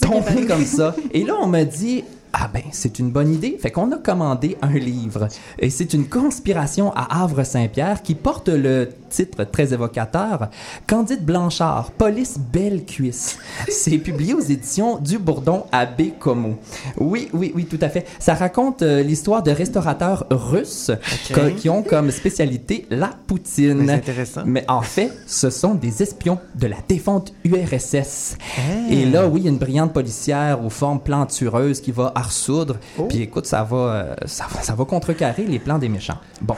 Tombé 0.00 0.46
comme 0.46 0.64
ça. 0.64 0.94
Et 1.12 1.24
là, 1.24 1.34
on 1.40 1.46
m'a 1.46 1.64
dit, 1.64 2.04
ah 2.32 2.50
ben, 2.52 2.62
c'est 2.72 2.98
une 2.98 3.10
bonne 3.10 3.32
idée. 3.32 3.56
Fait 3.60 3.70
qu'on 3.70 3.90
a 3.92 3.96
commandé 3.96 4.56
un 4.62 4.72
livre. 4.72 5.28
Et 5.58 5.70
c'est 5.70 5.94
une 5.94 6.06
conspiration 6.06 6.92
à 6.94 7.22
Havre-Saint-Pierre 7.22 8.02
qui 8.02 8.14
porte 8.14 8.48
le 8.48 8.90
titre 9.08 9.44
très 9.44 9.72
évocateur, 9.72 10.50
Candide 10.86 11.24
Blanchard, 11.24 11.90
Police 11.92 12.38
Belle 12.38 12.84
Cuisse. 12.84 13.38
C'est 13.68 13.98
publié 13.98 14.34
aux 14.34 14.40
éditions 14.40 14.98
du 14.98 15.18
Bourdon 15.18 15.64
Abbé 15.72 16.12
Como. 16.18 16.58
Oui, 16.98 17.28
oui, 17.32 17.52
oui, 17.54 17.64
tout 17.64 17.78
à 17.80 17.88
fait. 17.88 18.06
Ça 18.18 18.34
raconte 18.34 18.82
euh, 18.82 19.02
l'histoire 19.02 19.42
de 19.42 19.50
restaurateurs 19.50 20.26
russes 20.30 20.90
qui 21.58 21.68
ont 21.70 21.82
comme 21.82 22.10
spécialité 22.10 22.86
la 22.90 23.10
poutine. 23.26 23.84
Mais 23.84 23.92
intéressant. 23.94 24.42
Mais 24.44 24.64
en 24.68 24.82
fait, 24.82 25.10
ce 25.26 25.50
sont 25.50 25.74
des 25.74 26.02
espions 26.02 26.38
de 26.54 26.66
la 26.66 26.76
défunte 26.88 27.32
URSS. 27.44 28.36
Ah. 28.58 28.60
Et 28.90 29.06
là, 29.06 29.26
oui, 29.26 29.40
il 29.40 29.44
y 29.44 29.48
a 29.48 29.50
une 29.50 29.58
brillante 29.58 29.92
policière 29.92 30.64
aux 30.64 30.70
formes 30.70 31.00
plantureuses 31.00 31.80
qui 31.80 31.92
va 31.92 32.12
à 32.16 32.22
ressoudre. 32.22 32.76
Oh. 32.98 33.04
Puis 33.04 33.22
écoute, 33.22 33.46
ça 33.46 33.62
va, 33.62 33.76
euh, 33.76 34.14
ça, 34.24 34.46
va, 34.50 34.62
ça 34.62 34.74
va 34.74 34.84
contrecarrer 34.84 35.44
les 35.44 35.58
plans 35.58 35.78
des 35.78 35.88
méchants. 35.88 36.18
Bon. 36.40 36.56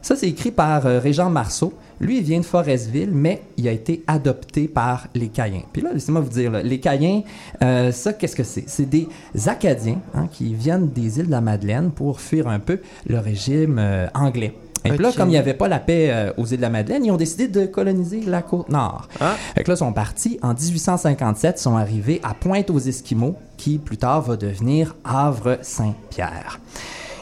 Ça, 0.00 0.16
c'est 0.16 0.28
écrit 0.28 0.52
par 0.52 0.86
euh, 0.86 1.00
Régent 1.00 1.28
Marceau. 1.28 1.74
Lui, 2.00 2.18
il 2.18 2.24
vient 2.24 2.38
de 2.38 2.44
Forestville, 2.44 3.10
mais 3.12 3.42
il 3.56 3.66
a 3.66 3.72
été 3.72 4.04
adopté 4.06 4.68
par 4.68 5.08
les 5.14 5.28
Caïens. 5.28 5.62
Puis 5.72 5.82
là, 5.82 5.90
laissez-moi 5.92 6.20
vous 6.20 6.30
dire, 6.30 6.52
là, 6.52 6.62
les 6.62 6.78
Caïens, 6.78 7.22
euh, 7.62 7.90
ça, 7.90 8.12
qu'est-ce 8.12 8.36
que 8.36 8.44
c'est? 8.44 8.64
C'est 8.68 8.88
des 8.88 9.08
Acadiens 9.46 10.00
hein, 10.14 10.28
qui 10.30 10.54
viennent 10.54 10.88
des 10.88 11.18
îles 11.18 11.26
de 11.26 11.30
la 11.30 11.40
Madeleine 11.40 11.90
pour 11.90 12.20
fuir 12.20 12.46
un 12.46 12.60
peu 12.60 12.80
le 13.08 13.18
régime 13.18 13.78
euh, 13.78 14.06
anglais. 14.14 14.54
Et 14.84 14.90
puis 14.90 14.98
là, 14.98 15.12
comme 15.16 15.28
il 15.28 15.32
n'y 15.32 15.38
avait 15.38 15.54
pas 15.54 15.68
la 15.68 15.78
paix 15.78 16.08
euh, 16.10 16.32
aux 16.36 16.46
îles 16.46 16.56
de 16.56 16.62
la 16.62 16.70
Madeleine, 16.70 17.04
ils 17.04 17.10
ont 17.10 17.16
décidé 17.16 17.48
de 17.48 17.66
coloniser 17.66 18.22
la 18.26 18.42
côte 18.42 18.68
nord. 18.68 19.08
Ah. 19.20 19.34
Fait 19.54 19.64
que 19.64 19.70
là, 19.70 19.74
ils 19.74 19.78
sont 19.78 19.92
partis. 19.92 20.38
En 20.42 20.54
1857, 20.54 21.56
ils 21.58 21.62
sont 21.62 21.76
arrivés 21.76 22.20
à 22.22 22.34
Pointe 22.34 22.70
aux 22.70 22.78
Esquimaux, 22.78 23.36
qui 23.56 23.78
plus 23.78 23.96
tard 23.96 24.22
va 24.22 24.36
devenir 24.36 24.94
Havre-Saint-Pierre. 25.04 26.60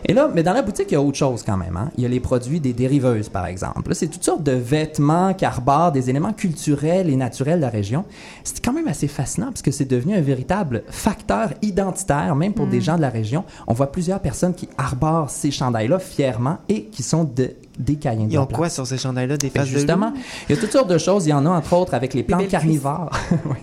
Et 0.09 0.12
là, 0.12 0.31
mais 0.33 0.42
dans 0.42 0.53
la 0.53 0.62
boutique, 0.62 0.87
il 0.90 0.95
y 0.95 0.97
a 0.97 1.01
autre 1.03 1.16
chose 1.19 1.42
quand 1.45 1.57
même. 1.57 1.77
hein. 1.77 1.90
Il 1.97 2.03
y 2.03 2.07
a 2.07 2.09
les 2.09 2.21
produits 2.21 2.61
des 2.61 2.73
dériveuses, 2.73 3.29
par 3.29 3.47
exemple. 3.47 3.95
C'est 3.95 4.07
toutes 4.07 4.23
sortes 4.25 4.42
de 4.45 4.53
vêtements 4.53 5.35
qui 5.35 5.45
arborent 5.45 5.90
des 5.92 6.09
éléments 6.11 6.33
culturels 6.33 7.11
et 7.11 7.16
naturels 7.16 7.57
de 7.59 7.62
la 7.64 7.71
région. 7.71 8.05
C'est 8.45 8.64
quand 8.64 8.73
même 8.73 8.87
assez 8.88 9.09
fascinant 9.09 9.47
parce 9.49 9.62
que 9.62 9.71
c'est 9.73 9.85
devenu 9.85 10.14
un 10.14 10.21
véritable 10.21 10.85
facteur 10.88 11.51
identitaire, 11.62 12.37
même 12.37 12.53
pour 12.55 12.66
des 12.69 12.81
gens 12.81 12.97
de 12.97 13.03
la 13.03 13.11
région. 13.11 13.45
On 13.66 13.75
voit 13.75 13.90
plusieurs 13.90 14.21
personnes 14.21 14.55
qui 14.55 14.69
arborent 14.79 15.31
ces 15.31 15.51
chandails-là 15.51 15.99
fièrement 15.99 16.59
et 16.69 16.85
qui 16.85 17.03
sont 17.03 17.25
de- 17.25 17.51
des 17.79 17.97
Caïens 17.97 18.27
de 18.27 18.33
Ils 18.33 18.38
ont 18.38 18.47
quoi 18.47 18.69
sur 18.71 18.87
ces 18.87 18.97
chandails-là? 18.99 19.37
Des 19.37 19.49
Ben, 19.51 19.61
faces 19.61 19.69
justement, 19.69 20.12
il 20.49 20.55
y 20.55 20.59
a 20.59 20.61
toutes 20.61 20.73
sortes 20.73 20.88
de 20.88 20.99
choses. 20.99 21.27
Il 21.27 21.31
y 21.31 21.33
en 21.35 21.45
a 21.45 21.51
entre 21.51 21.73
autres 21.75 21.95
avec 21.95 22.14
les 22.14 22.23
plantes 22.23 22.49
carnivores. 22.49 23.11
Oui. 23.45 23.57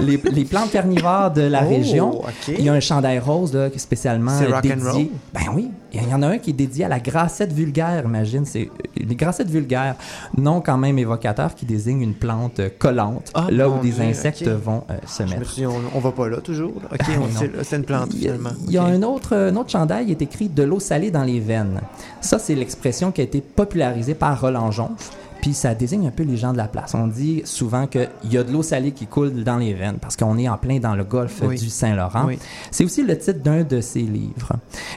Les, 0.00 0.20
les 0.32 0.44
plantes 0.44 0.70
carnivores 0.70 1.30
de 1.30 1.42
la 1.42 1.62
Oh, 1.64 1.68
région. 1.68 2.22
Il 2.48 2.62
y 2.64 2.68
a 2.68 2.72
un 2.72 2.80
chandail 2.80 3.18
rose 3.18 3.54
là, 3.54 3.66
est 3.66 3.78
spécialement 3.78 4.32
C'est 4.38 4.44
euh, 4.46 4.54
rock 4.54 4.64
and 4.66 4.68
dédié. 4.76 4.90
roll? 4.90 5.06
Ben 5.32 5.40
oui, 5.54 5.70
il 5.92 6.08
y 6.08 6.14
en 6.14 6.22
a 6.22 6.26
un 6.28 6.38
qui 6.38 6.50
est 6.50 6.54
dédié 6.54 6.84
à 6.84 6.88
la 6.88 7.00
grassette 7.00 7.52
vulgaire, 7.52 8.02
imagine. 8.04 8.44
C'est 8.44 8.62
euh, 8.66 8.86
les 8.96 9.14
grassettes 9.16 9.48
vulgaires, 9.50 9.96
nom 10.36 10.60
quand 10.60 10.76
même 10.78 10.98
évocateur 10.98 11.54
qui 11.54 11.64
désigne 11.66 12.00
une 12.02 12.14
plante 12.14 12.60
euh, 12.60 12.68
collante, 12.78 13.30
Ah, 13.34 13.46
là 13.50 13.68
où 13.68 13.78
des 13.80 13.90
Dieu, 13.90 14.02
insectes 14.04 14.46
vont 14.48 14.84
euh, 14.90 14.94
se 15.06 15.22
Je 15.22 15.28
me 15.32 15.38
mettre. 15.38 15.50
suis 15.50 15.62
dit, 15.62 15.66
on, 15.66 15.80
on 15.94 16.00
va 16.00 16.12
pas 16.12 16.28
là 16.28 16.38
toujours. 16.38 16.72
OK, 16.92 17.08
non. 17.16 17.48
c'est 17.62 17.76
une 17.76 17.84
plante 17.84 18.12
finalement. 18.14 18.50
il 18.66 18.72
y 18.72 18.78
a 18.78 18.84
Ok. 18.84 18.90
un 18.90 19.02
autre, 19.02 19.36
un 19.36 19.56
autre 19.56 19.70
chandail, 19.70 20.06
il 20.06 20.10
est 20.10 20.22
écrit 20.22 20.48
de 20.48 20.62
l'eau 20.62 20.80
salée 20.80 21.10
dans 21.10 21.24
les 21.24 21.40
veines. 21.40 21.80
Ça, 22.20 22.38
c'est 22.38 22.54
l'expression 22.54 23.12
qui 23.12 23.20
a 23.20 23.24
été 23.24 23.40
popularisée 23.40 24.14
par 24.14 24.40
Roland 24.40 24.70
Jonf. 24.70 25.10
Puis 25.44 25.52
ça 25.52 25.74
désigne 25.74 26.06
un 26.06 26.10
peu 26.10 26.22
les 26.22 26.38
gens 26.38 26.52
de 26.52 26.56
la 26.56 26.68
place. 26.68 26.94
On 26.94 27.06
dit 27.06 27.42
souvent 27.44 27.86
qu'il 27.86 28.08
y 28.30 28.38
a 28.38 28.42
de 28.42 28.50
l'eau 28.50 28.62
salée 28.62 28.92
qui 28.92 29.06
coule 29.06 29.44
dans 29.44 29.58
les 29.58 29.74
veines 29.74 29.98
parce 30.00 30.16
qu'on 30.16 30.38
est 30.38 30.48
en 30.48 30.56
plein 30.56 30.78
dans 30.78 30.94
le 30.94 31.04
golfe 31.04 31.42
Oui. 31.46 31.58
du 31.58 31.68
Saint-Laurent. 31.68 32.24
Oui. 32.28 32.38
C'est 32.70 32.82
aussi 32.82 33.02
le 33.02 33.18
titre 33.18 33.40
d'un 33.42 33.62
de 33.62 33.82
ses 33.82 34.00
livres. 34.00 34.52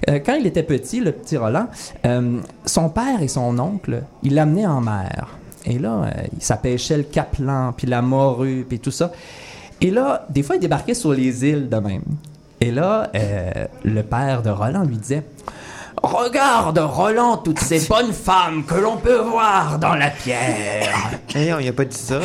Euh, 0.10 0.20
quand 0.26 0.36
il 0.36 0.48
était 0.48 0.64
petit, 0.64 1.02
le 1.02 1.12
petit 1.12 1.36
Roland, 1.36 1.68
euh, 2.06 2.40
son 2.66 2.88
père 2.88 3.22
et 3.22 3.28
son 3.28 3.60
oncle, 3.60 4.04
il 4.24 4.36
l'amenaient 4.36 4.68
en 4.68 4.80
mer. 4.80 5.38
Et 5.66 5.80
là, 5.80 6.04
euh, 6.06 6.12
il 6.34 6.42
s'appêchait 6.42 6.96
le 6.96 7.04
caplan, 7.04 7.74
puis 7.76 7.86
la 7.86 8.02
morue, 8.02 8.66
puis 8.70 8.80
tout 8.80 8.90
ça. 8.92 9.12
Et 9.82 9.92
là, 9.92 10.26
des 10.30 10.44
fois, 10.44 10.56
il 10.56 10.62
débarquait 10.62 10.94
sur 10.94 11.12
les 11.12 11.44
îles 11.44 11.68
de 11.68 11.76
même. 11.76 12.04
Et 12.62 12.72
là, 12.72 13.12
euh, 13.16 13.52
le 13.84 14.02
père 14.02 14.44
de 14.44 14.50
Roland 14.50 14.86
lui 14.86 14.96
disait 14.96 15.24
Regarde, 16.04 16.78
Roland, 16.78 17.38
toutes 17.38 17.60
ces 17.60 17.80
bonnes 17.90 18.14
femmes 18.14 18.64
que 18.66 18.76
l'on 18.76 18.98
peut 18.98 19.18
voir 19.20 19.80
dans 19.80 19.96
la 19.96 20.10
pierre. 20.10 21.12
Hey, 21.34 21.52
on 21.54 21.60
n'y 21.60 21.68
a 21.68 21.74
pas 21.74 21.86
dit 21.86 21.98
ça? 21.98 22.20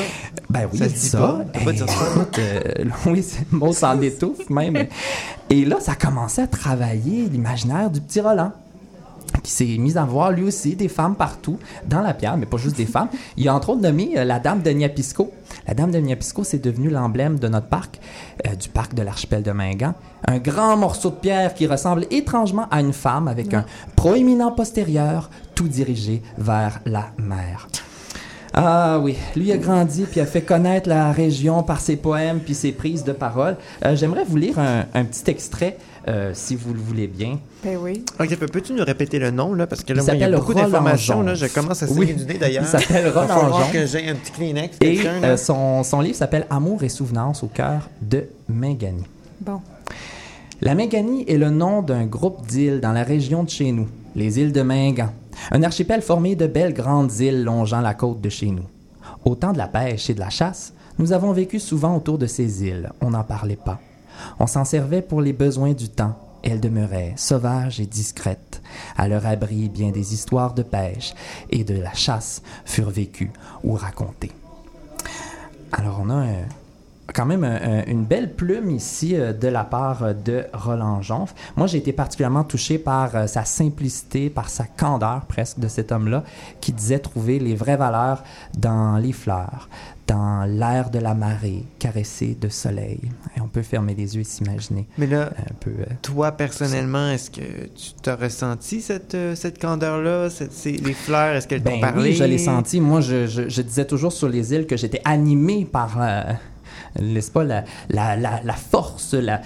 Ben 0.51 0.69
oui, 0.71 0.79
Ça 0.79 0.85
se 0.89 0.95
dit 0.95 1.01
ça. 1.01 1.19
pas, 1.19 1.39
t'as 1.53 1.65
pas 1.65 1.73
dit 1.73 1.79
ça? 1.79 1.85
écoute, 1.87 2.39
euh, 2.39 2.85
oui, 3.07 3.23
c'est 3.23 3.47
le 3.51 3.59
mot 3.59 3.73
s'en 3.73 4.01
étouffe 4.01 4.51
même. 4.51 4.87
Et 5.49 5.65
là, 5.65 5.77
ça 5.81 5.95
commençait 5.95 6.43
à 6.43 6.47
travailler 6.47 7.29
l'imaginaire 7.31 7.91
du 7.91 8.01
petit 8.01 8.21
Roland. 8.21 8.53
Qui 9.43 9.51
s'est 9.51 9.77
mis 9.79 9.99
à 9.99 10.05
voir 10.05 10.31
lui 10.31 10.45
aussi 10.45 10.77
des 10.77 10.89
femmes 10.89 11.17
partout 11.17 11.59
dans 11.87 12.01
la 12.01 12.15
pierre, 12.15 12.37
mais 12.37 12.47
pas 12.47 12.59
juste 12.59 12.77
des 12.77 12.87
femmes. 12.87 13.09
Il 13.37 13.49
a 13.49 13.55
entre 13.55 13.71
autres 13.71 13.81
nommé 13.81 14.13
euh, 14.17 14.25
la 14.25 14.39
dame 14.39 14.63
de 14.63 14.71
Niapisco. 14.71 15.33
La 15.67 15.75
dame 15.75 15.91
de 15.91 15.99
Niapisco, 15.99 16.45
c'est 16.45 16.63
devenu 16.63 16.89
l'emblème 16.89 17.39
de 17.39 17.49
notre 17.49 17.67
parc, 17.67 18.01
euh, 18.47 18.55
du 18.55 18.69
parc 18.69 18.95
de 18.95 19.03
l'archipel 19.03 19.43
de 19.43 19.53
Mingan. 19.53 19.95
Un 20.27 20.39
grand 20.39 20.77
morceau 20.77 21.11
de 21.11 21.17
pierre 21.17 21.55
qui 21.55 21.67
ressemble 21.67 22.07
étrangement 22.11 22.67
à 22.71 22.81
une 22.81 22.93
femme 22.93 23.29
avec 23.29 23.53
un 23.55 23.65
proéminent 23.97 24.53
postérieur, 24.53 25.31
tout 25.55 25.69
dirigé 25.69 26.23
vers 26.39 26.81
la 26.87 27.11
mer. 27.19 27.69
Ah 28.55 28.99
oui, 29.01 29.17
lui 29.35 29.51
a 29.51 29.57
grandi 29.57 30.05
puis 30.05 30.21
a 30.21 30.27
fait 30.27 30.43
connaître 30.43 30.87
la 30.87 31.11
région 31.11 31.63
par 31.63 31.81
ses 31.81 31.97
poèmes 31.97 32.41
puis 32.41 32.55
ses 32.55 32.73
prises 32.73 33.03
de 33.03 33.13
parole. 33.13 33.57
Euh, 33.85 33.97
J'aimerais 33.97 34.25
vous 34.25 34.37
lire 34.37 34.59
un, 34.59 34.85
un 34.93 35.05
petit 35.07 35.31
extrait, 35.31 35.79
si 36.33 36.57
vous 36.57 36.73
le 36.75 36.81
voulez 36.81 37.07
bien. 37.07 37.39
Ben 37.65 37.77
oui. 37.81 38.05
OK, 38.21 38.37
peux- 38.37 38.47
peux-tu 38.47 38.73
nous 38.73 38.85
répéter 38.85 39.19
le 39.19 39.31
nom, 39.31 39.55
là? 39.55 39.67
Parce 39.67 39.85
que 39.85 39.93
là, 39.93 40.03
Il 40.03 40.05
moi, 40.07 40.15
il 40.15 40.21
y 40.21 40.23
a 40.23 40.27
s'appelle 40.27 40.39
beaucoup 40.41 40.55
d'informations, 40.55 41.23
là. 41.23 41.35
Je 41.35 41.47
commence 41.47 41.83
à 41.83 41.87
saigner 41.87 42.01
Oui, 42.01 42.15
du 42.15 42.25
nez, 42.27 42.35
d'ailleurs. 42.41 42.65
il 42.65 42.69
s'appelle 42.69 43.09
Roland 43.09 43.59
que 43.73 43.87
j'ai 43.87 44.09
un 44.09 44.15
petit 44.15 44.33
Kleenex, 44.33 44.77
Et 44.81 45.01
euh, 45.07 45.37
son, 45.37 45.83
son 45.85 46.01
livre 46.01 46.17
s'appelle 46.17 46.47
Amour 46.51 46.83
et 46.83 46.89
souvenance 46.89 47.43
au 47.43 47.49
cœur 47.49 47.89
de 48.01 48.25
Mingani. 48.49 49.05
Bon. 49.41 49.61
La 50.61 50.75
Mingani 50.75 51.25
est 51.29 51.39
le 51.39 51.51
nom 51.51 51.83
d'un 51.83 52.07
groupe 52.07 52.47
d'îles 52.47 52.81
dans 52.81 52.93
la 52.93 53.03
région 53.03 53.43
de 53.43 53.51
chez 53.51 53.73
nous, 53.73 53.89
les 54.15 54.39
îles 54.41 54.53
de 54.53 54.63
Mingan. 54.63 55.11
Un 55.51 55.63
archipel 55.65 56.03
formé 56.03 56.37
de 56.37 56.47
belles 56.47 56.75
grandes 56.75 57.13
îles 57.19 57.43
longeant 57.43 57.81
la 57.81 57.95
côte 57.95 58.21
de 58.21 58.29
chez 58.29 58.47
nous. 58.47 58.63
Au 59.25 59.35
temps 59.35 59.53
de 59.53 59.59
la 59.59 59.67
pêche 59.67 60.09
et 60.11 60.15
de 60.15 60.21
la 60.21 60.31
chasse, 60.31 60.73
nous 60.99 61.13
avons 61.13 61.33
vécu 61.33 61.59
souvent 61.59 61.97
autour 61.97 62.19
de 62.19 62.27
ces 62.27 62.65
îles. 62.65 62.91
On 63.01 63.11
n'en 63.11 63.25
parlait 63.25 63.57
pas. 63.57 63.81
On 64.39 64.47
s'en 64.47 64.65
servait 64.65 65.03
pour 65.03 65.21
les 65.21 65.33
besoins 65.33 65.73
du 65.73 65.89
temps. 65.89 66.19
Elles 66.43 66.61
demeuraient 66.61 67.15
sauvages 67.17 67.79
et 67.81 67.87
discrètes. 67.87 68.63
À 68.97 69.07
leur 69.09 69.27
abri, 69.27 69.69
bien 69.69 69.91
des 69.91 70.13
histoires 70.15 70.55
de 70.55 70.63
pêche 70.63 71.15
et 71.51 71.63
de 71.63 71.75
la 71.81 71.93
chasse 71.95 72.43
furent 72.65 72.91
vécues 72.91 73.31
ou 73.63 73.75
racontées. 73.75 74.33
Alors, 75.71 76.01
on 76.05 76.11
a 76.11 76.15
un- 76.15 76.49
quand 77.15 77.27
même 77.27 77.45
un- 77.45 77.57
un- 77.81 77.85
une 77.87 78.05
belle 78.05 78.33
plume 78.33 78.71
ici 78.71 79.17
euh, 79.17 79.33
de 79.33 79.49
la 79.49 79.65
part 79.65 80.03
euh, 80.03 80.13
de 80.13 80.45
Roland 80.55 81.03
Jonf. 81.03 81.35
Moi, 81.57 81.67
j'ai 81.67 81.79
été 81.79 81.93
particulièrement 81.93 82.45
touché 82.45 82.79
par 82.79 83.15
euh, 83.17 83.27
sa 83.27 83.45
simplicité, 83.45 84.31
par 84.31 84.49
sa 84.49 84.65
candeur 84.65 85.23
presque 85.27 85.59
de 85.59 85.69
cet 85.69 85.93
homme-là, 85.93 86.25
qui 86.61 86.73
disait 86.73 86.99
trouver 87.01 87.39
les 87.39 87.55
vraies 87.55 87.77
valeurs 87.77 88.23
dans 88.57 88.97
les 88.99 89.13
fleurs, 89.13 89.69
dans 90.07 90.45
l'air 90.45 90.91
de 90.91 90.99
la 91.01 91.15
marée, 91.15 91.65
caressé 91.79 92.37
de 92.41 92.49
soleil. 92.49 93.01
Et 93.37 93.41
on 93.41 93.49
peut 93.49 93.63
fermer 93.63 93.95
les 93.95 94.15
yeux 94.15 94.23
et 94.23 94.25
s'imaginer 94.25 94.87
Mais 94.97 95.07
là, 95.07 95.31
un 95.39 95.55
peu. 95.61 95.71
euh, 95.71 95.85
toi, 96.03 96.33
personnellement, 96.33 97.11
est-ce 97.11 97.31
que 97.31 97.41
tu 97.41 97.93
t'as 98.01 98.17
ressenti 98.17 98.81
cette, 98.81 99.15
euh, 99.15 99.35
cette 99.35 99.61
candeur-là? 99.61 100.29
Les 100.65 100.95
fleurs, 100.95 101.35
est-ce 101.37 101.47
qu'elles 101.49 101.63
t'ont 101.63 101.71
Ben 101.73 101.81
parlé? 101.81 102.11
oui, 102.11 102.15
je 102.17 102.25
l'ai 102.25 102.39
senti. 102.39 102.81
Moi, 102.81 103.01
je, 103.01 103.27
je- 103.27 103.49
je 103.49 103.63
disais 103.63 103.85
toujours 103.87 104.13
sur 104.13 104.29
les 104.29 104.55
îles 104.55 104.67
que 104.67 104.77
j'étais 104.77 105.03
animé 105.05 105.65
par, 105.65 105.97
euh, 106.01 106.23
n'est-ce 107.01 107.31
pas, 107.31 107.45
la, 107.45 107.65
la, 107.91 108.17
la, 108.17 108.41
la 108.43 108.53
force, 108.53 109.15
la, 109.15 109.41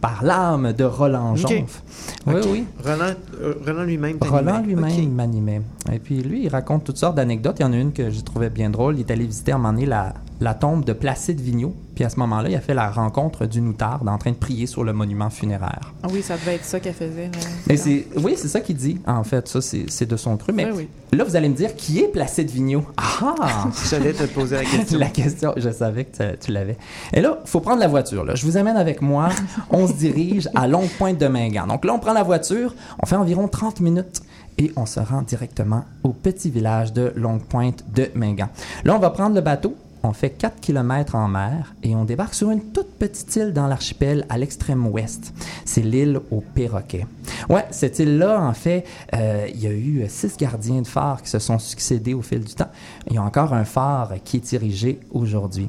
par 0.00 0.24
l'âme 0.24 0.72
de 0.72 0.84
Roland 0.84 1.32
Ok. 1.32 1.38
Jonf. 1.38 1.82
Oui, 2.26 2.34
oui. 2.50 2.64
Roland, 2.84 3.14
euh, 3.40 3.54
Roland 3.66 3.84
lui-même. 3.84 4.18
Roland 4.20 4.60
lui-même 4.60 5.12
m'animait. 5.12 5.62
Et 5.92 5.98
puis 5.98 6.22
lui, 6.22 6.44
il 6.44 6.48
raconte 6.48 6.84
toutes 6.84 6.98
sortes 6.98 7.16
d'anecdotes. 7.16 7.56
Il 7.58 7.62
y 7.62 7.66
en 7.66 7.72
a 7.72 7.76
une 7.76 7.92
que 7.92 8.10
j'ai 8.10 8.22
trouvé 8.22 8.50
bien 8.50 8.70
drôle. 8.70 8.96
Il 8.96 9.00
est 9.00 9.10
allé 9.10 9.26
visiter 9.26 9.52
à 9.52 9.56
un 9.56 9.58
moment 9.58 9.72
donné 9.72 9.86
la, 9.86 10.14
la 10.40 10.54
tombe 10.54 10.84
de 10.84 10.92
Placide 10.92 11.40
Vigneault. 11.40 11.74
Puis 11.94 12.04
à 12.04 12.10
ce 12.10 12.16
moment-là, 12.20 12.48
il 12.48 12.54
a 12.54 12.60
fait 12.60 12.74
la 12.74 12.90
rencontre 12.90 13.46
d'une 13.46 13.66
outarde 13.68 14.08
en 14.08 14.18
train 14.18 14.30
de 14.30 14.36
prier 14.36 14.66
sur 14.66 14.84
le 14.84 14.92
monument 14.92 15.30
funéraire. 15.30 15.92
Ah 16.04 16.06
oui, 16.12 16.22
ça 16.22 16.36
devait 16.36 16.54
être 16.54 16.64
ça 16.64 16.78
qu'elle 16.78 16.94
faisait. 16.94 17.26
là. 17.26 17.38
Et 17.68 17.76
c'est, 17.76 18.06
oui, 18.22 18.34
c'est 18.36 18.46
ça 18.46 18.60
qu'il 18.60 18.76
dit, 18.76 19.00
en 19.06 19.24
fait. 19.24 19.48
Ça, 19.48 19.60
c'est, 19.60 19.86
c'est 19.88 20.06
de 20.06 20.16
son 20.16 20.36
cru. 20.36 20.52
Mais 20.52 20.70
oui. 20.70 20.88
là, 21.12 21.24
vous 21.24 21.34
allez 21.34 21.48
me 21.48 21.54
dire, 21.56 21.74
qui 21.74 21.98
est 21.98 22.06
Placide 22.08 22.50
Vigneault? 22.50 22.84
Ah! 22.96 23.66
J'allais 23.90 24.12
te 24.12 24.22
poser 24.24 24.56
la 24.56 24.64
question. 24.64 24.98
la 25.00 25.08
question, 25.08 25.52
je 25.56 25.70
savais 25.70 26.04
que 26.04 26.16
tu- 26.16 26.38
tu 26.38 26.52
l'avais. 26.52 26.76
Et 27.12 27.20
là, 27.20 27.38
il 27.44 27.48
faut 27.48 27.58
prendre 27.60 27.80
la 27.80 27.88
voiture. 27.88 28.24
Là. 28.24 28.36
Je 28.36 28.46
vous 28.46 28.56
amène 28.56 28.76
avec 28.76 29.02
moi. 29.02 29.30
On 29.70 29.88
se 29.88 29.92
dirige 29.94 30.48
à 30.54 30.68
Longue 30.68 30.88
Pointe 30.98 31.18
de 31.18 31.26
Mingan. 31.26 31.66
Donc 31.66 31.84
là, 31.84 31.92
on 31.94 31.98
prend 31.98 32.12
la 32.12 32.22
voiture. 32.22 32.76
On 33.02 33.06
fait 33.06 33.16
environ 33.16 33.48
30 33.48 33.80
minutes 33.80 34.22
et 34.56 34.70
on 34.76 34.86
se 34.86 35.00
rend 35.00 35.22
directement 35.22 35.84
au 36.04 36.10
petit 36.12 36.48
village 36.50 36.92
de 36.92 37.12
Longue 37.16 37.42
Pointe 37.42 37.84
de 37.92 38.08
Mingan. 38.14 38.48
Là, 38.84 38.94
on 38.94 38.98
va 39.00 39.10
prendre 39.10 39.34
le 39.34 39.40
bateau. 39.40 39.74
On 40.08 40.14
fait 40.14 40.30
4 40.30 40.60
km 40.60 41.16
en 41.16 41.28
mer 41.28 41.74
et 41.82 41.94
on 41.94 42.06
débarque 42.06 42.32
sur 42.32 42.50
une 42.50 42.72
toute 42.72 42.92
petite 42.98 43.36
île 43.36 43.52
dans 43.52 43.66
l'archipel 43.66 44.24
à 44.30 44.38
l'extrême 44.38 44.86
ouest. 44.86 45.34
C'est 45.66 45.82
l'île 45.82 46.18
aux 46.30 46.40
perroquets. 46.40 47.06
Ouais, 47.50 47.66
cette 47.70 47.98
île-là, 47.98 48.40
en 48.40 48.54
fait, 48.54 48.86
euh, 49.14 49.46
il 49.52 49.60
y 49.60 49.66
a 49.66 49.70
eu 49.70 50.06
six 50.08 50.34
gardiens 50.38 50.80
de 50.80 50.86
phare 50.86 51.20
qui 51.20 51.28
se 51.28 51.38
sont 51.38 51.58
succédés 51.58 52.14
au 52.14 52.22
fil 52.22 52.40
du 52.42 52.54
temps. 52.54 52.70
Il 53.06 53.16
y 53.16 53.18
a 53.18 53.22
encore 53.22 53.52
un 53.52 53.66
phare 53.66 54.14
qui 54.24 54.38
est 54.38 54.48
dirigé 54.48 54.98
aujourd'hui. 55.10 55.68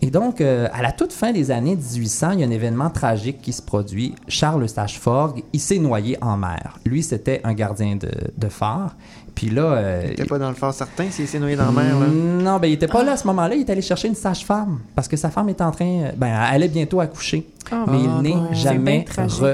Et 0.00 0.10
donc, 0.10 0.40
euh, 0.40 0.68
à 0.72 0.80
la 0.80 0.92
toute 0.92 1.12
fin 1.12 1.32
des 1.32 1.50
années 1.50 1.76
1800, 1.76 2.30
il 2.30 2.40
y 2.40 2.44
a 2.44 2.46
un 2.46 2.50
événement 2.50 2.88
tragique 2.88 3.42
qui 3.42 3.52
se 3.52 3.60
produit. 3.60 4.14
Charles 4.28 4.62
Eustache 4.62 4.98
Forgue, 4.98 5.42
il 5.52 5.60
s'est 5.60 5.78
noyé 5.78 6.16
en 6.22 6.38
mer. 6.38 6.78
Lui, 6.86 7.02
c'était 7.02 7.42
un 7.44 7.52
gardien 7.52 7.96
de, 7.96 8.10
de 8.34 8.48
phare. 8.48 8.96
Puis 9.38 9.50
là... 9.50 9.62
euh, 9.62 10.14
T'es 10.16 10.24
pas 10.24 10.36
dans 10.40 10.48
le 10.48 10.56
fort 10.56 10.74
certain 10.74 11.08
s'il 11.12 11.28
s'est 11.28 11.38
noyé 11.38 11.54
dans 11.54 11.66
la 11.66 11.70
mer, 11.70 11.96
là. 12.00 12.06
non, 12.08 12.58
ben 12.58 12.66
il 12.66 12.72
était 12.72 12.88
pas 12.88 13.04
là 13.04 13.12
à 13.12 13.16
ce 13.16 13.24
moment-là. 13.28 13.54
Il 13.54 13.60
est 13.60 13.70
allé 13.70 13.82
chercher 13.82 14.08
une 14.08 14.16
sage-femme 14.16 14.80
parce 14.96 15.06
que 15.06 15.16
sa 15.16 15.30
femme 15.30 15.48
est 15.48 15.60
en 15.60 15.70
train, 15.70 16.10
ben, 16.16 16.26
elle 16.26 16.54
allait 16.56 16.66
bientôt 16.68 16.98
accoucher, 16.98 17.46
Ah, 17.70 17.84
mais 17.88 17.98
il 18.00 18.10
n'est 18.22 18.54
jamais 18.54 19.04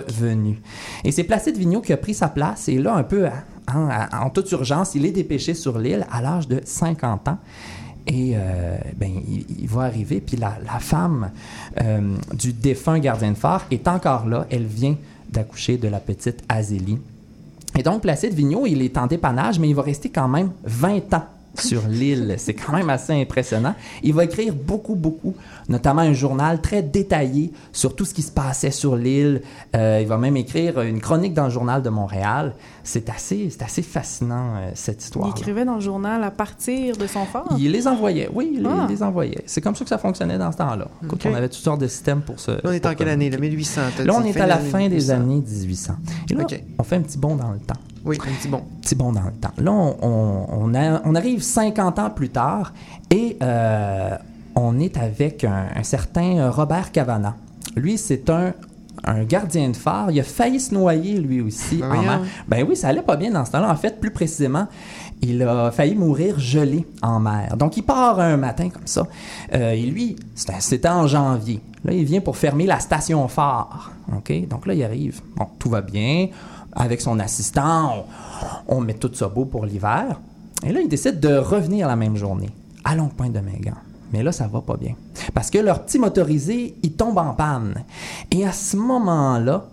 revenu. 0.08 0.58
Et 1.04 1.12
c'est 1.12 1.24
Placide 1.24 1.58
Vigneault 1.58 1.82
qui 1.82 1.92
a 1.92 1.98
pris 1.98 2.14
sa 2.14 2.28
place 2.28 2.66
et 2.70 2.78
là 2.78 2.94
un 2.94 3.02
peu 3.02 3.26
en, 3.26 3.78
en- 3.78 4.24
en 4.26 4.30
toute 4.30 4.50
urgence, 4.52 4.94
il 4.94 5.04
est 5.04 5.10
dépêché 5.12 5.52
sur 5.52 5.78
l'île 5.78 6.06
à 6.10 6.22
l'âge 6.22 6.48
de 6.48 6.62
50 6.64 7.28
ans. 7.28 7.38
Et 8.06 8.32
euh, 8.36 8.76
ben, 8.96 9.10
il, 9.28 9.44
il 9.60 9.68
va 9.68 9.82
arriver, 9.82 10.22
puis 10.26 10.38
la, 10.38 10.54
la 10.64 10.78
femme 10.78 11.30
euh, 11.82 12.00
du 12.32 12.54
défunt 12.54 12.98
gardien 13.00 13.32
de 13.32 13.36
phare 13.36 13.66
est 13.70 13.86
encore 13.86 14.26
là. 14.26 14.46
Elle 14.50 14.64
vient 14.64 14.96
d'accoucher 15.30 15.76
de 15.76 15.88
la 15.88 16.00
petite 16.00 16.42
Azélie. 16.48 16.98
Et 17.78 17.82
donc, 17.82 18.02
Placide 18.02 18.34
Vigneault, 18.34 18.66
il 18.66 18.82
est 18.82 18.96
en 18.96 19.06
dépannage, 19.06 19.58
mais 19.58 19.68
il 19.68 19.74
va 19.74 19.82
rester 19.82 20.08
quand 20.08 20.28
même 20.28 20.52
20 20.64 21.14
ans 21.14 21.24
sur 21.56 21.82
l'île. 21.88 22.34
C'est 22.38 22.54
quand 22.54 22.72
même 22.72 22.90
assez 22.90 23.12
impressionnant. 23.12 23.74
Il 24.02 24.14
va 24.14 24.24
écrire 24.24 24.54
beaucoup, 24.54 24.94
beaucoup, 24.94 25.34
notamment 25.68 26.02
un 26.02 26.12
journal 26.12 26.60
très 26.60 26.82
détaillé 26.82 27.52
sur 27.72 27.96
tout 27.96 28.04
ce 28.04 28.14
qui 28.14 28.22
se 28.22 28.30
passait 28.30 28.70
sur 28.70 28.96
l'île. 28.96 29.42
Euh, 29.74 29.98
il 30.00 30.06
va 30.06 30.18
même 30.18 30.36
écrire 30.36 30.80
une 30.82 31.00
chronique 31.00 31.34
dans 31.34 31.44
le 31.44 31.50
journal 31.50 31.82
de 31.82 31.90
Montréal. 31.90 32.54
C'est 32.86 33.08
assez, 33.08 33.48
c'est 33.50 33.62
assez 33.62 33.80
fascinant, 33.82 34.56
euh, 34.56 34.70
cette 34.74 35.00
Il 35.00 35.04
histoire. 35.04 35.28
écrivait 35.30 35.64
dans 35.64 35.76
le 35.76 35.80
journal 35.80 36.22
à 36.22 36.30
partir 36.30 36.96
de 36.96 37.06
son 37.06 37.24
phare. 37.24 37.48
Il 37.58 37.72
les 37.72 37.88
envoyait, 37.88 38.28
oui, 38.32 38.52
il 38.54 38.62
les- 38.62 38.68
Ah. 38.68 38.86
il 38.88 38.92
les 38.94 39.02
envoyait. 39.02 39.42
C'est 39.46 39.60
comme 39.62 39.74
ça 39.74 39.84
que 39.84 39.88
ça 39.88 39.96
fonctionnait 39.98 40.36
dans 40.38 40.52
ce 40.52 40.58
temps-là. 40.58 40.86
On 41.02 41.34
avait 41.34 41.48
toutes 41.48 41.62
sortes 41.64 41.80
de 41.80 41.86
systèmes 41.88 42.20
pour 42.20 42.38
ce. 42.38 42.50
Là, 42.52 42.60
on 42.64 42.70
est 42.72 42.84
en 42.84 42.94
quelle 42.94 43.08
année, 43.08 43.30
le 43.30 43.38
1800? 43.38 43.80
t'as 43.96 44.04
Là, 44.04 44.12
on 44.16 44.22
est 44.24 44.38
à 44.38 44.46
la 44.46 44.58
fin 44.58 44.80
des 44.80 44.96
1800. 44.96 45.14
années 45.14 45.42
1800. 45.46 45.94
Et 46.30 46.34
là, 46.34 46.44
on 46.78 46.82
fait 46.82 46.96
un 46.96 47.00
petit 47.02 47.16
bond 47.18 47.36
dans 47.36 47.50
le 47.52 47.58
temps. 47.58 47.74
Oui, 48.04 48.18
un 48.20 48.32
petit 48.38 48.48
bon. 48.48 48.62
petit 48.82 48.94
bond 48.94 49.12
dans 49.12 49.22
le 49.22 49.32
temps. 49.32 49.52
Là, 49.56 49.72
on, 49.72 49.96
on- 50.02 50.46
on 50.50 50.74
a- 50.74 51.00
on 51.06 51.14
arrive 51.14 51.42
50 51.42 51.98
ans 51.98 52.10
plus 52.10 52.28
tard 52.28 52.74
et 53.10 53.38
euh, 53.42 54.10
on 54.56 54.78
est 54.78 54.98
avec 54.98 55.42
un, 55.44 55.68
un 55.74 55.82
certain 55.84 56.50
Robert 56.50 56.92
Cavana. 56.92 57.34
Lui, 57.76 57.96
c'est 57.96 58.28
un, 58.28 58.52
un 59.04 59.24
gardien 59.24 59.70
de 59.70 59.76
phare. 59.76 60.10
Il 60.10 60.20
a 60.20 60.22
failli 60.22 60.60
se 60.60 60.74
noyer, 60.74 61.18
lui 61.18 61.40
aussi, 61.40 61.82
en 61.82 62.02
mer. 62.02 62.22
Ben 62.48 62.64
oui, 62.68 62.76
ça 62.76 62.88
allait 62.88 63.02
pas 63.02 63.16
bien 63.16 63.30
dans 63.30 63.44
ce 63.44 63.52
temps-là. 63.52 63.70
En 63.70 63.76
fait, 63.76 64.00
plus 64.00 64.10
précisément, 64.10 64.66
il 65.22 65.42
a 65.42 65.70
failli 65.70 65.94
mourir 65.94 66.38
gelé 66.38 66.86
en 67.02 67.20
mer. 67.20 67.56
Donc, 67.56 67.76
il 67.76 67.82
part 67.82 68.20
un 68.20 68.36
matin 68.36 68.68
comme 68.68 68.86
ça. 68.86 69.06
Euh, 69.54 69.72
et 69.72 69.82
lui, 69.82 70.16
c'était 70.34 70.88
en 70.88 71.06
janvier. 71.06 71.60
Là, 71.84 71.92
il 71.92 72.04
vient 72.04 72.20
pour 72.20 72.36
fermer 72.36 72.66
la 72.66 72.80
station 72.80 73.26
phare. 73.28 73.92
OK? 74.16 74.48
Donc 74.48 74.66
là, 74.66 74.74
il 74.74 74.82
arrive. 74.82 75.20
Bon, 75.36 75.46
tout 75.58 75.68
va 75.68 75.80
bien. 75.80 76.28
Avec 76.72 77.00
son 77.00 77.18
assistant, 77.20 78.04
on, 78.68 78.76
on 78.76 78.80
met 78.80 78.94
tout 78.94 79.10
ça 79.12 79.28
beau 79.28 79.44
pour 79.44 79.64
l'hiver. 79.64 80.20
Et 80.66 80.72
là, 80.72 80.80
il 80.80 80.88
décide 80.88 81.20
de 81.20 81.36
revenir 81.36 81.86
la 81.86 81.96
même 81.96 82.16
journée, 82.16 82.50
à 82.84 82.94
Longue 82.94 83.12
Pointe 83.12 83.32
de 83.32 83.40
Mingan. 83.40 83.76
Mais 84.12 84.22
là, 84.22 84.32
ça 84.32 84.46
va 84.46 84.60
pas 84.60 84.76
bien. 84.76 84.94
Parce 85.32 85.50
que 85.50 85.58
leur 85.58 85.84
petit 85.84 85.98
motorisé, 85.98 86.74
il 86.82 86.92
tombe 86.92 87.18
en 87.18 87.32
panne. 87.34 87.84
Et 88.30 88.44
à 88.46 88.52
ce 88.52 88.76
moment-là, 88.76 89.66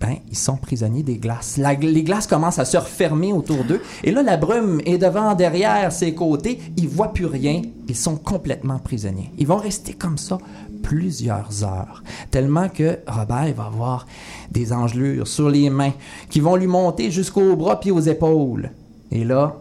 ben, 0.00 0.16
ils 0.30 0.36
sont 0.36 0.56
prisonniers 0.56 1.02
des 1.02 1.16
glaces. 1.16 1.56
La- 1.56 1.72
les 1.74 2.02
glaces 2.02 2.26
commencent 2.26 2.58
à 2.58 2.64
se 2.66 2.76
refermer 2.76 3.32
autour 3.32 3.64
d'eux. 3.64 3.80
Et 4.02 4.10
là, 4.10 4.22
la 4.22 4.36
brume 4.36 4.80
est 4.84 4.98
devant, 4.98 5.34
derrière, 5.34 5.90
ses 5.92 6.14
côtés. 6.14 6.60
Ils 6.76 6.88
voient 6.88 7.12
plus 7.12 7.26
rien. 7.26 7.62
Ils 7.88 7.96
sont 7.96 8.16
complètement 8.16 8.78
prisonniers. 8.78 9.30
Ils 9.38 9.46
vont 9.46 9.56
rester 9.56 9.94
comme 9.94 10.18
ça 10.18 10.38
plusieurs 10.82 11.64
heures. 11.64 12.02
Tellement 12.30 12.68
que 12.68 12.98
Robert 13.06 13.54
va 13.54 13.64
avoir 13.64 14.06
des 14.50 14.72
engelures 14.74 15.26
sur 15.26 15.48
les 15.48 15.70
mains 15.70 15.92
qui 16.28 16.40
vont 16.40 16.56
lui 16.56 16.66
monter 16.66 17.10
jusqu'aux 17.10 17.56
bras 17.56 17.80
puis 17.80 17.90
aux 17.90 18.00
épaules. 18.00 18.70
Et 19.10 19.24
là, 19.24 19.56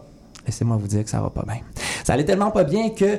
laissez-moi 0.46 0.76
vous 0.76 0.88
dire 0.88 1.06
que 1.06 1.10
ça 1.10 1.22
va 1.22 1.30
pas 1.30 1.44
bien. 1.48 1.60
Ça 2.04 2.14
allait 2.14 2.26
tellement 2.26 2.51
pas 2.51 2.64
bien 2.64 2.89
que 2.89 3.06
euh, 3.06 3.18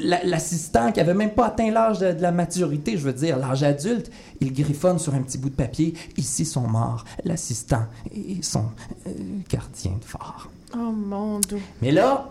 la- 0.00 0.22
l'assistant 0.24 0.92
qui 0.92 1.00
avait 1.00 1.14
même 1.14 1.30
pas 1.32 1.46
atteint 1.46 1.70
l'âge 1.70 1.98
de, 1.98 2.12
de 2.12 2.20
la 2.22 2.32
maturité, 2.32 2.96
je 2.96 3.02
veux 3.02 3.12
dire 3.12 3.38
l'âge 3.38 3.62
adulte, 3.62 4.10
il 4.40 4.52
griffonne 4.52 4.98
sur 4.98 5.14
un 5.14 5.22
petit 5.22 5.38
bout 5.38 5.50
de 5.50 5.54
papier. 5.54 5.94
Ici 6.16 6.44
sont 6.44 6.66
morts 6.68 7.04
l'assistant 7.24 7.84
et 8.14 8.42
son 8.42 8.64
euh, 9.06 9.10
gardien 9.50 9.92
de 10.00 10.04
phare. 10.04 10.48
Oh 10.74 10.92
mon 10.92 11.40
dieu. 11.40 11.58
Mais 11.80 11.90
là, 11.92 12.30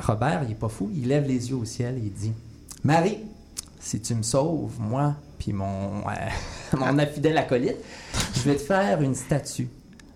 Robert, 0.00 0.42
il 0.44 0.52
est 0.52 0.54
pas 0.54 0.68
fou, 0.68 0.90
il 0.94 1.08
lève 1.08 1.26
les 1.26 1.50
yeux 1.50 1.56
au 1.56 1.64
ciel 1.64 1.96
et 1.98 2.02
il 2.06 2.12
dit 2.12 2.32
Marie, 2.84 3.18
si 3.80 4.00
tu 4.00 4.14
me 4.14 4.22
sauves, 4.22 4.70
moi, 4.78 5.14
puis 5.38 5.52
mon, 5.52 5.98
euh, 6.08 6.76
mon 6.76 6.98
fidèle 7.06 7.38
acolyte, 7.38 7.76
je 8.34 8.40
vais 8.42 8.54
te 8.56 8.62
faire 8.62 9.02
une 9.02 9.14
statue 9.14 9.68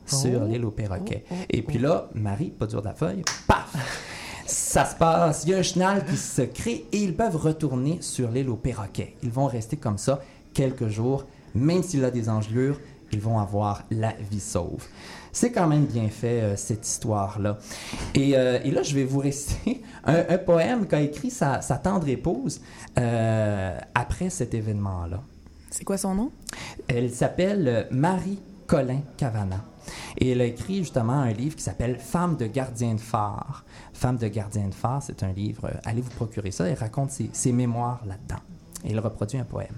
sur 0.06 0.44
l'île 0.44 0.64
aux 0.64 0.70
perroquets. 0.70 1.24
et 1.48 1.62
puis 1.62 1.78
là, 1.78 2.08
Marie, 2.14 2.50
pas 2.50 2.66
dur 2.66 2.80
de 2.82 2.86
la 2.88 2.94
feuille, 2.94 3.22
paf 3.46 3.72
ça 4.50 4.84
se 4.84 4.96
passe, 4.96 5.44
il 5.44 5.50
y 5.50 5.54
a 5.54 5.58
un 5.58 5.62
chenal 5.62 6.04
qui 6.04 6.16
se 6.16 6.42
crée 6.42 6.84
et 6.92 6.98
ils 6.98 7.14
peuvent 7.14 7.36
retourner 7.36 7.98
sur 8.00 8.30
l'île 8.30 8.48
aux 8.48 8.56
perroquets. 8.56 9.14
Ils 9.22 9.30
vont 9.30 9.46
rester 9.46 9.76
comme 9.76 9.98
ça 9.98 10.20
quelques 10.54 10.88
jours, 10.88 11.24
même 11.54 11.82
s'il 11.82 12.04
a 12.04 12.10
des 12.10 12.28
engelures, 12.28 12.80
ils 13.12 13.20
vont 13.20 13.38
avoir 13.38 13.84
la 13.90 14.12
vie 14.30 14.40
sauve. 14.40 14.84
C'est 15.32 15.52
quand 15.52 15.66
même 15.66 15.86
bien 15.86 16.08
fait, 16.08 16.40
euh, 16.40 16.56
cette 16.56 16.86
histoire-là. 16.86 17.58
Et, 18.14 18.36
euh, 18.36 18.58
et 18.64 18.70
là, 18.70 18.82
je 18.82 18.94
vais 18.94 19.04
vous 19.04 19.20
réciter 19.20 19.82
un, 20.04 20.24
un 20.28 20.38
poème 20.38 20.86
qu'a 20.86 21.00
écrit 21.00 21.30
sa, 21.30 21.60
sa 21.60 21.76
tendre 21.76 22.08
épouse 22.08 22.60
euh, 22.98 23.78
après 23.94 24.30
cet 24.30 24.54
événement-là. 24.54 25.20
C'est 25.70 25.84
quoi 25.84 25.98
son 25.98 26.14
nom? 26.14 26.32
Elle 26.88 27.10
s'appelle 27.12 27.86
Marie 27.92 28.40
Colin 28.66 29.00
Cavana. 29.16 29.64
Et 30.18 30.32
elle 30.32 30.40
a 30.40 30.44
écrit 30.44 30.78
justement 30.78 31.20
un 31.20 31.32
livre 31.32 31.56
qui 31.56 31.62
s'appelle 31.62 31.98
Femme 31.98 32.36
de 32.36 32.46
gardien 32.46 32.94
de 32.94 33.00
phare. 33.00 33.64
Femme 34.00 34.16
de 34.16 34.28
gardien 34.28 34.66
de 34.66 34.74
phare, 34.74 35.02
c'est 35.02 35.22
un 35.24 35.32
livre, 35.32 35.66
euh, 35.66 35.78
allez 35.84 36.00
vous 36.00 36.08
procurer 36.08 36.50
ça, 36.50 36.66
elle 36.66 36.78
raconte 36.78 37.10
ses, 37.10 37.52
mémoires 37.52 38.00
là-dedans. 38.06 38.40
Et 38.82 38.92
elle 38.92 38.98
reproduit 38.98 39.36
un 39.36 39.44
poème. 39.44 39.76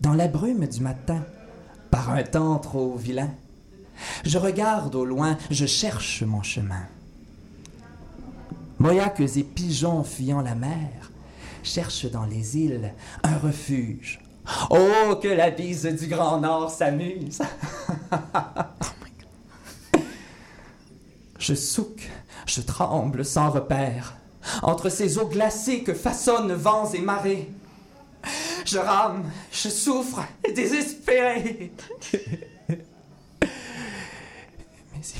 Dans 0.00 0.14
la 0.14 0.26
brume 0.26 0.66
du 0.66 0.80
matin, 0.80 1.24
par 1.92 2.10
un 2.10 2.24
temps 2.24 2.58
trop 2.58 2.96
vilain, 2.96 3.30
je 4.24 4.36
regarde 4.36 4.96
au 4.96 5.04
loin, 5.04 5.38
je 5.48 5.64
cherche 5.64 6.24
mon 6.24 6.42
chemin. 6.42 6.88
Moyaques 8.80 9.20
et 9.20 9.44
pigeons 9.44 10.02
fuyant 10.02 10.40
la 10.40 10.56
mer 10.56 11.12
cherchent 11.62 12.10
dans 12.10 12.26
les 12.26 12.58
îles 12.58 12.92
un 13.22 13.38
refuge. 13.38 14.18
Oh, 14.70 15.14
que 15.22 15.28
la 15.28 15.52
bise 15.52 15.86
du 15.86 16.08
Grand 16.08 16.40
Nord 16.40 16.68
s'amuse! 16.72 17.40
je 21.50 21.56
souque, 21.56 22.08
je 22.46 22.60
tremble 22.60 23.24
sans 23.24 23.50
repère, 23.50 24.16
entre 24.62 24.88
ces 24.88 25.18
eaux 25.18 25.26
glacées 25.26 25.82
que 25.82 25.92
façonnent 25.92 26.52
vents 26.52 26.92
et 26.92 27.00
marées. 27.00 27.50
Je 28.64 28.78
rame, 28.78 29.28
je 29.50 29.68
souffre, 29.68 30.22
désespéré. 30.54 31.72
Mais 33.42 33.48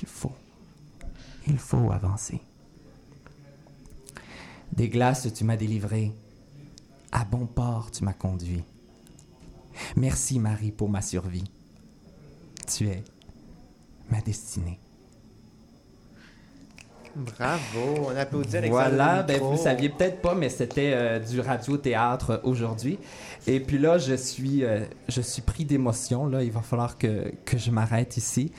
il 0.02 0.06
faut, 0.06 0.32
il 1.48 1.58
faut 1.58 1.90
avancer. 1.90 2.40
Des 4.70 4.88
glaces 4.88 5.26
tu 5.34 5.42
m'as 5.42 5.56
délivré, 5.56 6.12
à 7.10 7.24
bon 7.24 7.46
port 7.46 7.90
tu 7.90 8.04
m'as 8.04 8.12
conduit. 8.12 8.62
Merci 9.96 10.38
Marie 10.38 10.70
pour 10.70 10.90
ma 10.90 11.02
survie. 11.02 11.50
Tu 12.68 12.86
es 12.86 13.02
ma 14.10 14.20
destinée. 14.20 14.78
Bravo, 17.16 18.06
on 18.12 18.16
applaudit 18.16 18.56
Alexandre. 18.56 18.88
Voilà, 18.88 19.22
ben 19.22 19.40
vous 19.40 19.56
saviez 19.56 19.88
peut-être 19.88 20.20
pas, 20.22 20.34
mais 20.34 20.48
c'était 20.48 20.92
euh, 20.94 21.18
du 21.18 21.40
radio-théâtre 21.40 22.40
aujourd'hui. 22.44 22.98
Et 23.46 23.58
puis 23.60 23.78
là, 23.78 23.98
je 23.98 24.14
suis, 24.14 24.64
euh, 24.64 24.84
je 25.08 25.20
suis 25.20 25.42
pris 25.42 25.64
d'émotion. 25.64 26.26
Là, 26.26 26.42
il 26.42 26.52
va 26.52 26.60
falloir 26.60 26.98
que, 26.98 27.32
que 27.44 27.58
je 27.58 27.70
m'arrête 27.70 28.16
ici. 28.16 28.52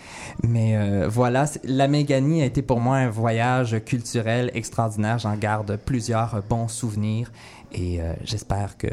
Mais 0.44 0.76
euh, 0.78 1.08
voilà, 1.08 1.46
la 1.64 1.88
Méganie 1.88 2.42
a 2.42 2.46
été 2.46 2.62
pour 2.62 2.80
moi 2.80 2.98
un 2.98 3.10
voyage 3.10 3.78
culturel 3.86 4.52
extraordinaire. 4.54 5.20
J'en 5.20 5.36
garde 5.36 5.78
plusieurs 5.86 6.42
bons 6.50 6.68
souvenirs 6.68 7.32
et 7.74 8.00
j'espère 8.26 8.78
que 8.78 8.88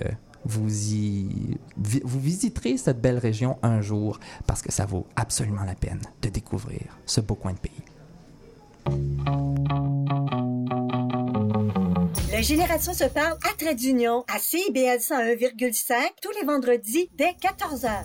vous 0.44 0.92
y 0.92 1.59
vi- 1.82 2.00
vous 2.04 2.20
visiterez 2.20 2.76
cette 2.76 3.00
belle 3.00 3.18
région 3.18 3.59
un 3.62 3.80
jour 3.80 4.20
parce 4.46 4.62
que 4.62 4.70
ça 4.70 4.86
vaut 4.86 5.06
absolument 5.16 5.64
la 5.64 5.74
peine 5.74 6.00
de 6.22 6.28
découvrir 6.28 6.80
ce 7.04 7.20
beau 7.20 7.34
coin 7.34 7.52
de 7.52 7.59
pays. 7.59 7.72
La 12.39 12.43
Génération 12.43 12.95
se 12.95 13.05
parle 13.05 13.36
à 13.51 13.55
Trait 13.59 13.74
d'Union, 13.74 14.24
à 14.32 14.39
CIBL 14.39 14.99
101,5, 15.01 15.95
tous 16.22 16.30
les 16.39 16.47
vendredis 16.47 17.11
dès 17.16 17.32
14h. 17.32 18.05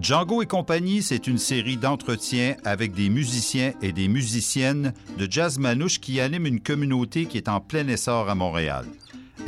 Django 0.00 0.42
et 0.42 0.46
compagnie, 0.46 1.02
c'est 1.02 1.26
une 1.26 1.38
série 1.38 1.76
d'entretiens 1.76 2.56
avec 2.64 2.92
des 2.94 3.10
musiciens 3.10 3.74
et 3.82 3.92
des 3.92 4.08
musiciennes 4.08 4.92
de 5.18 5.30
jazz 5.30 5.58
manouche 5.58 6.00
qui 6.00 6.20
animent 6.20 6.46
une 6.46 6.60
communauté 6.60 7.26
qui 7.26 7.36
est 7.36 7.48
en 7.48 7.60
plein 7.60 7.86
essor 7.88 8.28
à 8.28 8.34
Montréal. 8.34 8.86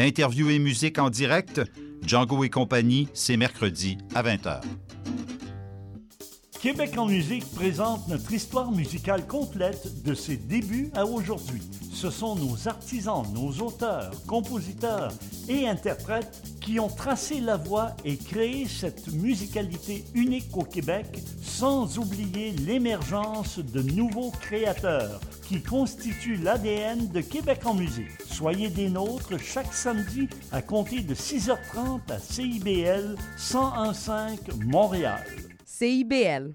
Interview 0.01 0.48
et 0.48 0.59
musique 0.59 0.98
en 0.98 1.11
direct, 1.11 1.61
Django 2.07 2.42
et 2.42 2.48
compagnie, 2.48 3.09
c'est 3.12 3.36
mercredi 3.36 3.98
à 4.14 4.22
20h. 4.22 4.62
Québec 6.59 6.96
en 6.96 7.05
musique 7.05 7.44
présente 7.55 8.09
notre 8.09 8.32
histoire 8.32 8.72
musicale 8.72 9.26
complète 9.26 10.03
de 10.03 10.14
ses 10.14 10.38
débuts 10.38 10.90
à 10.94 11.05
aujourd'hui. 11.05 11.61
Ce 11.92 12.09
sont 12.09 12.34
nos 12.34 12.66
artisans, 12.66 13.26
nos 13.34 13.51
auteurs, 13.62 14.12
compositeurs 14.26 15.12
et 15.51 15.68
interprètes 15.68 16.42
qui 16.62 16.80
ont 16.80 16.88
tracé 16.88 17.38
la 17.38 17.59
voie 17.59 17.94
et 18.03 18.16
créé 18.16 18.66
cette 18.66 19.12
musicalité 19.12 20.05
unique 20.14 20.57
au 20.57 20.64
Québec, 20.64 21.18
sans 21.42 21.98
oublier 21.98 22.53
l'émergence 22.53 23.59
de 23.59 23.82
nouveaux 23.82 24.30
créateurs 24.30 25.20
qui 25.51 25.61
constituent 25.61 26.36
l'ADN 26.36 27.09
de 27.09 27.20
Québec 27.20 27.62
en 27.64 27.74
musique. 27.74 28.07
Soyez 28.24 28.68
des 28.68 28.88
nôtres 28.88 29.36
chaque 29.40 29.74
samedi 29.74 30.28
à 30.53 30.62
compter 30.62 31.01
de 31.01 31.12
6h30 31.12 32.09
à 32.09 32.20
CIBL 32.20 33.16
1015 33.53 34.11
Montréal. 34.64 35.24
CIBL. 35.64 36.55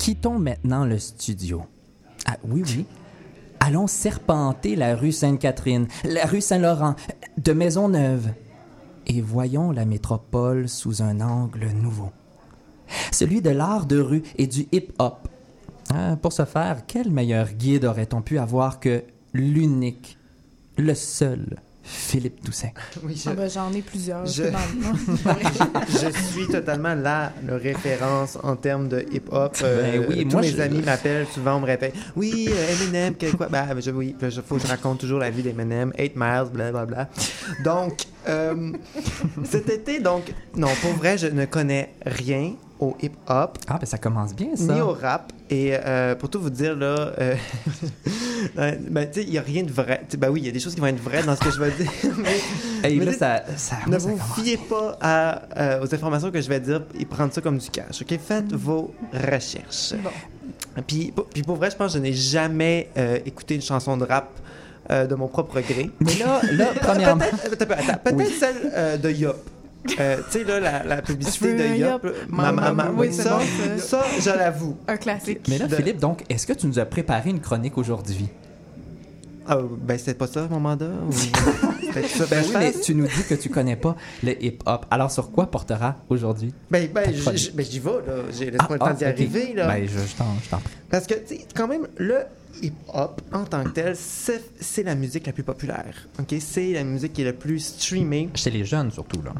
Quittons 0.00 0.40
maintenant 0.40 0.86
le 0.86 0.98
studio. 0.98 1.62
Ah 2.26 2.36
oui, 2.42 2.64
oui. 2.66 2.84
Allons 3.64 3.86
serpenter 3.86 4.74
la 4.74 4.96
rue 4.96 5.12
Sainte-Catherine, 5.12 5.86
la 6.02 6.26
rue 6.26 6.40
Saint-Laurent, 6.40 6.96
de 7.38 7.52
Maisonneuve, 7.52 8.30
et 9.06 9.20
voyons 9.20 9.70
la 9.70 9.84
métropole 9.84 10.68
sous 10.68 11.00
un 11.00 11.20
angle 11.20 11.68
nouveau. 11.68 12.10
Celui 13.12 13.40
de 13.40 13.50
l'art 13.50 13.86
de 13.86 14.00
rue 14.00 14.24
et 14.36 14.48
du 14.48 14.66
hip-hop. 14.72 15.28
Ah, 15.94 16.16
pour 16.20 16.32
ce 16.32 16.44
faire, 16.44 16.86
quel 16.88 17.12
meilleur 17.12 17.52
guide 17.52 17.84
aurait-on 17.84 18.20
pu 18.20 18.40
avoir 18.40 18.80
que 18.80 19.04
l'unique, 19.32 20.18
le 20.76 20.96
seul 20.96 21.60
Philippe 21.84 22.42
Toussaint? 22.44 22.70
Oui, 23.02 23.20
je, 23.22 23.30
Ah 23.30 23.34
ben, 23.34 23.50
J'en 23.50 23.72
ai 23.72 23.82
plusieurs. 23.82 24.24
Je- 24.26 24.44
Je... 24.44 24.48
Je 26.12 26.32
suis 26.32 26.46
totalement 26.46 26.94
la, 26.94 27.32
la 27.46 27.56
référence 27.56 28.38
en 28.42 28.56
termes 28.56 28.88
de 28.88 29.04
hip-hop. 29.12 29.56
Euh, 29.62 29.98
Ben 29.98 30.06
oui, 30.08 30.24
tous 30.24 30.32
moi, 30.32 30.40
mes 30.42 30.48
je- 30.48 30.60
amis 30.60 30.82
m'appellent 30.82 31.26
souvent, 31.32 31.56
on 31.56 31.60
me 31.60 31.66
répète 31.66 31.94
Oui, 32.16 32.48
euh, 32.50 32.72
Eminem, 32.74 33.14
quel 33.18 33.32
quoi 33.36 33.48
Ben, 33.48 33.66
je, 33.80 33.90
oui, 33.90 34.14
il 34.20 34.30
faut 34.42 34.56
que 34.56 34.62
je 34.62 34.66
raconte 34.68 35.00
toujours 35.00 35.18
la 35.18 35.30
vie 35.30 35.42
d'Eminem, 35.42 35.92
8 35.98 36.12
miles, 36.16 36.44
blablabla. 36.52 37.08
Donc, 37.64 38.02
euh, 38.28 38.72
cet 39.44 39.68
été, 39.70 39.98
donc, 40.00 40.32
non, 40.56 40.68
pour 40.80 40.92
vrai, 40.92 41.18
je 41.18 41.26
ne 41.26 41.44
connais 41.46 41.92
rien 42.06 42.54
au 42.82 42.96
hip-hop. 43.00 43.58
Ah, 43.68 43.78
ben 43.78 43.86
ça 43.86 43.96
commence 43.96 44.34
bien, 44.34 44.56
ça. 44.56 44.74
Ni 44.74 44.80
au 44.80 44.92
rap. 44.92 45.32
Et 45.48 45.72
euh, 45.74 46.14
pour 46.16 46.28
tout 46.30 46.40
vous 46.40 46.50
dire, 46.50 46.74
là, 46.74 47.12
euh, 47.20 47.34
ben, 48.56 49.06
tu 49.06 49.20
sais, 49.20 49.24
il 49.26 49.30
n'y 49.30 49.38
a 49.38 49.42
rien 49.42 49.62
de 49.62 49.70
vrai. 49.70 50.00
Tu 50.08 50.12
sais, 50.12 50.16
Ben 50.16 50.30
oui, 50.30 50.40
il 50.40 50.46
y 50.46 50.48
a 50.48 50.52
des 50.52 50.58
choses 50.58 50.74
qui 50.74 50.80
vont 50.80 50.86
être 50.88 51.00
vraies 51.02 51.22
dans 51.22 51.36
ce 51.36 51.40
que 51.40 51.50
je 51.50 51.60
vais 51.60 51.70
dire. 51.70 51.90
mais 52.18 52.40
Hey, 52.88 52.98
mais 52.98 53.04
là, 53.04 53.12
ça, 53.12 53.42
ça, 53.56 53.76
ne 53.86 53.92
ça 53.92 53.98
vous 54.08 54.16
commence. 54.16 54.34
fiez 54.40 54.56
pas 54.56 54.98
à, 55.00 55.42
euh, 55.56 55.82
aux 55.84 55.94
informations 55.94 56.30
que 56.32 56.40
je 56.40 56.48
vais 56.48 56.58
dire 56.58 56.82
et 56.98 57.04
prendre 57.04 57.32
ça 57.32 57.40
comme 57.40 57.58
du 57.58 57.70
cash. 57.70 58.02
OK? 58.02 58.18
Faites 58.18 58.52
vos 58.52 58.92
recherches. 59.12 59.94
Puis, 60.86 61.12
pour- 61.12 61.26
puis 61.26 61.42
pour 61.42 61.56
vrai, 61.56 61.70
je 61.70 61.76
pense 61.76 61.92
que 61.92 61.98
je 61.98 62.02
n'ai 62.02 62.12
jamais 62.14 62.88
écouté 63.24 63.54
une 63.54 63.62
chanson 63.62 63.96
de 63.96 64.04
rap 64.04 64.28
de 64.90 65.14
mon 65.14 65.28
propre 65.28 65.60
gré. 65.60 65.90
Mais 66.00 66.14
là, 66.16 66.40
là 66.52 66.66
premièrement... 66.80 67.24
Peut-être 67.44 67.66
peut-être 68.02 68.16
Oui. 68.16 68.26
celle 68.40 69.00
de 69.00 69.10
Yop. 69.10 69.36
Euh, 69.98 70.16
tu 70.30 70.38
sais, 70.38 70.44
là, 70.44 70.60
la, 70.60 70.84
la 70.84 71.02
publicité 71.02 71.52
veux 71.54 71.58
de 71.58 71.62
un 71.64 71.74
Yop. 71.74 72.04
Yop. 72.04 72.14
Ma, 72.28 72.52
ma, 72.52 72.72
ma- 72.72 72.90
Oui, 72.90 73.12
ça, 73.12 73.38
bon, 73.38 73.78
ça, 73.78 74.04
je 74.20 74.30
l'avoue. 74.30 74.76
Un 74.86 74.96
classique. 74.96 75.40
Mais 75.48 75.58
là, 75.58 75.66
de- 75.66 75.74
Philippe, 75.74 75.98
donc, 75.98 76.22
est-ce 76.28 76.46
que 76.46 76.52
tu 76.52 76.66
nous 76.68 76.78
as 76.78 76.84
préparé 76.84 77.30
une 77.30 77.40
chronique 77.40 77.76
aujourd'hui? 77.78 78.28
Ah, 79.46 79.58
ben, 79.80 79.98
c'était 79.98 80.14
pas 80.14 80.28
ça 80.28 80.46
mon 80.48 80.60
mandat? 80.60 80.86
Ou... 80.86 81.12
Ça, 81.92 82.24
Ben 82.30 82.42
oui, 82.42 82.48
je 82.54 82.58
mais 82.58 82.72
pense. 82.72 82.80
tu 82.80 82.94
nous 82.94 83.06
dis 83.06 83.22
que 83.28 83.34
tu 83.34 83.50
connais 83.50 83.76
pas 83.76 83.94
le 84.22 84.42
hip-hop. 84.42 84.86
Alors, 84.90 85.10
sur 85.10 85.30
quoi 85.30 85.50
portera 85.50 85.96
aujourd'hui? 86.08 86.54
Ben, 86.70 86.88
ben, 86.90 87.04
ben, 87.04 87.36
j'y 87.64 87.78
vais, 87.80 87.90
là. 87.90 88.14
J'ai 88.32 88.46
laisse-moi 88.50 88.68
le 88.72 88.78
temps 88.78 88.94
d'y 88.94 89.04
arriver, 89.04 89.52
là. 89.54 89.66
Ben, 89.66 89.82
je, 89.86 89.98
je 89.98 90.16
t'en 90.16 90.56
prie. 90.58 90.72
Parce 90.90 91.06
que, 91.06 91.14
tu 91.14 91.36
sais, 91.36 91.40
quand 91.54 91.68
même, 91.68 91.86
le 91.98 92.20
hip-hop, 92.60 93.22
en 93.32 93.44
tant 93.44 93.64
que 93.64 93.70
tel, 93.70 93.96
c'est 93.96 94.82
la 94.82 94.94
musique 94.94 95.26
la 95.26 95.32
plus 95.32 95.42
populaire. 95.42 96.08
OK? 96.18 96.34
C'est 96.40 96.72
la 96.72 96.84
musique 96.84 97.12
qui 97.14 97.22
est 97.22 97.26
la 97.26 97.32
plus 97.32 97.60
streamée. 97.60 98.28
Chez 98.34 98.50
les 98.50 98.64
jeunes, 98.64 98.90
surtout, 98.90 99.22
là. 99.22 99.32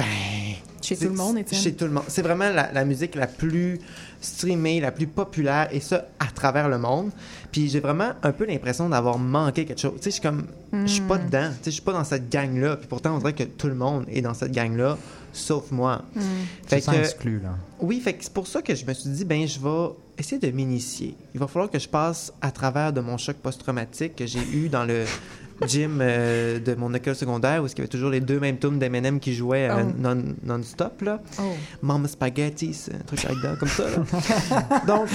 Chez 0.81 0.97
tout 0.97 1.05
le 1.05 1.15
monde, 1.15 1.39
Étienne. 1.39 1.61
Chez 1.61 1.75
tout 1.75 1.85
le 1.85 1.93
monde. 1.93 2.05
C'est 2.09 2.23
vraiment 2.23 2.51
la, 2.51 2.73
la 2.73 2.85
musique 2.85 3.15
la 3.15 3.27
plus 3.27 3.79
streamée, 4.21 4.81
la 4.81 4.91
plus 4.91 5.07
populaire, 5.07 5.69
et 5.71 5.81
ça, 5.81 6.07
à 6.19 6.27
travers 6.27 6.69
le 6.69 6.79
monde. 6.79 7.11
Puis 7.53 7.69
j'ai 7.69 7.81
vraiment 7.81 8.13
un 8.23 8.33
peu 8.33 8.47
l'impression 8.47 8.89
d'avoir 8.89 9.19
manqué 9.19 9.65
quelque 9.65 9.81
chose. 9.81 9.95
Tu 9.97 10.05
sais, 10.05 10.11
je 10.11 10.15
suis 10.15 10.23
comme... 10.23 10.47
Je 10.73 10.91
suis 10.91 11.03
pas 11.03 11.19
dedans. 11.19 11.51
Tu 11.51 11.57
sais, 11.57 11.71
je 11.71 11.71
suis 11.71 11.83
pas 11.83 11.93
dans 11.93 12.05
cette 12.05 12.31
gang-là. 12.31 12.77
Puis 12.77 12.87
pourtant, 12.89 13.15
on 13.15 13.19
dirait 13.19 13.35
que 13.35 13.45
tout 13.45 13.69
le 13.69 13.75
monde 13.75 14.07
est 14.09 14.23
dans 14.23 14.35
cette 14.35 14.53
gang-là, 14.53 14.99
sauf 15.33 15.71
moi. 15.71 16.03
Tu 16.15 16.21
Fait 16.67 16.81
que... 16.81 16.91
exclu, 16.97 17.41
là. 17.41 17.55
Oui, 17.81 18.01
fait 18.01 18.15
que 18.15 18.23
c'est 18.25 18.33
pour 18.33 18.47
ça 18.47 18.63
que 18.63 18.75
je 18.75 18.85
me 18.87 18.93
suis 18.95 19.11
dit, 19.11 19.25
ben, 19.25 19.47
je 19.47 19.59
vais 19.59 19.95
essayer 20.19 20.39
de 20.39 20.51
m'initier. 20.55 21.15
Il 21.35 21.41
va 21.41 21.47
falloir 21.47 21.71
que 21.71 21.79
je 21.79 21.89
passe 21.89 22.33
à 22.41 22.51
travers 22.51 22.93
de 22.93 23.01
mon 23.01 23.17
choc 23.17 23.37
post-traumatique 23.37 24.17
que 24.17 24.27
j'ai 24.27 24.43
eu 24.53 24.69
dans 24.69 24.85
le 24.85 25.05
gym 25.67 25.99
euh, 26.01 26.59
de 26.59 26.75
mon 26.75 26.93
école 26.95 27.15
secondaire 27.15 27.63
où 27.63 27.67
il 27.67 27.71
y 27.77 27.81
avait 27.81 27.89
toujours 27.89 28.11
les 28.11 28.21
deux 28.21 28.41
mêmes 28.41 28.59
tunes 28.59 28.79
d'Eminem 28.79 29.21
qui 29.21 29.35
jouaient 29.35 29.69
euh, 29.71 29.83
Oh. 29.85 29.93
non- 29.99 30.35
non-stop, 30.45 31.01
là. 31.03 31.21
Oh. 31.41 31.43
Mama 31.83 32.09
Spaghetti, 32.09 32.75
c'est 32.75 32.95
un 32.95 32.99
truc 33.07 33.23
like 33.25 33.41
that, 33.43 33.57
comme 33.57 33.69
ça, 33.69 33.85
là. 33.89 34.81
Donc, 34.87 35.09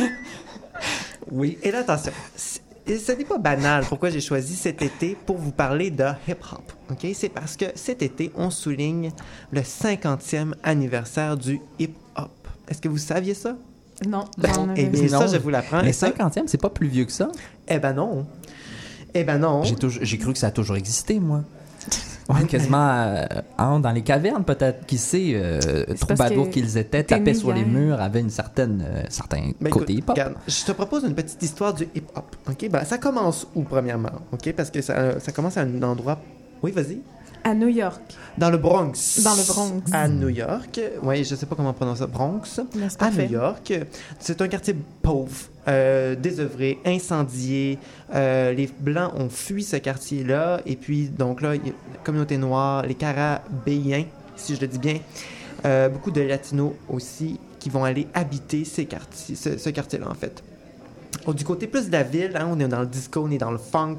Oui. 1.32 1.58
et 1.64 1.72
là, 1.72 1.80
attention. 1.80 2.12
Et 2.88 2.98
ce 3.00 3.12
n'est 3.12 3.26
pas 3.26 3.38
banal 3.38 3.84
pourquoi 3.90 4.10
j'ai 4.10 4.22
choisi 4.22 4.56
cet 4.56 4.82
été 4.82 5.18
pour 5.26 5.38
vous 5.38 5.52
parler 5.52 5.92
de 5.92 6.06
hip-hop. 6.28 6.72
OK? 6.90 7.06
C'est 7.14 7.28
parce 7.30 7.58
que 7.58 7.66
cet 7.76 8.02
été, 8.02 8.32
on 8.36 8.50
souligne 8.50 9.12
le 9.52 9.62
50e 9.62 10.54
anniversaire 10.64 11.36
du 11.36 11.60
hip-hop. 11.80 12.32
Est-ce 12.70 12.82
que 12.82 12.88
vous 12.88 12.98
saviez 12.98 13.34
ça? 13.34 13.58
Non, 14.08 14.26
Ben, 14.38 14.74
eh 14.78 14.86
bien, 14.86 15.08
ça, 15.08 15.20
non. 15.26 15.28
je 15.28 15.38
vous 15.38 15.50
l'apprends. 15.50 15.82
Mais 15.82 15.90
Et 15.90 15.94
ça- 15.94 16.08
50e, 16.12 16.44
c'est 16.48 16.62
pas 16.62 16.70
plus 16.70 16.88
vieux 16.88 17.06
que 17.06 17.12
ça. 17.12 17.30
Eh 17.68 17.80
ben 17.80 17.94
non. 17.94 18.26
Eh 19.14 19.24
ben 19.24 19.40
non. 19.40 19.64
J'ai 19.64 19.76
toujours- 19.76 20.04
J'ai 20.06 20.18
cru 20.18 20.32
que 20.34 20.40
ça 20.40 20.48
a 20.48 20.52
toujours 20.52 20.76
existé, 20.78 21.20
moi. 21.20 21.44
Ouais, 22.30 22.46
quasiment 22.46 22.90
euh, 22.90 23.80
dans 23.80 23.92
les 23.92 24.02
cavernes, 24.02 24.44
peut-être. 24.44 24.86
Qui 24.86 24.98
sait, 24.98 25.32
euh, 25.34 25.60
que 25.86 26.50
qu'ils 26.50 26.78
étaient, 26.78 27.04
tapaient 27.04 27.34
sur 27.34 27.54
les 27.54 27.64
murs, 27.64 28.02
avaient 28.02 28.20
une 28.20 28.30
certaine, 28.30 28.84
euh, 28.86 29.04
certain 29.10 29.52
Ben, 29.62 29.70
côté 29.70 29.94
écoute, 29.94 30.04
hip-hop. 30.04 30.10
regarde, 30.16 30.34
je 30.48 30.66
te 30.66 30.72
propose 30.74 31.04
une 31.04 31.16
petite 31.16 31.42
histoire 31.42 31.74
du 31.74 31.88
hip-hop. 31.96 32.36
OK? 32.50 32.70
Ben, 32.70 32.84
ça 32.84 32.98
commence 32.98 33.48
où, 33.56 33.64
premièrement? 33.64 34.12
OK? 34.34 34.54
Parce 34.54 34.70
que 34.70 34.82
ça, 34.82 35.20
ça 35.20 35.32
commence 35.32 35.58
à 35.58 35.62
un 35.62 35.84
endroit... 35.84 36.20
Oui, 36.64 36.72
vas-y. 36.72 37.02
À 37.44 37.54
New 37.54 37.68
York. 37.70 38.02
Dans 38.38 38.50
le 38.50 38.58
Bronx. 38.58 39.22
Dans 39.24 39.36
le 39.36 39.44
Bronx. 39.48 39.82
À 39.94 40.08
New 40.08 40.30
York. 40.30 40.80
Oui, 41.02 41.24
je 41.24 41.36
sais 41.36 41.46
pas 41.46 41.56
comment 41.56 41.70
on 41.70 41.74
prononce 41.74 42.00
ça. 42.00 42.08
Bronx. 42.08 42.60
Là, 42.76 42.88
À. 43.00 43.10
New 43.12 43.32
York. 43.32 43.74
C'est 44.20 44.42
un 44.42 44.48
quartier 44.48 44.76
pauvre, 45.02 45.36
euh, 45.68 46.16
désœuvré, 46.16 46.80
incendié. 46.86 47.80
Euh, 48.14 48.52
les 48.54 48.68
Blancs 48.80 49.14
ont 49.16 49.30
fui 49.30 49.64
ce 49.64 49.78
quartier-là. 49.78 50.62
Et 50.66 50.76
puis, 50.76 51.08
donc 51.10 51.42
là, 51.42 51.56
y 51.56 51.60
a 51.60 51.64
la 51.64 52.00
communauté 52.04 52.38
noire, 52.38 52.86
les 52.86 52.96
Carabéens, 52.96 54.06
si 54.36 54.56
je 54.56 54.62
le 54.62 54.68
dis 54.68 54.80
bien, 54.80 55.00
Euh, 55.66 55.90
beaucoup 55.90 56.12
de 56.12 56.22
latinos 56.22 56.74
aussi 56.88 57.40
qui 57.60 57.70
vont 57.72 57.84
aller 57.84 58.08
habiter 58.14 58.64
ces 58.64 58.86
quartiers, 58.86 59.36
ce, 59.36 59.58
ce 59.58 59.70
quartier-là, 59.72 60.08
en 60.08 60.14
fait. 60.14 60.44
Oh, 61.26 61.34
du 61.34 61.44
côté 61.44 61.66
plus 61.66 61.88
de 61.88 61.92
la 61.94 62.04
ville, 62.04 62.34
hein, 62.36 62.48
on 62.52 62.60
est 62.60 62.68
dans 62.68 62.82
le 62.82 62.86
disco, 62.86 63.24
on 63.28 63.32
est 63.32 63.40
dans 63.40 63.50
le 63.50 63.58
funk, 63.58 63.98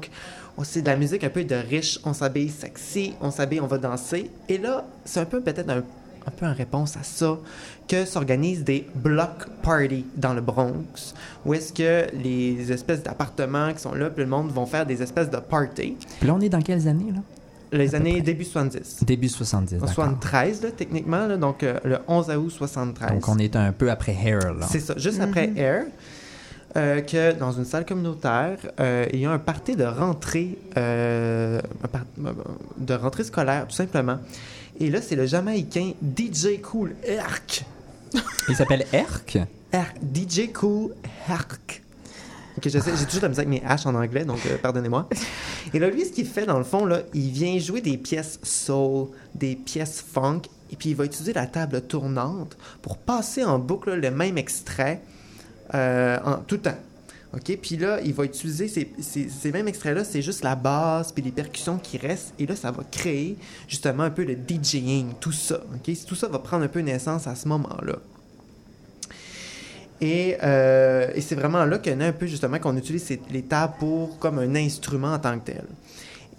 c'est 0.63 0.81
de 0.81 0.87
la 0.87 0.95
musique 0.97 1.23
un 1.23 1.29
peu 1.29 1.43
de 1.43 1.55
riche, 1.55 1.99
on 2.05 2.13
s'habille 2.13 2.49
sexy, 2.49 3.13
on 3.21 3.31
s'habille, 3.31 3.61
on 3.61 3.67
va 3.67 3.77
danser. 3.77 4.29
Et 4.47 4.57
là, 4.57 4.85
c'est 5.05 5.19
un 5.19 5.25
peu 5.25 5.41
peut-être 5.41 5.69
un, 5.69 5.77
un 6.27 6.31
peu 6.35 6.45
en 6.45 6.53
réponse 6.53 6.95
à 6.97 7.03
ça 7.03 7.37
que 7.87 8.05
s'organisent 8.05 8.63
des 8.63 8.87
block 8.95 9.47
parties 9.63 10.05
dans 10.15 10.33
le 10.33 10.41
Bronx, 10.41 11.13
où 11.45 11.53
est-ce 11.53 11.73
que 11.73 12.07
les 12.15 12.71
espèces 12.71 13.01
d'appartements 13.03 13.73
qui 13.73 13.79
sont 13.79 13.93
là, 13.93 14.09
puis 14.09 14.23
le 14.23 14.29
monde 14.29 14.51
vont 14.51 14.65
faire 14.65 14.85
des 14.85 15.01
espèces 15.01 15.29
de 15.29 15.37
parties. 15.37 15.97
Puis 16.19 16.27
là, 16.27 16.35
on 16.35 16.41
est 16.41 16.49
dans 16.49 16.61
quelles 16.61 16.87
années, 16.87 17.11
là? 17.13 17.21
Les 17.71 17.93
années 17.93 18.13
près. 18.13 18.21
début 18.21 18.45
70. 18.45 19.03
Début 19.05 19.29
70, 19.29 19.75
En 19.75 19.79
d'accord. 19.81 19.93
73, 19.93 20.63
là, 20.63 20.69
techniquement, 20.71 21.27
là, 21.27 21.37
donc 21.37 21.61
euh, 21.61 21.77
le 21.83 21.99
11 22.07 22.29
août 22.31 22.49
73. 22.49 23.11
Donc, 23.11 23.27
on 23.27 23.37
est 23.37 23.55
un 23.55 23.71
peu 23.71 23.91
après 23.91 24.13
Hair, 24.13 24.55
là. 24.55 24.65
C'est 24.67 24.79
ça, 24.79 24.95
juste 24.97 25.19
après 25.21 25.51
Air, 25.55 25.85
euh, 26.75 27.01
que 27.01 27.33
dans 27.33 27.51
une 27.51 27.65
salle 27.65 27.85
communautaire, 27.85 28.57
euh, 28.79 29.05
il 29.13 29.19
y 29.19 29.25
a 29.25 29.31
un 29.31 29.39
party 29.39 29.75
de 29.75 29.83
rentrée, 29.83 30.57
euh, 30.77 31.61
de 32.77 32.93
rentrée 32.93 33.23
scolaire, 33.23 33.67
tout 33.67 33.75
simplement. 33.75 34.19
Et 34.79 34.89
là, 34.89 35.01
c'est 35.01 35.15
le 35.15 35.25
Jamaïcain 35.25 35.93
DJ 36.01 36.61
Cool 36.61 36.95
Herc. 37.03 37.65
Il 38.47 38.55
s'appelle 38.55 38.85
Herc? 38.93 39.37
Herc. 39.71 39.97
DJ 40.13 40.51
Cool 40.53 40.93
Herc. 41.27 41.83
Ok, 42.57 42.67
je 42.69 42.79
sais, 42.79 42.91
j'ai 42.97 43.05
toujours 43.05 43.21
de 43.21 43.25
la 43.25 43.29
misère 43.29 43.47
avec 43.47 43.61
mes 43.61 43.67
H 43.67 43.87
en 43.87 43.95
anglais, 43.95 44.25
donc 44.25 44.45
euh, 44.45 44.57
pardonnez-moi. 44.57 45.07
Et 45.73 45.79
là, 45.79 45.89
lui, 45.89 46.03
ce 46.05 46.11
qu'il 46.11 46.25
fait, 46.25 46.45
dans 46.45 46.57
le 46.57 46.63
fond, 46.63 46.85
là, 46.85 47.03
il 47.13 47.29
vient 47.29 47.57
jouer 47.57 47.79
des 47.79 47.97
pièces 47.97 48.39
soul, 48.43 49.07
des 49.33 49.55
pièces 49.55 50.03
funk, 50.05 50.41
et 50.71 50.75
puis 50.75 50.89
il 50.89 50.95
va 50.95 51.05
utiliser 51.05 51.31
la 51.33 51.47
table 51.47 51.81
tournante 51.81 52.57
pour 52.81 52.97
passer 52.97 53.43
en 53.43 53.59
boucle 53.59 53.93
le 53.93 54.11
même 54.11 54.37
extrait 54.37 55.01
en 56.25 56.37
tout 56.37 56.57
temps. 56.57 56.77
OK? 57.33 57.57
Puis 57.61 57.77
là, 57.77 57.99
il 58.03 58.13
va 58.13 58.25
utiliser 58.25 58.67
ces, 58.67 58.91
ces- 58.99 59.29
ces 59.29 59.51
mêmes 59.51 59.67
extraits-là, 59.67 60.03
c'est 60.03 60.23
juste 60.23 60.43
la 60.43 60.55
basse 60.55 61.11
puis 61.11 61.21
les 61.21 61.31
percussions 61.31 61.77
qui 61.77 61.97
restent. 61.99 62.33
Et 62.39 62.47
là, 62.47 62.55
ça 62.55 62.71
va 62.71 62.83
créer 62.91 63.37
justement 63.67 64.01
un 64.03 64.09
peu 64.09 64.23
le 64.23 64.35
DJing, 64.35 65.09
tout 65.19 65.31
ça. 65.31 65.61
OK? 65.75 65.95
Tout 66.07 66.15
ça 66.15 66.27
va 66.27 66.39
prendre 66.39 66.63
un 66.63 66.67
peu 66.67 66.79
naissance 66.79 67.27
à 67.27 67.35
ce 67.35 67.47
moment-là. 67.47 67.97
Et, 70.01 70.37
euh, 70.43 71.11
et 71.13 71.21
c'est 71.21 71.35
vraiment 71.35 71.65
là 71.65 71.77
en 71.77 71.99
a 72.01 72.05
un 72.05 72.13
peu 72.13 72.25
justement 72.25 72.57
qu'on 72.57 72.77
utilise 72.77 73.03
ces- 73.03 73.21
les 73.31 73.41
tables 73.41 73.73
pour 73.79 74.17
comme 74.17 74.39
un 74.39 74.55
instrument 74.55 75.13
en 75.13 75.19
tant 75.19 75.37
que 75.39 75.45
tel. 75.51 75.65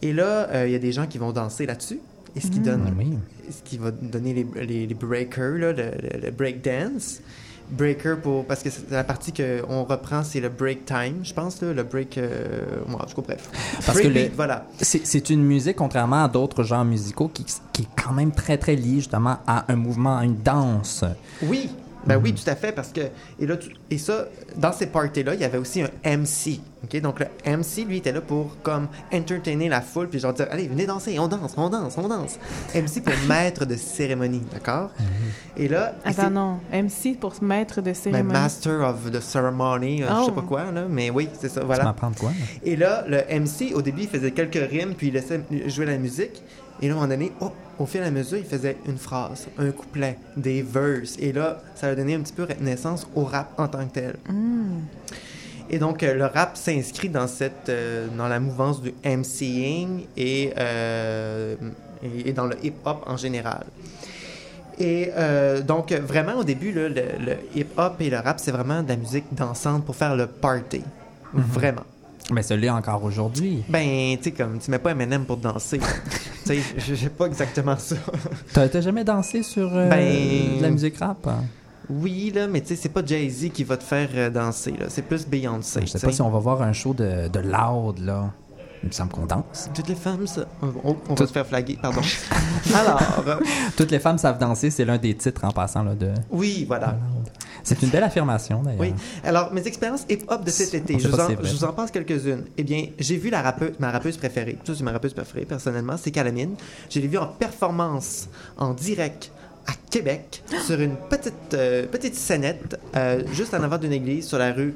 Et 0.03 0.13
là, 0.15 0.49
euh, 0.51 0.67
il 0.67 0.73
y 0.73 0.75
a 0.75 0.79
des 0.79 0.93
gens 0.93 1.07
qui 1.07 1.19
vont 1.19 1.31
danser 1.31 1.67
là-dessus. 1.67 2.01
Et 2.35 2.41
ce 2.41 2.47
qui 2.47 2.61
donne, 2.61 2.85
Ah 2.87 2.93
oui. 2.97 3.19
ce 3.51 3.61
qui 3.69 3.77
va 3.77 3.91
donner 3.91 4.33
les, 4.33 4.47
les, 4.65 4.87
les 4.87 4.95
breakers, 4.95 5.59
là, 5.59 5.73
le, 5.73 5.91
le, 6.01 6.21
le 6.25 6.31
break 6.31 6.63
dance. 6.65 7.21
Breaker 7.71 8.17
pour 8.23 8.45
parce 8.47 8.63
que 8.63 8.71
c'est 8.71 8.91
la 8.91 9.05
partie 9.05 9.33
qu'on 9.33 9.85
reprend, 9.85 10.23
c'est 10.25 10.41
le 10.41 10.49
break 10.49 10.85
time, 10.87 11.21
je 11.23 11.33
pense 11.33 11.61
là, 11.63 11.73
le 11.73 11.83
break. 11.83 12.19
Euh, 12.19 12.81
moi, 12.87 13.05
je 13.09 13.15
bref. 13.23 13.49
Parce 13.87 14.01
que 14.01 14.09
le- 14.09 14.31
voilà. 14.35 14.67
C'est 14.81 15.07
c'est 15.07 15.31
une 15.31 15.43
musique, 15.45 15.77
contrairement 15.77 16.25
à 16.25 16.29
d'autres 16.29 16.63
genres 16.63 16.85
musicaux, 16.85 17.29
qui, 17.29 17.45
qui 17.73 17.83
est 17.83 18.03
quand 18.03 18.13
même 18.13 18.33
très, 18.33 18.59
très 18.59 18.75
liée 18.77 18.97
justement 18.97 19.39
à 19.47 19.71
un 19.73 19.77
mouvement, 19.77 20.19
à 20.19 20.25
une 20.25 20.37
danse. 20.37 21.05
Oui, 21.43 21.71
ben 22.07 22.17
Mhm. 22.17 22.23
oui, 22.25 22.35
tout 22.35 22.49
à 22.51 22.57
fait, 22.57 22.73
parce 22.73 22.89
que 22.93 23.01
et 23.39 23.47
là, 23.47 23.57
tu- 23.57 23.71
et 23.91 23.99
ça, 23.99 24.27
dans 24.57 24.73
ces 24.73 24.87
parties-là, 24.87 25.35
il 25.35 25.41
y 25.41 25.45
avait 25.45 25.59
aussi 25.59 25.83
un 25.83 25.91
MC. 26.05 26.61
Ok, 26.83 26.99
donc 27.03 27.21
le 27.21 27.27
MC, 27.45 27.85
lui, 27.85 27.99
était 27.99 28.11
là 28.13 28.23
pour 28.23 28.57
comme 28.63 28.89
entertainer 29.13 29.69
la 29.69 29.83
foule, 29.83 30.09
puis 30.09 30.19
genre 30.19 30.33
dire, 30.33 30.47
allez, 30.51 30.67
venez 30.67 30.87
danser, 30.87 31.19
on 31.19 31.29
danse, 31.29 31.53
on 31.59 31.69
danse, 31.69 31.99
on 31.99 32.09
danse. 32.09 32.39
MC 32.75 33.03
pour 33.03 33.13
maître 33.29 33.67
de 33.67 33.77
cérémonie, 33.77 34.43
d'accord? 34.51 34.91
Et 35.59 35.69
là, 35.69 35.95
et 36.07 36.13
c'est- 36.13 36.21
Attends, 36.23 36.31
non. 36.31 36.59
MC 36.73 37.17
pour 37.21 37.35
se 37.35 37.45
mettre 37.45 37.77
de 37.83 37.87
ben, 37.87 37.95
cérémonie. 37.95 38.33
Master 38.33 38.81
of 38.81 39.11
the 39.11 39.21
Ceremony, 39.21 40.03
euh, 40.03 40.07
je 40.09 40.25
sais 40.25 40.31
Oh. 40.31 40.33
pas 40.33 40.43
quoi, 40.43 40.71
là, 40.73 40.87
mais 40.89 41.11
oui, 41.11 41.29
c'est 41.39 41.51
ça, 41.51 41.61
Tu 41.61 41.67
voilà. 41.67 41.85
m'apprends 41.85 42.11
de 42.11 42.17
quoi? 42.17 42.31
là? 42.31 42.37
Et 42.65 42.77
là, 42.77 43.05
le 43.07 43.19
MC, 43.29 43.75
au 43.75 43.83
début, 43.83 44.03
il 44.03 44.09
faisait 44.09 44.31
quelques 44.31 44.71
rimes, 44.71 44.95
puis 44.97 45.09
il 45.09 45.13
laissait 45.15 45.41
jouer 45.67 45.85
la 45.85 45.99
musique. 45.99 46.43
Et 46.83 46.89
là, 46.89 46.95
à 46.95 46.97
un 46.97 47.01
moment 47.01 47.09
donné, 47.09 47.33
oh, 47.41 47.53
au 47.79 47.87
fil 47.87 48.03
à 48.03 48.11
mesure, 48.11 48.39
il 48.39 48.45
faisait 48.45 48.77
une 48.87 48.99
phrase, 48.99 49.49
un 49.59 49.71
couplet, 49.71 50.19
des 50.37 50.63
verses. 50.63 51.17
Et 51.19 51.33
là, 51.33 51.61
ça 51.75 51.89
a 51.89 51.95
donné 51.95 52.15
un 52.15 52.21
petit 52.21 52.33
peu 52.33 52.47
naissance 52.61 53.07
au 53.15 53.25
rap 53.25 53.53
en 53.59 53.69
tant 53.69 53.87
que 53.87 53.93
tel. 53.93 54.17
Et 55.69 55.79
donc, 55.79 56.03
euh, 56.03 56.15
le 56.15 56.27
rap 56.27 56.57
s'inscrit 56.57 57.09
dans 57.09 57.29
cette, 57.29 57.69
euh, 57.69 58.09
dans 58.17 58.29
la 58.29 58.41
mouvance 58.41 58.83
du 58.83 58.93
MCing 59.05 60.07
et, 60.17 60.53
euh, 60.59 61.55
et, 62.03 62.31
et 62.31 62.33
dans 62.33 62.47
le 62.47 62.57
hip-hop 62.65 63.05
en 63.07 63.17
général. 63.17 63.65
Et 64.79 65.11
euh, 65.17 65.61
donc, 65.61 65.93
vraiment, 65.93 66.37
au 66.37 66.45
début, 66.45 66.73
là, 66.73 66.89
le, 66.89 66.95
le 67.25 67.37
hip-hop 67.55 68.01
et 68.01 68.11
le 68.11 68.17
rap, 68.17 68.41
c'est 68.41 68.51
vraiment 68.51 68.83
de 68.83 68.89
la 68.89 68.97
musique 68.97 69.27
dansante 69.33 69.85
pour 69.85 69.95
faire 69.95 70.17
le 70.17 70.27
party. 70.27 70.83
Vraiment. 71.33 71.85
Mais 72.31 72.43
ça 72.43 72.57
l'est 72.57 72.71
encore 72.71 73.03
aujourd'hui. 73.05 73.63
Ben, 73.69 74.17
tu 74.19 74.25
sais, 74.25 74.31
comme, 74.33 74.59
tu 74.59 74.71
mets 74.71 74.79
pas 74.79 74.91
M&M 74.93 75.25
pour 75.25 75.37
danser. 75.37 75.79
tu 76.45 76.47
sais, 76.47 76.59
je 76.79 76.95
j'ai 76.95 77.09
pas 77.09 77.27
exactement 77.27 77.77
ça. 77.77 77.97
T'as 78.53 78.81
jamais 78.81 79.05
dansé 79.05 79.43
sur 79.43 79.69
euh, 79.75 79.89
Ben- 79.89 80.59
de 80.59 80.63
la 80.63 80.71
musique 80.71 80.97
rap? 80.99 81.27
hein? 81.27 81.45
oui, 81.93 82.31
là, 82.33 82.47
mais 82.47 82.61
tu 82.61 82.69
sais, 82.69 82.77
c'est 82.77 82.89
pas 82.89 83.05
Jay-Z 83.05 83.51
qui 83.53 83.65
va 83.65 83.77
te 83.77 83.83
faire 83.83 84.09
euh, 84.15 84.31
danser, 84.31 84.73
là. 84.79 84.87
C'est 84.89 85.03
plus 85.03 85.27
Beyoncé. 85.27 85.81
Je 85.83 85.87
sais 85.87 85.99
pas 85.99 86.07
sais. 86.09 86.13
si 86.15 86.23
on 86.23 86.31
va 86.31 86.39
voir 86.39 86.63
un 86.63 86.73
show 86.73 86.95
de, 86.95 87.27
de 87.27 87.41
loud, 87.41 87.99
là. 87.99 88.31
Il 88.83 88.87
me 88.87 88.93
semble 88.93 89.11
qu'on 89.11 89.27
danse. 89.27 89.69
Toutes 89.75 89.89
les 89.89 89.95
femmes, 89.97 90.27
ça. 90.27 90.43
On, 90.63 90.69
on- 90.85 90.95
Tout- 90.95 91.17
va 91.25 91.27
se 91.27 91.33
faire 91.33 91.47
flaguer, 91.47 91.77
pardon. 91.83 92.01
Alors, 92.75 93.03
euh, 93.27 93.37
Toutes 93.77 93.91
les 93.91 93.99
femmes 93.99 94.19
savent 94.19 94.39
danser, 94.39 94.71
c'est 94.71 94.85
l'un 94.85 94.97
des 94.99 95.15
titres 95.17 95.45
en 95.45 95.51
passant 95.51 95.83
là, 95.83 95.95
de. 95.95 96.13
oui, 96.31 96.65
voilà. 96.67 96.97
C'est 97.63 97.83
une 97.83 97.89
belle 97.89 98.03
affirmation 98.05 98.63
d'ailleurs. 98.63 98.81
Oui. 98.81 98.93
Alors, 99.25 99.53
mes 99.53 99.67
expériences 99.67 100.05
hip-hop 100.09 100.45
de 100.45 100.51
cet 100.51 100.75
été, 100.75 100.99
je 100.99 101.09
vous, 101.09 101.21
en, 101.21 101.29
je 101.29 101.67
vous 101.67 101.73
passe 101.73 101.91
quelques-unes. 101.91 102.45
Eh 102.57 102.63
bien, 102.63 102.87
j'ai 102.99 103.17
vu 103.17 103.31
la 103.31 103.43
rappeuse, 103.43 103.73
ma 103.79 103.91
rappeuse 103.91 104.17
préférée. 104.17 104.59
Ça, 104.65 104.75
c'est 104.75 104.85
ma 104.85 104.93
rappeuse 104.93 105.15
préférée, 105.15 105.45
personnellement. 105.45 105.97
C'est 105.97 106.11
Calamine. 106.11 106.55
Je 106.89 107.01
l'ai 107.01 107.09
vue 107.09 107.19
en 107.19 107.27
performance, 107.27 108.29
en 108.57 108.75
direct, 108.75 109.31
à 109.67 109.73
Québec, 109.91 110.43
sur 110.67 110.81
une 110.81 110.97
petite, 110.97 111.55
euh, 111.55 111.87
petite 111.87 112.15
scénette, 112.15 112.79
euh, 112.97 113.23
juste 113.33 113.55
en 113.55 113.63
avant 113.63 113.79
d'une 113.79 113.93
église, 113.93 114.27
sur 114.27 114.39
la 114.39 114.53
rue 114.53 114.75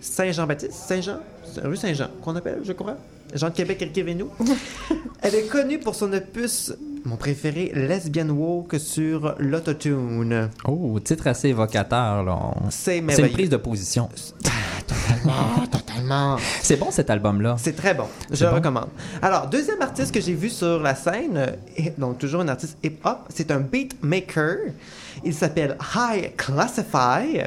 Saint-Jean-Baptiste. 0.00 0.72
Saint-Jean? 0.72 1.18
Rue 1.62 1.76
Saint-Jean, 1.76 2.08
qu'on 2.22 2.34
appelle, 2.36 2.60
je 2.64 2.72
crois? 2.72 2.96
Jean 3.34 3.48
de 3.48 3.54
Québec, 3.54 3.82
écrivez-nous. 3.82 4.30
Elle 5.22 5.34
est 5.34 5.46
connue 5.46 5.78
pour 5.78 5.94
son 5.94 6.12
opus, 6.12 6.72
mon 7.04 7.16
préféré, 7.16 7.70
Lesbian 7.74 8.28
Woke 8.30 8.76
sur 8.78 9.34
l'autotune. 9.38 10.48
Oh, 10.66 10.98
titre 11.00 11.26
assez 11.26 11.48
évocateur, 11.48 12.22
là. 12.24 12.32
On- 12.34 12.70
C'est 12.70 13.02
C'est 13.10 13.22
une 13.22 13.30
prise 13.32 13.50
de 13.50 13.56
position. 13.58 14.08
Totalement, 14.86 15.66
totalement. 15.70 16.36
C'est 16.60 16.76
bon 16.76 16.90
cet 16.90 17.10
album-là. 17.10 17.56
C'est 17.58 17.76
très 17.76 17.94
bon. 17.94 18.04
Je 18.30 18.44
le 18.44 18.50
bon? 18.50 18.56
recommande. 18.56 18.88
Alors, 19.22 19.46
deuxième 19.48 19.80
artiste 19.82 20.12
que 20.14 20.20
j'ai 20.20 20.34
vu 20.34 20.48
sur 20.50 20.80
la 20.80 20.94
scène, 20.94 21.36
euh, 21.36 21.82
donc 21.98 22.18
toujours 22.18 22.40
un 22.42 22.48
artiste 22.48 22.76
hip-hop, 22.82 23.18
c'est 23.28 23.50
un 23.50 23.60
beatmaker. 23.60 24.56
Il 25.24 25.34
s'appelle 25.34 25.76
High 25.94 26.34
Classify. 26.36 27.40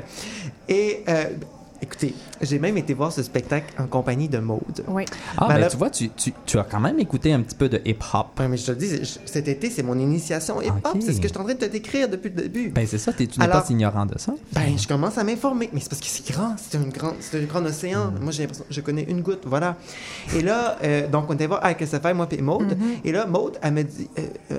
Et 0.70 1.04
euh, 1.08 1.26
écoutez, 1.82 2.14
j'ai 2.42 2.60
même 2.60 2.78
été 2.78 2.94
voir 2.94 3.12
ce 3.12 3.24
spectacle 3.24 3.74
en 3.80 3.88
compagnie 3.88 4.28
de 4.30 4.40
Maude. 4.40 4.84
Oui. 4.88 5.06
Ah, 5.38 5.48
Ben 5.48 5.60
ben, 5.62 5.68
tu 5.68 5.78
vois, 5.78 5.90
tu, 5.90 6.10
tu, 6.10 6.34
tu 6.46 6.58
as 6.60 6.64
quand 6.64 6.80
même 6.80 7.00
écouté 7.00 7.34
un 7.34 7.42
petit 7.42 7.56
peu 7.56 7.70
de 7.70 7.82
hip-hop. 7.86 8.28
Ouais, 8.40 8.48
mais 8.48 8.58
je 8.58 8.66
te 8.66 8.72
le 8.72 8.78
dis, 8.78 8.90
je- 9.04 9.20
cet 9.26 9.48
été, 9.48 9.70
c'est 9.70 9.84
mon 9.84 9.98
initiation 9.98 10.62
hip-hop. 10.62 10.98
C'est 11.00 11.14
ce 11.14 11.18
que 11.22 11.28
je 11.28 11.34
suis 11.34 11.38
en 11.38 11.44
train 11.44 11.54
de 11.54 11.60
te 11.60 11.66
décrire 11.66 12.10
depuis 12.10 12.30
le 12.30 12.42
début. 12.44 12.70
Ben, 12.70 12.86
c'est 12.88 12.98
ça, 12.98 13.14
t'es- 13.14 13.28
tu 13.28 13.40
n'es 13.40 13.48
pas 13.48 13.66
ignorant 13.70 14.06
de 14.06 14.18
ça. 14.18 14.34
Ben, 14.54 14.78
je 14.78 14.88
commence 14.88 15.18
à 15.18 15.24
m'informer. 15.24 15.70
Mais 15.74 15.80
c'est 15.80 15.90
parce 15.90 16.02
que 16.02 16.08
c'est 16.08 16.28
grand. 16.32 16.56
C'est 16.58 16.78
un 16.78 17.44
grand 17.46 17.66
océan. 17.66 18.08
Mm. 18.12 18.20
Moi, 18.24 18.32
j'ai 18.32 18.44
l'impression, 18.44 18.66
je 18.70 18.82
connais 18.82 19.04
une 19.04 19.22
goutte. 19.22 19.44
Voilà. 19.46 19.76
Et 20.36 20.42
là, 20.42 20.78
euh, 20.84 21.08
donc, 21.08 21.26
on 21.30 21.34
était 21.34 21.48
voir 21.48 21.64
avec 21.64 21.82
SFR, 21.82 22.14
moi 22.16 22.28
et 22.32 22.42
Maude. 22.42 22.72
Mm-hmm. 22.74 23.06
Et 23.06 23.12
là, 23.12 23.26
Maude, 23.26 23.58
elle 23.62 23.74
m'a 23.74 23.84
dit, 23.84 24.08
euh, 24.20 24.22
euh, 24.52 24.58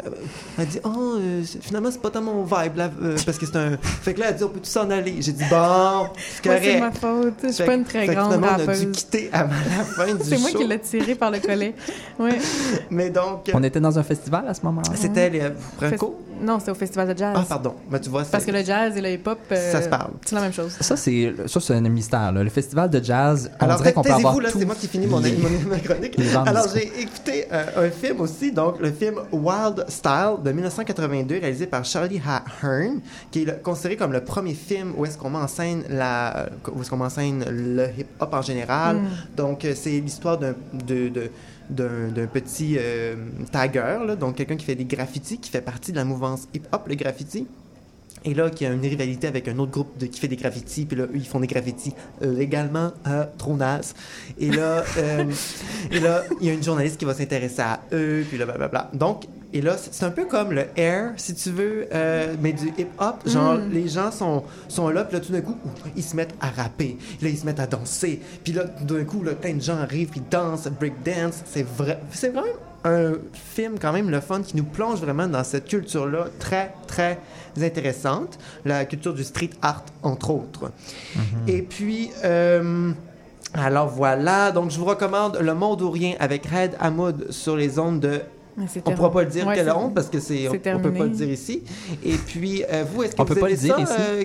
elle 0.59 0.66
dit, 0.66 0.79
oh, 0.85 1.14
euh, 1.19 1.43
finalement, 1.61 1.91
c'est 1.91 2.01
pas 2.01 2.11
dans 2.11 2.23
mon 2.23 2.45
vibe, 2.45 2.77
là, 2.77 2.91
euh, 3.03 3.16
parce 3.25 3.39
que 3.39 3.47
c'est 3.47 3.57
un. 3.57 3.77
Fait 3.79 4.14
que 4.14 4.21
là, 4.21 4.27
elle 4.29 4.35
a 4.35 4.37
dit, 4.39 4.45
on 4.45 4.49
peut 4.49 4.61
tous 4.61 4.71
s'en 4.71 4.91
aller? 4.91 5.16
J'ai 5.21 5.33
dit, 5.33 5.45
bon, 5.51 6.09
c'est 6.16 6.43
correct. 6.45 6.62
Faute. 7.23 7.35
Je 7.45 7.49
suis 7.49 7.65
pas 7.65 7.75
une 7.75 7.85
très 7.85 8.07
grande 8.07 8.33
finalement, 8.33 8.47
on 8.51 8.55
a 8.55 8.57
dû 8.59 8.67
rappeuse. 8.67 8.93
quitter 8.93 9.31
à 9.33 9.43
la 9.45 9.49
fin 9.85 10.15
du 10.15 10.25
C'est 10.25 10.39
moi 10.39 10.51
show. 10.51 10.59
qui 10.59 10.67
l'ai 10.67 10.79
tiré 10.81 11.15
par 11.15 11.31
le 11.31 11.39
collet. 11.41 11.75
Oui. 12.19 12.31
Mais 12.91 13.11
donc, 13.11 13.51
On 13.55 13.63
était 13.63 13.81
dans 13.81 13.99
un 13.99 14.03
festival 14.03 14.47
à 14.49 14.55
ce 14.55 14.63
moment-là. 14.63 14.91
c'était 14.95 15.31
les 15.31 15.43
Franco. 15.81 16.19
Non, 16.41 16.59
c'est 16.64 16.70
au 16.70 16.74
festival 16.74 17.12
de 17.12 17.18
jazz. 17.18 17.34
Ah, 17.36 17.45
pardon. 17.49 17.74
Ben, 17.91 17.99
tu 17.99 18.11
vois, 18.11 18.24
Parce 18.24 18.45
que 18.45 18.51
le 18.51 18.64
jazz 18.64 18.97
et 18.97 19.01
le 19.01 19.11
hip-hop, 19.12 19.39
euh, 19.53 19.72
Ça 19.72 19.82
se 19.82 19.89
parle. 19.89 20.11
c'est 20.24 20.34
la 20.34 20.41
même 20.43 20.53
chose. 20.53 20.76
Ça, 20.80 20.97
c'est 20.97 21.34
ça, 21.47 21.61
c'est 21.61 21.74
un 21.74 21.80
mystère. 21.80 22.32
là. 22.32 22.43
Le 22.43 22.51
festival 22.51 22.91
de 22.91 23.03
jazz, 23.03 23.51
on 23.61 23.64
Alors, 23.64 23.76
dirait 23.78 23.93
qu'on 23.93 24.03
peut 24.03 24.11
avoir 24.12 24.34
taisez-vous, 24.34 24.41
là, 24.41 24.49
c'est 24.59 24.64
moi 24.64 24.74
qui 24.74 24.89
finis 24.89 25.07
mon, 25.07 25.20
mon, 25.20 25.22
ma 25.70 25.78
chronique. 25.78 26.18
Alors, 26.47 26.66
j'ai 26.74 27.01
écouté 27.03 27.47
euh, 27.53 27.86
un 27.86 27.91
film 27.91 28.20
aussi, 28.20 28.53
donc 28.53 28.80
le 28.80 28.91
film 28.93 29.16
Wild 29.32 29.84
Style 29.89 30.36
de 30.45 30.53
1982, 30.53 31.39
réalisé 31.41 31.66
par 31.66 31.84
Charlie 31.84 32.20
Hearn, 32.26 33.01
qui 33.30 33.43
est 33.43 33.45
le- 33.47 33.53
considéré 33.62 33.97
comme 33.97 34.12
le 34.12 34.22
premier 34.24 34.55
film 34.55 34.93
où 34.97 35.05
est-ce 35.05 35.16
qu'on 35.18 35.30
met 35.30 35.39
en 35.39 35.49
scène 35.49 35.82
la, 35.89 36.47
où 36.74 36.80
est-ce 36.80 36.91
qu'on 36.91 36.97
met 36.97 37.05
en 37.07 37.11
scène 37.11 37.45
le 37.51 37.86
hip-hop 37.99 38.32
en 38.32 38.43
général. 38.43 38.99
Donc, 39.36 39.64
euh, 39.64 39.72
c'est 39.74 39.91
l'histoire 40.01 40.39
d'un 40.39 40.55
de, 40.72 41.09
de- 41.09 41.09
d'un 41.09 41.28
d'un 41.71 42.27
petit 42.27 42.77
euh, 42.79 43.14
tagger, 43.53 43.99
là, 44.07 44.16
donc 44.16 44.37
quelqu'un 44.37 44.57
qui 44.57 44.64
fait 44.64 44.75
des 44.75 44.85
graffitis, 44.85 45.39
qui 45.39 45.51
fait 45.51 45.61
partie 45.61 45.93
de 45.93 45.97
la 45.97 46.05
mouvance 46.05 46.49
hip-hop, 46.55 46.89
le 46.89 46.95
graffiti. 46.95 47.47
Et 48.25 48.35
là, 48.35 48.51
qu'il 48.51 48.66
y 48.66 48.71
a 48.71 48.73
une 48.75 48.81
rivalité 48.81 49.27
avec 49.27 49.49
un 49.49 49.59
autre 49.59 49.73
groupe 49.73 49.99
de, 49.99 50.07
qui 50.07 50.21
fait 50.21 50.29
des 50.29 50.37
graffitis, 50.37 50.85
puis 50.85 50.97
là, 50.97 51.05
eux, 51.05 51.11
ils 51.14 51.27
font 51.27 51.41
des 51.41 51.47
graffitis 51.47 51.93
légalement 52.21 52.93
euh, 53.07 53.25
trop 53.37 53.57
naze. 53.57 53.95
Et 54.39 54.51
là, 54.51 54.85
euh, 54.99 55.25
et 55.91 56.01
là, 56.01 56.25
il 56.41 56.47
y 56.47 56.51
a 56.51 56.53
une 56.53 56.62
journaliste 56.62 56.99
qui 56.99 57.05
va 57.05 57.14
s'intéresser 57.14 57.62
à 57.62 57.81
eux, 57.93 58.25
puis 58.29 58.39
là, 58.39 58.45
blablabla. 58.47 58.91
Donc, 58.93 59.25
et 59.53 59.62
là, 59.62 59.77
c'est 59.79 60.05
un 60.05 60.11
peu 60.11 60.27
comme 60.27 60.53
le 60.53 60.66
air, 60.77 61.12
si 61.16 61.35
tu 61.35 61.51
veux, 61.51 61.87
euh, 61.95 62.35
mais 62.43 62.53
du 62.53 62.69
hip-hop. 62.77 63.27
Genre, 63.27 63.55
Mm. 63.55 63.73
les 63.73 63.89
gens 63.89 64.11
sont, 64.11 64.43
sont 64.69 64.91
là, 64.91 65.05
puis 65.05 65.16
là, 65.16 65.25
tout 65.25 65.33
d'un 65.33 65.41
coup, 65.41 65.57
ils 65.97 66.03
se 66.03 66.14
mettent 66.16 66.35
à 66.41 66.51
rapper. 66.51 66.99
Là, 67.23 67.31
ils 67.31 67.39
se 67.39 67.47
mettent 67.47 67.61
à 67.61 67.66
danser. 67.66 68.21
Puis 68.45 68.53
là, 68.53 68.64
tout 68.64 68.95
d'un 68.95 69.05
coup, 69.05 69.23
là, 69.23 69.33
plein 69.35 69.55
de 69.55 69.62
gens 69.62 69.79
arrivent, 69.79 70.09
puis 70.11 70.23
dansent, 70.31 70.69
breakdance. 70.69 71.43
C'est 71.47 71.66
vrai. 71.66 71.99
C'est 72.12 72.29
vraiment 72.29 72.49
un 72.89 73.12
film, 73.32 73.74
quand 73.80 73.93
même, 73.93 74.11
le 74.11 74.20
fun, 74.20 74.43
qui 74.43 74.57
nous 74.57 74.64
plonge 74.64 75.01
vraiment 75.01 75.26
dans 75.26 75.45
cette 75.45 75.66
culture-là 75.66 76.26
très, 76.39 76.72
très 76.86 77.18
intéressante. 77.61 78.39
La 78.64 78.84
culture 78.84 79.14
du 79.14 79.24
street 79.24 79.51
art, 79.62 79.84
entre 80.03 80.30
autres. 80.30 80.70
Et 81.47 81.62
puis, 81.62 82.11
euh, 82.24 82.91
alors 83.55 83.89
voilà. 83.89 84.51
Donc, 84.53 84.70
je 84.70 84.78
vous 84.78 84.84
recommande 84.84 85.39
Le 85.41 85.55
Monde 85.55 85.82
ou 85.82 85.91
Rien 85.91 86.14
avec 86.20 86.47
Red 86.47 86.76
Hamoud 86.80 87.30
sur 87.30 87.57
les 87.57 87.78
ondes 87.78 88.01
de. 88.01 88.20
On 88.84 88.91
pourra 88.93 89.12
pas 89.12 89.22
le 89.22 89.28
dire 89.28 89.47
Ouais, 89.47 89.55
quelle 89.55 89.70
honte 89.70 89.95
parce 89.95 90.09
que 90.09 90.18
c'est 90.18 90.49
on, 90.49 90.53
on 90.76 90.80
peut 90.80 90.93
pas 90.93 91.05
le 91.05 91.11
dire 91.11 91.28
ici. 91.28 91.62
Et 92.05 92.16
puis 92.16 92.64
euh, 92.68 92.84
vous 92.93 93.05
est-ce 93.05 93.14
que 93.14 93.22
On 93.22 93.24
vous 93.24 93.34
peut 93.34 93.41
pas 93.41 93.49
le 93.49 93.55
dire 93.57 93.76
ça, 93.76 93.82
ici. 93.82 93.93
euh, 94.01 94.24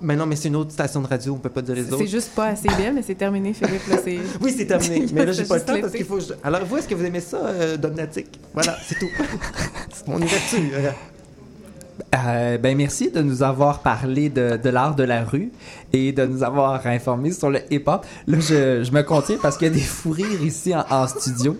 mais 0.00 0.16
non, 0.16 0.26
mais 0.26 0.36
c'est 0.36 0.48
une 0.48 0.56
autre 0.56 0.70
station 0.72 1.00
de 1.02 1.06
radio, 1.06 1.34
on 1.34 1.38
peut 1.38 1.50
pas 1.50 1.62
dire 1.62 1.74
les 1.74 1.84
C'est 1.84 1.92
autres. 1.92 2.06
juste 2.06 2.30
pas 2.34 2.46
assez 2.46 2.68
bien, 2.78 2.92
mais 2.92 3.02
c'est 3.02 3.14
terminé, 3.14 3.52
Philippe. 3.52 3.86
Là, 3.88 3.96
c'est... 4.02 4.18
Oui, 4.40 4.54
c'est 4.56 4.66
terminé. 4.66 5.06
mais 5.12 5.26
là, 5.26 5.32
j'ai 5.32 5.42
C'est 5.44 5.48
pas 5.48 5.56
le 5.58 5.64
temps 5.64 5.80
parce 5.80 5.92
qu'il 5.92 6.04
faut. 6.06 6.18
Alors, 6.42 6.64
vous, 6.64 6.76
est-ce 6.78 6.88
que 6.88 6.94
vous 6.94 7.04
aimez 7.04 7.20
ça, 7.20 7.38
euh, 7.38 7.76
Domnatic? 7.76 8.40
Voilà, 8.54 8.76
c'est 8.86 8.98
tout. 8.98 9.08
c'est 9.92 10.06
mon 10.08 10.16
ouverture. 10.16 10.92
Euh, 12.14 12.58
ben 12.58 12.76
merci 12.76 13.10
de 13.10 13.20
nous 13.22 13.42
avoir 13.42 13.80
parlé 13.80 14.28
de, 14.28 14.58
de 14.62 14.68
l'art 14.68 14.94
de 14.94 15.02
la 15.02 15.24
rue 15.24 15.50
et 15.92 16.12
de 16.12 16.24
nous 16.26 16.42
avoir 16.42 16.86
informés 16.86 17.32
sur 17.32 17.50
le 17.50 17.60
hip-hop. 17.70 18.04
Là, 18.26 18.38
je, 18.38 18.84
je 18.84 18.92
me 18.92 19.02
contiens 19.02 19.36
parce 19.40 19.56
qu'il 19.56 19.68
y 19.68 19.70
a 19.70 19.74
des 19.74 19.80
fous 19.80 20.10
rires 20.10 20.42
ici 20.42 20.74
en, 20.74 20.84
en 20.90 21.06
studio. 21.08 21.56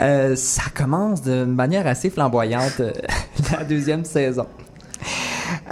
Euh, 0.00 0.36
ça 0.36 0.62
commence 0.74 1.22
d'une 1.22 1.54
manière 1.54 1.86
assez 1.86 2.10
flamboyante, 2.10 2.80
euh, 2.80 2.92
la 3.52 3.64
deuxième 3.64 4.04
saison. 4.04 4.46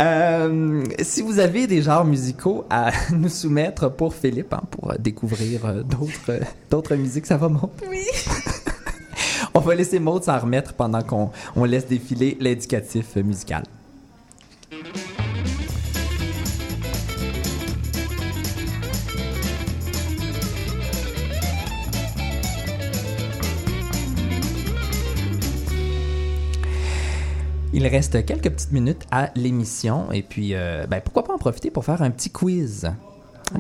Euh, 0.01 0.85
si 1.01 1.23
vous 1.23 1.39
avez 1.39 1.67
des 1.67 1.83
genres 1.83 2.05
musicaux 2.05 2.65
à 2.71 2.91
nous 3.13 3.29
soumettre 3.29 3.91
pour 3.91 4.15
Philippe, 4.15 4.53
hein, 4.53 4.63
pour 4.71 4.91
euh, 4.91 4.95
découvrir 4.99 5.67
euh, 5.67 5.83
d'autres 5.83 6.41
d'autres 6.71 6.97
musiques, 6.97 7.27
ça 7.27 7.37
va, 7.37 7.49
Maud? 7.49 7.71
Oui. 7.91 8.05
On 9.55 9.61
va 9.61 9.75
laisser 9.75 9.99
Maud 9.99 10.23
s'en 10.23 10.39
remettre 10.39 10.75
pendant 10.75 11.03
qu'on 11.03 11.31
on 11.55 11.65
laisse 11.65 11.87
défiler 11.87 12.37
l'indicatif 12.41 13.17
musical. 13.17 13.63
Il 27.77 27.87
reste 27.87 28.25
quelques 28.25 28.49
petites 28.49 28.73
minutes 28.73 29.03
à 29.11 29.29
l'émission 29.35 30.11
et 30.11 30.23
puis 30.23 30.55
euh, 30.55 30.87
ben, 30.87 31.03
pourquoi 31.05 31.25
pas 31.25 31.35
en 31.35 31.39
profiter 31.39 31.71
pour 31.71 31.85
faire 31.85 32.01
un 32.01 32.11
petit 32.11 32.31
quiz. 32.31 32.91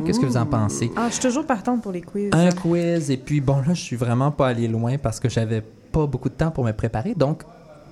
Qu'est-ce 0.07 0.19
que 0.19 0.25
vous 0.25 0.39
en 0.39 0.47
pensez? 0.47 0.91
Ah, 0.97 1.09
je 1.09 1.13
suis 1.13 1.23
toujours 1.23 1.45
partante 1.45 1.83
pour 1.83 1.93
les 1.93 2.01
quiz. 2.01 2.31
Un 2.33 2.51
quiz 2.51 3.11
et 3.11 3.19
puis 3.19 3.43
bon 3.43 3.57
là 3.57 3.75
je 3.75 3.83
suis 3.83 3.95
vraiment 3.95 4.31
pas 4.31 4.49
allé 4.49 4.69
loin 4.69 4.97
parce 4.97 5.21
que 5.21 5.29
j'avais 5.29 5.61
pas 5.93 6.07
beaucoup 6.07 6.31
de 6.31 6.35
temps 6.35 6.51
pour 6.51 6.65
me 6.65 6.73
préparer 6.73 7.15
donc 7.15 7.43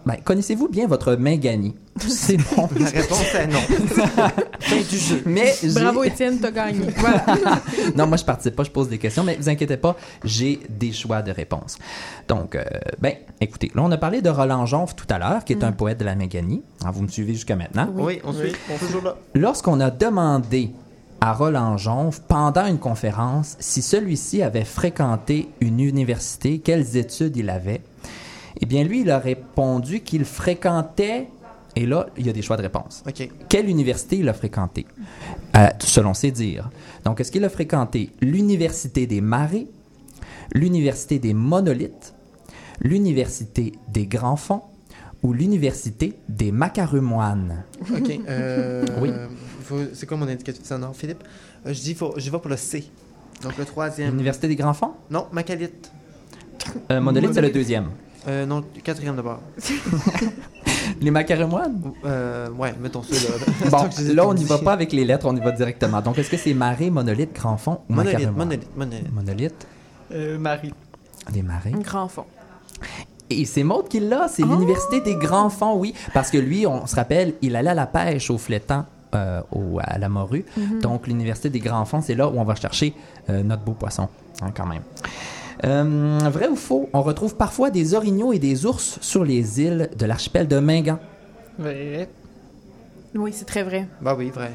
ben, 0.07 0.17
connaissez-vous 0.23 0.69
bien 0.69 0.87
votre 0.87 1.15
Mangani? 1.17 1.75
C'est 1.99 2.37
bon. 2.37 2.69
La 2.79 2.89
réponse 2.91 3.35
est 3.35 3.47
non. 3.47 3.61
fin 4.61 4.77
du 4.77 4.99
jeu. 4.99 5.23
Mais 5.27 5.55
Bravo, 5.75 6.05
Étienne, 6.05 6.39
t'as 6.41 6.51
gagné. 6.51 6.87
Voilà. 6.97 7.25
non, 7.97 8.07
moi 8.07 8.17
je 8.17 8.25
participe 8.25 8.57
pas, 8.57 8.65
je 8.65 8.71
pose 8.71 8.89
des 8.89 8.99
questions, 8.99 9.25
mais 9.25 9.37
vous 9.37 9.49
inquiétez 9.49 9.77
pas, 9.77 9.97
j'ai 10.25 10.61
des 10.69 10.93
choix 10.93 11.23
de 11.23 11.31
réponses. 11.31 11.79
Donc, 12.29 12.55
euh, 12.55 12.65
ben, 13.01 13.15
écoutez, 13.41 13.71
là 13.75 13.83
on 13.85 13.91
a 13.93 13.97
parlé 13.97 14.23
de 14.23 14.31
Roland 14.31 14.67
Jonf 14.67 14.95
tout 14.97 15.07
à 15.11 15.19
l'heure, 15.19 15.45
qui 15.45 15.53
est 15.53 15.65
un 15.65 15.73
poète 15.73 15.99
de 15.99 16.05
la 16.05 16.15
Méganie. 16.15 16.63
Alors, 16.83 16.95
vous 16.95 17.03
me 17.03 17.09
suivez 17.09 17.33
jusqu'à 17.35 17.57
maintenant? 17.57 17.89
Oui, 17.95 18.21
on 18.25 18.33
suit. 18.33 18.53
On 18.71 18.75
est 18.75 18.79
toujours 18.79 19.03
là. 19.03 19.17
Lorsqu'on 19.35 19.81
a 19.81 19.91
demandé 19.91 20.71
à 21.21 21.33
Roland 21.33 21.79
Jonf, 21.79 22.21
pendant 22.29 22.67
une 22.67 22.79
conférence, 22.79 23.57
si 23.59 23.81
celui-ci 23.81 24.43
avait 24.43 24.65
fréquenté 24.65 25.49
une 25.61 25.81
université, 25.81 26.59
quelles 26.59 26.99
études 26.99 27.37
il 27.39 27.49
avait, 27.49 27.81
eh 28.61 28.67
bien, 28.67 28.85
lui, 28.85 29.01
il 29.03 29.11
a 29.11 29.19
répondu 29.19 30.01
qu'il 30.01 30.25
fréquentait, 30.25 31.29
et 31.77 31.87
là, 31.87 32.07
il 32.17 32.27
y 32.27 32.31
a 32.31 32.33
des 32.33 32.43
choix 32.43 32.57
de 32.57 32.63
réponse. 32.63 33.03
OK. 33.07 33.29
Quelle 33.49 33.69
université 33.69 34.17
il 34.19 34.29
a 34.29 34.33
fréquenté, 34.35 34.87
Euh, 35.57 35.69
selon 35.81 36.15
ses 36.15 36.31
dires? 36.31 36.71
Donc, 37.05 37.21
est-ce 37.21 37.31
qu'il 37.33 37.45
a 37.45 37.49
fréquenté 37.49 38.11
l'Université 38.21 39.07
des 39.07 39.21
Marais, 39.21 39.67
l'Université 40.53 41.19
des 41.19 41.35
Monolithes, 41.35 42.15
l'Université 42.81 43.73
des 43.89 44.07
Grands 44.07 44.37
Fonds 44.37 44.63
ou 45.23 45.33
l'Université 45.33 46.15
des 46.29 46.53
Macarumoines? 46.53 47.65
OK. 47.93 48.21
Euh, 48.29 48.85
Oui. 49.01 49.11
C'est 49.95 50.07
quoi 50.07 50.17
mon 50.19 50.29
indicatif 50.29 50.63
sonore, 50.65 50.95
Philippe? 50.95 51.25
Euh, 51.67 51.73
je 51.73 51.81
dis, 51.81 51.95
faut, 51.95 52.13
je 52.19 52.31
vais 52.31 52.39
pour 52.39 52.51
le 52.51 52.57
C. 52.57 52.85
Donc 53.43 53.57
le 53.57 53.65
troisième. 53.65 54.11
L'Université 54.11 54.47
des 54.49 54.57
Grands 54.57 54.75
Fonds? 54.75 54.93
Non, 55.11 55.27
Macalite. 55.33 55.91
Monolithe, 56.91 57.35
c'est 57.35 57.41
le 57.41 57.51
deuxième. 57.51 57.89
Euh, 58.27 58.47
non, 58.47 58.63
quatrième 58.83 59.17
d'abord. 59.17 59.41
Les 61.01 61.11
Macarumoines? 61.11 61.81
Euh, 62.05 62.49
ouais, 62.51 62.75
mettons 62.81 63.03
ça 63.03 63.15
là. 63.15 63.71
Bon, 63.71 63.89
là, 64.15 64.27
on 64.27 64.35
n'y 64.35 64.45
va 64.45 64.59
pas 64.59 64.73
avec 64.73 64.93
les 64.93 65.05
lettres, 65.05 65.27
on 65.27 65.37
y 65.37 65.41
va 65.41 65.51
directement. 65.51 66.01
Donc, 66.01 66.19
est-ce 66.19 66.31
que 66.31 66.37
c'est 66.37 66.55
Marais, 66.55 66.91
Monolithe, 66.91 67.35
Grand 67.35 67.57
Fond 67.57 67.81
ou 67.89 67.95
Monolithe, 67.95 68.31
monolithe, 68.37 68.77
monolithe. 68.77 69.13
Monolithe, 69.13 69.67
Euh, 70.13 70.39
Marie. 70.39 70.73
des 71.33 71.43
Marais. 71.43 71.73
Un 71.75 71.79
grand 71.81 72.09
fond. 72.09 72.25
Et 73.31 73.45
c'est 73.47 73.63
Maud 73.65 73.89
qui 73.89 74.01
l'a, 74.01 74.29
c'est 74.29 74.43
l'Université 74.43 75.01
des 75.01 75.15
Grands 75.17 75.49
Fonds, 75.51 75.77
oui. 75.79 75.95
Parce 76.13 76.31
que 76.31 76.37
lui, 76.39 76.67
on 76.67 76.87
se 76.87 76.95
rappelle, 76.95 77.35
il 77.43 77.57
allait 77.57 77.71
à 77.71 77.75
la 77.75 77.87
pêche 77.87 78.31
au 78.31 78.39
flétan. 78.39 78.85
euh, 79.15 79.41
au- 79.53 79.79
à 79.81 79.97
la 79.97 80.09
morue. 80.09 80.45
Donc, 80.83 81.07
l'Université 81.07 81.49
des 81.49 81.61
Grands 81.61 81.85
Fonds, 81.85 82.01
c'est 82.01 82.17
là 82.17 82.29
où 82.29 82.33
on 82.37 82.43
va 82.43 82.57
chercher 82.57 82.93
euh, 83.31 83.45
notre 83.45 83.63
beau 83.63 83.71
poisson, 83.73 84.09
hein, 84.43 84.51
quand 84.53 84.67
même. 84.67 84.83
Euh, 85.65 86.19
vrai 86.31 86.49
ou 86.49 86.57
faux, 86.57 86.89
on 86.93 87.03
retrouve 87.03 87.37
parfois 87.37 87.71
des 87.71 87.95
orignaux 87.95 88.33
et 88.33 88.39
des 88.39 88.67
ours 88.67 88.99
sur 89.01 89.25
les 89.25 89.61
îles 89.61 89.91
de 89.99 90.07
l'archipel 90.07 90.47
de 90.47 90.59
Mingan. 90.59 90.99
Oui, 93.15 93.31
c'est 93.33 93.45
très 93.45 93.63
vrai. 93.63 93.87
Bah 94.01 94.15
oui, 94.19 94.31
vrai. 94.31 94.51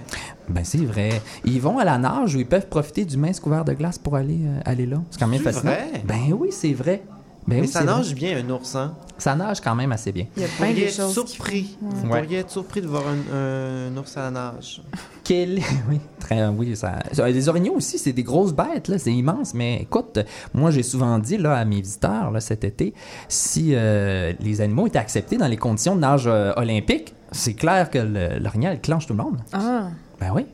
Ben, 0.50 0.66
c'est 0.66 0.80
vrai. 0.80 1.22
Ils 1.46 1.62
vont 1.62 1.80
à 1.80 1.86
la 1.86 1.98
nage 1.98 2.36
ou 2.36 2.40
ils 2.40 2.46
peuvent 2.46 2.68
profiter 2.68 3.06
du 3.06 3.16
mince 3.18 3.40
couvert 3.40 3.64
de 3.64 3.74
glace 3.74 3.98
pour 3.98 4.16
aller, 4.16 4.40
euh, 4.44 4.60
aller 4.66 4.86
là. 4.86 4.98
C'est 5.12 5.20
quand 5.20 5.28
même 5.28 5.42
fascinant. 5.42 5.72
vrai? 5.72 6.04
Ben 6.04 6.34
oui, 6.38 6.50
c'est 6.52 6.74
vrai. 6.74 7.04
Ben 7.50 7.56
Mais 7.56 7.62
oui, 7.62 7.68
ça 7.68 7.84
vrai. 7.84 7.94
nage 7.96 8.14
bien, 8.14 8.38
un 8.38 8.50
ours, 8.52 8.76
hein? 8.76 8.94
Ça 9.18 9.36
nage 9.36 9.60
quand 9.60 9.74
même 9.76 9.92
assez 9.92 10.12
bien. 10.12 10.26
Il 10.38 10.42
y 10.44 10.46
a 10.46 10.48
Vous 10.48 10.56
plein 10.58 10.68
pourriez 10.68 10.82
de 10.84 10.88
être 10.90 10.96
choses. 10.96 11.14
surpris. 11.14 11.78
Vous 11.82 12.08
Ouais. 12.10 12.22
pourriez 12.22 12.38
être 12.40 12.52
surpris 12.52 12.82
de 12.82 12.88
voir 12.88 13.04
un, 13.08 13.90
un 13.94 13.98
ours 13.98 14.16
à 14.18 14.22
la 14.22 14.32
nage. 14.32 14.82
Quel... 15.24 15.60
Oui, 15.90 16.00
très, 16.20 16.48
oui, 16.48 16.76
ça... 16.76 17.00
Les 17.28 17.50
orignaux 17.50 17.74
aussi, 17.74 17.98
c'est 17.98 18.14
des 18.14 18.22
grosses 18.24 18.54
bêtes, 18.54 18.88
là, 18.88 18.98
c'est 19.00 19.12
immense. 19.12 19.54
Mais 19.56 19.82
écoute, 19.82 20.20
moi, 20.54 20.70
j'ai 20.72 20.84
souvent 20.84 21.18
dit 21.18 21.38
là, 21.38 21.56
à 21.56 21.66
mes 21.66 21.82
visiteurs 21.82 22.30
là, 22.32 22.40
cet 22.40 22.64
été, 22.64 22.94
si 23.28 23.72
euh, 23.74 24.32
les 24.40 24.62
animaux 24.62 24.86
étaient 24.88 25.00
acceptés 25.00 25.38
dans 25.38 25.48
les 25.48 25.58
conditions 25.58 25.96
de 25.96 26.02
nage 26.02 26.28
euh, 26.28 26.54
olympique, 26.56 27.14
c'est 27.32 27.56
clair 27.56 27.90
que 27.90 27.98
l'orignal 28.40 28.80
clenche 28.80 29.08
tout 29.08 29.14
le 29.14 29.24
monde. 29.24 29.38
Ah, 29.54 29.90
Ben 30.20 30.32
oui, 30.36 30.46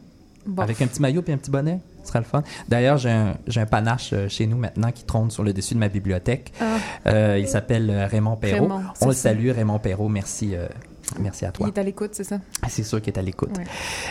bon. 0.46 0.62
avec 0.64 0.82
un 0.82 0.88
petit 0.88 1.02
maillot 1.02 1.24
et 1.28 1.34
un 1.34 1.38
petit 1.38 1.52
bonnet. 1.52 1.80
Ce 2.04 2.10
serait 2.10 2.20
le 2.20 2.26
fun. 2.26 2.44
D'ailleurs, 2.70 2.98
j'ai 2.98 3.10
un, 3.12 3.36
j'ai 3.48 3.62
un 3.62 3.66
panache 3.66 4.12
euh, 4.14 4.30
chez 4.30 4.46
nous 4.46 4.58
maintenant 4.58 4.92
qui 4.92 5.04
trône 5.06 5.32
sur 5.32 5.44
le 5.44 5.54
dessus 5.54 5.74
de 5.74 5.80
ma 5.80 5.90
bibliothèque. 5.90 6.54
Ah, 6.62 6.78
Euh, 7.08 7.38
il 7.40 7.48
s'appelle 7.48 7.90
euh, 7.90 8.06
Raymond 8.08 8.36
Perrault. 8.36 8.68
Raymond, 8.68 8.82
On 9.02 9.08
le 9.08 9.14
ça. 9.14 9.22
salue, 9.22 9.50
Raymond 9.50 9.80
Perrault. 9.80 10.08
Merci, 10.10 10.56
euh, 10.56 10.68
merci 11.20 11.46
à 11.46 11.50
il 11.50 11.52
toi. 11.54 11.68
est 11.68 11.78
à 11.80 11.84
l'écoute, 11.84 12.12
c'est 12.14 12.24
ça? 12.24 12.40
Ah, 12.62 12.68
C'est 12.70 12.84
sûr 12.84 13.02
qu'il 13.02 13.12
est 13.14 13.18
à 13.20 13.24
l'écoute. 13.24 13.58
Ouais. 13.58 13.64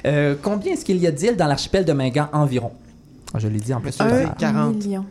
Euh, 0.07 0.35
combien 0.43 0.73
est-ce 0.73 0.85
qu'il 0.85 0.97
y 0.99 1.07
a 1.07 1.13
d'îles 1.13 1.37
dans 1.37 1.47
l'archipel 1.47 1.85
de 1.85 1.93
Mingan 1.93 2.29
environ? 2.33 2.73
Je 3.37 3.47
l'ai 3.49 3.61
dit 3.61 3.73
en 3.75 3.81
plus. 3.81 4.01
Un 4.01 4.27
40. 4.27 4.75
million. 4.77 5.05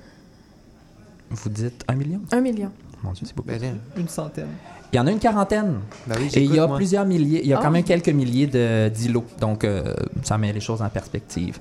Vous 1.30 1.50
dites 1.50 1.84
un 1.88 1.96
million? 1.96 2.20
Un 2.32 2.42
million. 2.42 2.72
Mon 3.02 3.12
Dieu, 3.12 3.26
c'est 3.26 3.36
beaucoup. 3.36 3.48
Ben, 3.50 3.78
Une 3.98 4.08
centaine. 4.08 4.48
Il 4.94 4.98
y 4.98 5.00
en 5.00 5.08
a 5.08 5.12
une 5.12 5.18
quarantaine. 5.20 5.80
ben 6.06 6.16
oui, 6.20 6.30
Et 6.36 6.44
il 6.44 6.54
y 6.54 6.60
a 6.60 6.68
moi. 6.68 6.78
plusieurs 6.78 7.04
milliers, 7.04 7.42
il 7.44 7.50
y 7.50 7.54
a 7.54 7.58
quand 7.58 7.72
même 7.72 7.84
quelques 7.84 8.10
milliers 8.10 8.46
de- 8.46 8.90
d'îlots. 8.90 9.26
Donc, 9.42 9.64
euh, 9.64 9.92
ça 10.22 10.38
met 10.38 10.54
les 10.54 10.60
choses 10.60 10.84
en 10.84 10.90
perspective. 10.90 11.58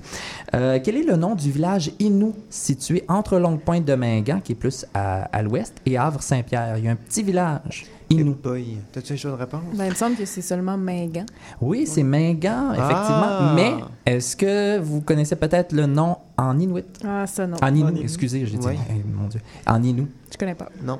Euh, 0.54 0.78
quel 0.84 0.96
est 0.98 1.02
le 1.02 1.16
nom 1.16 1.34
du 1.34 1.50
village 1.50 1.92
Inou 1.98 2.34
situé 2.50 3.04
entre 3.08 3.38
Longue 3.38 3.60
Pointe 3.60 3.86
de 3.86 3.94
Mingan, 3.94 4.40
qui 4.44 4.52
est 4.52 4.56
plus 4.56 4.84
à, 4.92 5.22
à 5.34 5.40
l'ouest, 5.42 5.74
et 5.86 5.96
Havre-Saint-Pierre? 5.96 6.76
Il 6.76 6.84
y 6.84 6.88
a 6.88 6.90
un 6.90 6.96
petit 6.96 7.22
village, 7.22 7.86
Inou. 8.10 8.34
Boy. 8.34 8.76
T'as-tu 8.92 9.14
un 9.14 9.16
choix 9.16 9.30
de 9.30 9.36
réponse? 9.36 9.62
Ben, 9.78 9.84
il 9.86 9.90
me 9.92 9.94
semble 9.94 10.16
que 10.16 10.26
c'est 10.26 10.42
seulement 10.42 10.76
Mingan. 10.76 11.24
Oui, 11.62 11.86
c'est 11.86 12.02
Mingan, 12.02 12.72
effectivement. 12.74 13.28
Ah. 13.30 13.52
Mais 13.56 13.72
est-ce 14.04 14.36
que 14.36 14.78
vous 14.78 15.00
connaissez 15.00 15.36
peut-être 15.36 15.72
le 15.72 15.86
nom 15.86 16.18
en 16.36 16.58
Inuit? 16.58 16.84
Ah, 17.02 17.26
ça, 17.26 17.46
non. 17.46 17.56
En 17.62 17.74
Inou, 17.74 17.86
En 17.86 17.90
Inou. 17.94 18.02
excusez, 18.02 18.44
j'ai 18.44 18.58
dit. 18.58 18.66
Mon 19.06 19.28
Dieu. 19.28 19.40
En 19.66 19.82
Inou. 19.82 20.06
Je 20.30 20.36
connais 20.36 20.54
pas. 20.54 20.68
Non. 20.84 20.98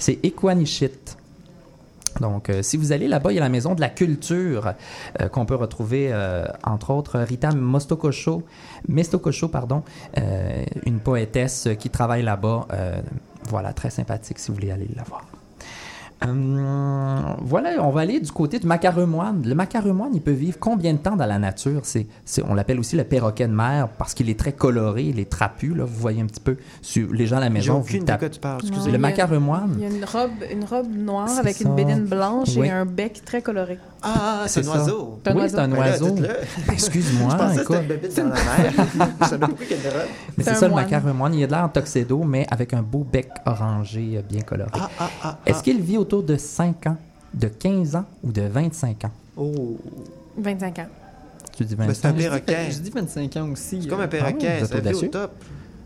C'est 0.00 0.18
Equanichit. 0.24 0.90
Donc, 2.20 2.50
euh, 2.50 2.62
si 2.62 2.76
vous 2.76 2.92
allez 2.92 3.08
là-bas, 3.08 3.32
il 3.32 3.36
y 3.36 3.38
a 3.38 3.42
la 3.42 3.48
Maison 3.48 3.74
de 3.74 3.80
la 3.80 3.88
Culture 3.88 4.74
euh, 5.20 5.28
qu'on 5.28 5.46
peut 5.46 5.54
retrouver, 5.54 6.10
euh, 6.12 6.44
entre 6.64 6.90
autres, 6.90 7.18
Rita 7.20 7.52
Mostokosho, 7.52 8.42
Mestokosho, 8.88 9.48
pardon, 9.48 9.82
une 10.86 11.00
poétesse 11.00 11.68
qui 11.78 11.90
travaille 11.90 12.22
là-bas. 12.22 12.66
Voilà, 13.48 13.72
très 13.72 13.90
sympathique 13.90 14.38
si 14.38 14.48
vous 14.48 14.54
voulez 14.54 14.70
aller 14.70 14.88
la 14.94 15.02
voir. 15.04 15.29
Hum, 16.22 17.36
voilà, 17.42 17.70
on 17.80 17.90
va 17.90 18.02
aller 18.02 18.20
du 18.20 18.30
côté 18.30 18.58
du 18.58 18.66
macaremoine. 18.66 19.42
Le 19.46 19.54
macaremoine, 19.54 20.10
il 20.14 20.20
peut 20.20 20.30
vivre 20.32 20.58
combien 20.60 20.92
de 20.92 20.98
temps 20.98 21.16
dans 21.16 21.26
la 21.26 21.38
nature? 21.38 21.80
C'est, 21.84 22.06
c'est- 22.24 22.42
on 22.48 22.54
l'appelle 22.54 22.78
aussi 22.78 22.96
le 22.96 23.04
perroquet 23.04 23.48
de 23.48 23.52
mer 23.54 23.88
parce 23.98 24.12
qu'il 24.14 24.28
est 24.28 24.38
très 24.38 24.52
coloré, 24.52 25.04
il 25.04 25.18
est 25.18 25.30
trapu. 25.30 25.74
Là, 25.74 25.84
vous 25.84 25.98
voyez 25.98 26.20
un 26.20 26.26
petit 26.26 26.40
peu 26.40 26.56
sur 26.82 27.12
les 27.12 27.26
gens 27.26 27.38
à 27.38 27.40
la 27.40 27.50
maison. 27.50 27.78
aucune 27.78 28.00
vous 28.04 28.28
tu 28.28 28.40
parles. 28.40 28.60
Non. 28.62 28.68
Excusez. 28.68 28.90
Le 28.90 28.90
Il 28.90 28.92
y 28.92 28.96
a- 28.96 28.98
macaremoine. 28.98 29.74
Il 29.78 29.82
y 29.82 29.86
a 29.86 29.88
une 29.96 30.04
robe, 30.04 30.30
une 30.52 30.64
robe 30.64 30.88
noire 30.94 31.30
avec 31.38 31.56
ça. 31.56 31.68
une 31.68 31.74
bédaine 31.74 32.04
blanche 32.04 32.48
Oui. 32.56 32.66
et 32.66 32.70
un 32.70 32.84
bec 32.84 33.22
très 33.24 33.40
coloré. 33.42 33.78
Ah, 34.02 34.44
c'est 34.46 34.60
un 34.60 34.62
C'est 34.62 34.68
ça. 34.68 34.78
oiseau. 34.78 35.20
C'est 35.24 35.30
un 35.30 35.34
oui, 35.34 35.40
oiseau. 35.42 35.56
c'est 35.56 35.62
un 35.62 35.72
oiseau. 35.72 36.16
Excuse-moi, 36.72 37.28
Je 37.32 37.36
pensais 37.36 37.56
que 37.56 37.60
écoute. 37.62 37.76
c'était 37.76 37.82
une 37.82 37.88
bébête 37.88 38.16
dans 38.16 38.24
la 38.24 38.34
mer. 38.34 38.72
Je 39.20 39.26
savais 39.26 39.38
pas 39.46 39.64
y 39.64 39.74
avait 39.74 39.88
robe. 39.90 40.08
Mais 40.36 40.44
C'est 40.44 40.44
c'est 40.44 40.50
un 40.50 40.54
ça 40.54 40.66
le 40.66 40.72
moine. 40.72 40.84
macaremoine. 40.84 41.34
Il 41.34 41.44
a 41.44 41.46
de 41.46 41.52
l'air 41.52 41.64
en 41.64 41.68
tuxedo, 41.68 42.22
mais 42.24 42.46
avec 42.50 42.72
un 42.74 42.82
beau 42.82 43.06
bec 43.10 43.28
orangé 43.46 44.16
euh, 44.16 44.22
bien 44.22 44.40
coloré. 44.42 44.70
Ah, 44.74 44.90
ah, 44.98 45.10
ah. 45.22 45.38
Est-ce 45.44 45.62
qu'il 45.62 45.80
vit 45.82 45.98
autour 45.98 46.22
de 46.22 46.36
5 46.36 46.86
ans, 46.86 46.96
de 47.34 47.48
15 47.48 47.96
ans 47.96 48.04
ou 48.22 48.32
de 48.32 48.42
25 48.42 49.04
ans? 49.04 49.10
Oh, 49.36 49.76
25 50.38 50.78
ans. 50.78 50.86
Tu 51.56 51.64
dis 51.64 51.74
Ben, 51.76 51.86
25 51.86 51.94
c'est 52.00 52.06
un 52.06 52.10
ans? 52.10 52.14
perroquet. 52.16 52.70
Je 52.70 52.78
dis 52.78 52.90
25 52.90 53.36
ans 53.36 53.50
aussi. 53.52 53.82
C'est 53.82 53.88
comme 53.88 54.00
euh, 54.00 54.04
un 54.04 54.08
perroquet. 54.08 54.62
vit 54.82 54.94
au 54.94 55.08
top. 55.08 55.32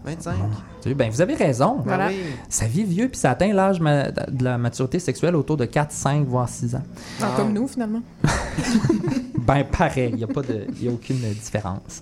25. 0.04 0.34
Tu 0.82 0.88
sais, 0.90 0.94
Ben, 0.94 1.10
vous 1.10 1.20
avez 1.20 1.34
raison. 1.34 1.76
Ben 1.76 1.82
Voilà. 1.84 2.08
oui. 2.08 2.16
Ça 2.48 2.66
vit 2.66 2.84
vieux, 2.84 3.08
puis 3.08 3.18
ça 3.18 3.30
atteint 3.30 3.52
l'âge 3.52 3.80
ma- 3.80 4.10
de 4.10 4.44
la 4.44 4.58
maturité 4.58 4.98
sexuelle 4.98 5.34
autour 5.36 5.56
de 5.56 5.64
4, 5.64 5.90
5, 5.92 6.26
voire 6.26 6.48
6 6.48 6.74
ans. 6.74 6.82
Ah, 7.20 7.24
Ah. 7.30 7.34
Comme 7.36 7.52
nous, 7.52 7.66
finalement. 7.68 8.02
Ben, 9.46 9.62
pareil, 9.64 10.08
il 10.12 10.16
n'y 10.16 10.24
a, 10.24 10.26
pas 10.26 10.40
de- 10.40 10.66
il 10.76 10.84
y 10.84 10.88
a 10.88 10.90
aucune 10.92 11.18
différence. 11.18 12.00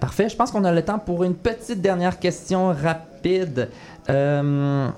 Parfait, 0.00 0.28
je 0.28 0.36
pense 0.36 0.50
qu'on 0.50 0.64
a 0.64 0.72
le 0.72 0.82
temps 0.82 0.98
pour 0.98 1.24
une 1.24 1.34
petite 1.34 1.80
dernière 1.80 2.18
question 2.18 2.68
rapide. 2.72 3.68
Euh, 4.08 4.88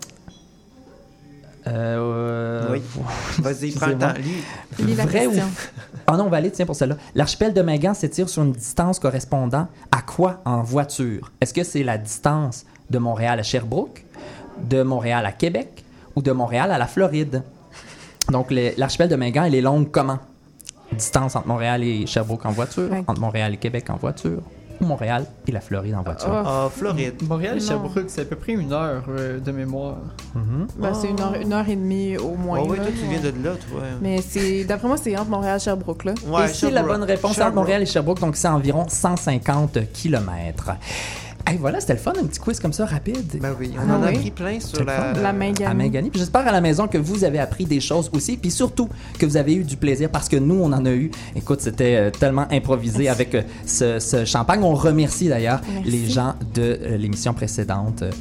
euh, 1.66 2.68
Oui. 2.72 2.82
Vas-y, 3.38 3.72
prends 3.72 3.86
le 3.86 3.98
temps. 3.98 4.12
Lis. 4.18 4.84
Lis 4.84 4.94
la 4.94 5.06
Vrai 5.06 5.26
ou. 5.26 5.32
Ah 6.06 6.16
non, 6.16 6.24
on 6.24 6.28
va 6.28 6.38
aller, 6.38 6.50
tiens, 6.50 6.66
pour 6.66 6.74
celle-là. 6.74 6.96
L'archipel 7.14 7.54
de 7.54 7.62
Mingan 7.62 7.94
s'étire 7.94 8.28
sur 8.28 8.42
une 8.42 8.52
distance 8.52 8.98
correspondant 8.98 9.68
à 9.92 10.02
quoi 10.02 10.40
en 10.44 10.62
voiture? 10.62 11.30
Est-ce 11.40 11.54
que 11.54 11.62
c'est 11.62 11.84
la 11.84 11.96
distance 11.96 12.66
de 12.90 12.98
Montréal 12.98 13.38
à 13.38 13.42
Sherbrooke, 13.44 14.04
de 14.68 14.82
Montréal 14.82 15.24
à 15.24 15.30
Québec 15.32 15.84
ou 16.16 16.20
de 16.22 16.32
Montréal 16.32 16.72
à 16.72 16.78
la 16.78 16.86
Floride? 16.88 17.42
Donc, 18.30 18.50
l'archipel 18.50 19.08
de 19.08 19.16
Mingan, 19.16 19.44
elle 19.44 19.54
est 19.54 19.60
longue 19.60 19.90
comment? 19.92 20.18
Distance 20.90 21.36
entre 21.36 21.46
Montréal 21.48 21.82
et 21.84 22.04
Sherbrooke 22.06 22.44
en 22.46 22.50
voiture, 22.50 22.90
Ouais. 22.90 23.04
entre 23.06 23.20
Montréal 23.20 23.54
et 23.54 23.56
Québec 23.56 23.88
en 23.88 23.96
voiture, 23.96 24.42
ou 24.80 24.84
Montréal 24.84 25.26
et 25.46 25.52
la 25.52 25.60
Floride 25.60 25.94
en 25.94 26.02
voiture. 26.02 26.28
Oh. 26.30 26.42
Ah, 26.46 26.68
Floride. 26.74 27.14
Montréal 27.28 27.56
et. 27.56 27.60
Sherbrooke, 27.60 28.04
c'est 28.08 28.22
à 28.22 28.24
peu 28.24 28.36
près 28.36 28.52
une 28.52 28.72
heure 28.72 29.04
euh, 29.08 29.40
de 29.40 29.52
mémoire. 29.52 29.98
Mhm. 30.34 30.66
Ben, 30.78 30.94
C'est 30.94 31.08
une 31.08 31.20
heure, 31.20 31.34
une 31.34 31.52
heure 31.52 31.68
et 31.68 31.76
demie 31.76 32.16
au 32.16 32.34
moins. 32.34 32.60
Oh, 32.62 32.66
oui, 32.68 32.78
là. 32.78 32.84
toi, 32.84 32.92
tu 32.92 33.06
viens 33.06 33.20
de 33.20 33.44
là, 33.44 33.52
toi. 33.52 33.80
Mais 34.00 34.20
c'est 34.22 34.64
d'après 34.64 34.88
moi, 34.88 34.96
c'est 34.96 35.16
entre 35.16 35.30
Montréal 35.30 35.56
et 35.56 35.60
Sherbrooke. 35.60 36.04
Là. 36.04 36.14
Ouais, 36.26 36.44
et 36.44 36.48
c'est 36.48 36.70
la 36.70 36.82
bonne 36.82 37.02
réponse 37.02 37.38
entre. 37.38 37.54
Montréal 37.54 37.82
et 37.82 37.86
Sherbrooke, 37.86 38.20
donc 38.20 38.36
c'est 38.36 38.48
environ 38.48 38.86
150 38.88 39.78
km. 39.92 40.72
Hey, 41.46 41.58
voilà, 41.58 41.80
c'était 41.80 41.94
le 41.94 41.98
fun, 41.98 42.12
un 42.20 42.24
petit 42.26 42.38
quiz 42.38 42.60
comme 42.60 42.72
ça 42.72 42.86
rapide. 42.86 43.38
Ben 43.40 43.54
oui, 43.58 43.72
on 43.76 43.80
Ah 43.90 43.98
en 43.98 44.02
a 44.02 44.08
oui. 44.10 44.16
appris 44.16 44.30
plein 44.30 44.60
sur 44.60 44.84
la... 44.84 45.12
La 45.12 45.32
main 45.32 45.52
à 45.66 45.88
gagnée. 45.88 46.08
Puis 46.10 46.20
j'espère 46.20 46.46
à 46.46 46.52
la 46.52 46.60
maison 46.60 46.86
que 46.88 46.98
vous 46.98 47.24
avez 47.24 47.38
appris 47.40 47.64
des 47.66 47.80
choses 47.80 48.10
aussi, 48.14 48.36
puis 48.36 48.50
surtout 48.50 48.88
que 49.18 49.26
vous 49.26 49.36
avez 49.36 49.54
eu 49.54 49.64
du 49.64 49.76
plaisir 49.76 50.08
parce 50.08 50.28
que 50.28 50.36
nous, 50.36 50.54
on 50.62 50.72
en 50.72 50.84
a 50.86 50.90
eu. 50.92 51.10
Écoute, 51.34 51.60
c'était 51.60 51.96
euh, 51.96 52.10
tellement 52.10 52.46
improvisé 52.50 53.08
avec 53.08 53.34
euh, 53.34 53.42
ce, 53.66 53.98
ce 53.98 54.24
champagne. 54.24 54.62
On 54.62 54.74
remercie 54.74 55.28
d'ailleurs 55.28 55.60
les 55.84 56.08
gens 56.08 56.34
de 56.54 56.62
euh, 56.80 56.96
l'émission 56.96 57.34
précédente. 57.34 58.02
Euh, 58.02 58.12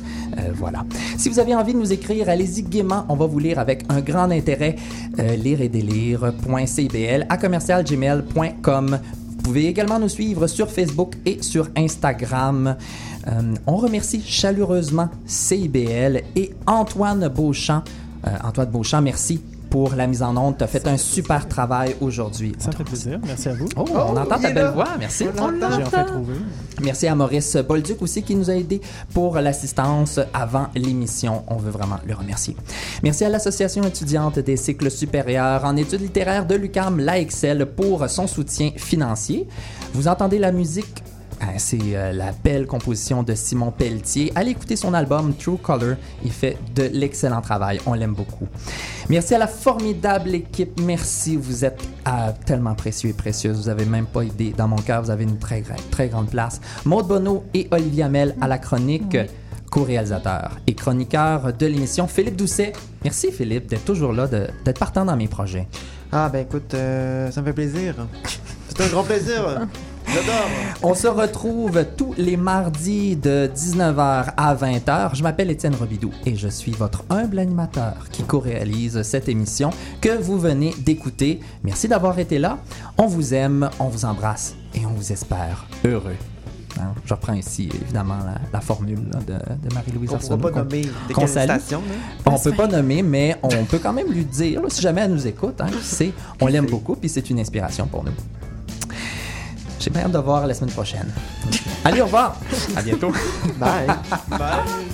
voilà. 0.56 0.84
Si 1.18 1.30
vous 1.30 1.40
avez 1.40 1.54
envie 1.56 1.74
de 1.74 1.80
nous 1.80 1.94
écrire, 1.94 2.28
allez-y 2.28 2.64
gaiement. 2.64 3.06
On 3.08 3.16
va 3.16 3.28
vous 3.28 3.40
lire 3.40 3.60
avec 3.60 3.84
un 3.90 4.02
grand 4.02 4.32
intérêt. 4.32 4.76
Euh, 5.20 5.36
lire 5.36 5.62
et 5.62 5.70
délire.cbl 5.70 7.26
à 7.30 7.38
commercialgmail.com. 7.38 9.00
Vous 9.42 9.46
pouvez 9.46 9.66
également 9.66 9.98
nous 9.98 10.08
suivre 10.08 10.46
sur 10.46 10.70
Facebook 10.70 11.16
et 11.26 11.42
sur 11.42 11.68
Instagram. 11.76 12.78
Euh, 13.28 13.56
on 13.66 13.76
remercie 13.76 14.22
chaleureusement 14.24 15.10
CIBL 15.26 16.22
et 16.36 16.52
Antoine 16.68 17.28
Beauchamp. 17.28 17.82
Euh, 18.28 18.30
Antoine 18.44 18.70
Beauchamp, 18.70 19.02
merci 19.02 19.42
pour 19.72 19.96
la 19.96 20.06
mise 20.06 20.22
en 20.22 20.36
onde. 20.38 20.58
Tu 20.58 20.64
as 20.64 20.68
fait 20.68 20.86
un 20.88 20.98
super 20.98 21.48
travail 21.48 21.96
aujourd'hui. 22.02 22.54
Ça 22.60 22.70
me 22.70 22.76
fait 22.76 22.84
plaisir. 22.84 23.20
Merci 23.26 23.50
à 23.50 23.54
vous. 23.54 23.68
Oh, 23.78 23.86
on 23.90 24.18
entend 24.18 24.38
ta 24.38 24.52
belle 24.52 24.66
là. 24.66 24.72
voix, 24.72 24.90
merci. 25.00 25.26
On. 25.40 25.50
J'ai 25.76 25.84
enfin 25.84 26.04
trouvé. 26.04 26.34
Merci 26.84 27.08
à 27.08 27.16
Maurice 27.16 27.56
Bolduc 27.56 28.02
aussi 28.02 28.22
qui 28.22 28.36
nous 28.36 28.50
a 28.50 28.54
aidés 28.54 28.82
pour 29.14 29.40
l'assistance 29.40 30.20
avant 30.34 30.68
l'émission. 30.76 31.44
On 31.48 31.56
veut 31.56 31.72
vraiment 31.72 32.00
le 32.06 32.14
remercier. 32.14 32.56
Merci 33.02 33.24
à 33.24 33.30
l'Association 33.30 33.84
étudiante 33.84 34.40
des 34.40 34.58
cycles 34.58 34.92
supérieurs 34.92 35.64
en 35.64 35.78
études 35.78 36.02
littéraires 36.02 36.46
de 36.46 36.56
l'UCAM, 36.56 37.00
l'AXL, 37.00 37.66
pour 37.66 38.10
son 38.10 38.28
soutien 38.28 38.72
financier. 38.76 39.48
Vous 39.94 40.10
entendez 40.10 40.38
la 40.38 40.52
musique 40.52 41.02
c'est 41.58 41.80
euh, 41.96 42.12
la 42.12 42.32
belle 42.32 42.68
composition 42.68 43.24
de 43.24 43.34
Simon 43.36 43.72
Pelletier. 43.72 44.32
Allez 44.36 44.52
écouter 44.52 44.76
son 44.76 44.94
album 44.94 45.34
True 45.36 45.58
Color. 45.58 45.96
Il 46.24 46.32
fait 46.32 46.58
de 46.76 46.84
l'excellent 46.84 47.42
travail. 47.42 47.80
On 47.86 47.94
l'aime 47.94 48.14
beaucoup. 48.14 48.48
Merci 49.10 49.36
à 49.36 49.40
la 49.40 49.48
formidable 49.48 50.36
équipe. 50.36 50.80
Merci. 50.82 51.36
Vous 51.36 51.66
êtes 51.66 51.82
ah, 52.06 52.34
tellement 52.46 52.76
précieux 52.76 53.10
et 53.10 53.14
précieuse. 53.14 53.58
Vous 53.58 53.70
avez 53.70 53.86
même 53.86 54.06
pas 54.06 54.24
idée. 54.24 54.54
Dans 54.56 54.68
mon 54.68 54.78
cœur, 54.78 55.02
vous 55.02 55.10
avez 55.12 55.24
une 55.24 55.40
très, 55.40 55.62
gra- 55.62 55.76
très 55.90 56.10
grande 56.10 56.30
place. 56.30 56.62
Maud 56.86 57.08
Bonneau 57.08 57.44
et 57.54 57.68
Olivier 57.72 58.04
Hamel 58.04 58.36
à 58.42 58.48
la 58.48 58.58
chronique. 58.58 59.18
Co-réalisateur 59.72 60.58
et 60.68 60.76
chroniqueur 60.76 61.54
de 61.54 61.66
l'émission 61.66 62.06
Philippe 62.06 62.36
Doucet. 62.36 62.74
Merci 63.06 63.32
Philippe 63.32 63.68
d'être 63.70 63.86
toujours 63.86 64.12
là, 64.12 64.28
d'être 64.28 64.78
partant 64.78 65.06
dans 65.06 65.16
mes 65.16 65.30
projets. 65.30 65.66
Ah, 66.12 66.28
ben 66.28 66.40
écoute, 66.40 66.74
euh, 66.74 67.32
ça 67.32 67.40
me 67.40 67.46
fait 67.46 67.54
plaisir. 67.54 67.96
C'est 68.68 68.82
un 68.84 68.88
grand 68.90 69.04
plaisir. 69.04 69.62
On 70.84 70.94
se 70.94 71.08
retrouve 71.08 71.86
tous 71.96 72.14
les 72.18 72.38
mardis 72.38 73.16
de 73.16 73.50
19h 73.56 74.34
à 74.36 74.56
20h. 74.56 75.16
Je 75.16 75.24
m'appelle 75.24 75.50
Étienne 75.52 75.76
Robidoux 75.76 76.12
et 76.26 76.36
je 76.36 76.48
suis 76.48 76.72
votre 76.72 77.04
humble 77.10 77.40
animateur 77.40 78.08
qui 78.12 78.24
co-réalise 78.24 79.02
cette 79.04 79.30
émission 79.30 79.70
que 80.02 80.10
vous 80.22 80.38
venez 80.40 80.74
d'écouter. 80.80 81.40
Merci 81.64 81.88
d'avoir 81.88 82.18
été 82.20 82.40
là. 82.40 82.58
On 82.98 83.06
vous 83.08 83.34
aime, 83.34 83.70
on 83.80 83.88
vous 83.88 84.06
embrasse 84.06 84.56
et 84.74 84.86
on 84.86 84.90
vous 84.90 85.12
espère 85.12 85.66
heureux. 85.86 86.16
Hein, 86.80 86.94
Je 87.06 87.14
reprends 87.14 87.34
ici, 87.34 87.70
évidemment, 87.84 88.18
la, 88.26 88.36
la 88.52 88.62
formule 88.62 89.00
là, 89.14 89.20
de, 89.20 89.34
de 89.70 89.74
Marie-Louise 89.74 90.10
On 90.12 90.16
Arsenault. 90.16 90.38
pourra 90.38 90.52
pas 90.52 90.60
nommer 90.64 90.82
des 91.08 91.28
stations, 91.28 91.82
là. 92.26 92.32
on 92.34 92.40
peut 92.40 92.54
pas 92.54 92.68
nommer, 92.68 93.04
mais 93.04 93.36
on 93.44 93.66
peut 93.66 93.78
quand 93.80 93.92
même 93.94 94.10
lui 94.12 94.24
dire, 94.24 94.62
là, 94.62 94.70
si 94.70 94.82
jamais 94.82 95.02
elle 95.02 95.12
nous 95.12 95.28
écoute, 95.28 95.60
hein, 95.60 95.68
qui 95.68 95.84
sait, 95.84 96.12
on 96.40 96.48
l'aime 96.48 96.68
beaucoup, 96.68 96.96
puis 96.96 97.10
c'est 97.10 97.30
une 97.30 97.40
inspiration 97.40 97.88
pour 97.88 98.06
nous. 98.06 98.14
J'ai 99.82 99.90
bien 99.90 100.04
hâte 100.04 100.12
de 100.12 100.20
voir 100.20 100.46
la 100.46 100.54
semaine 100.54 100.70
prochaine. 100.72 101.12
Allez, 101.84 102.02
au 102.02 102.06
revoir. 102.06 102.36
À 102.76 102.84
bientôt. 102.84 103.12
Bye. 103.58 103.88
Bye! 104.30 104.91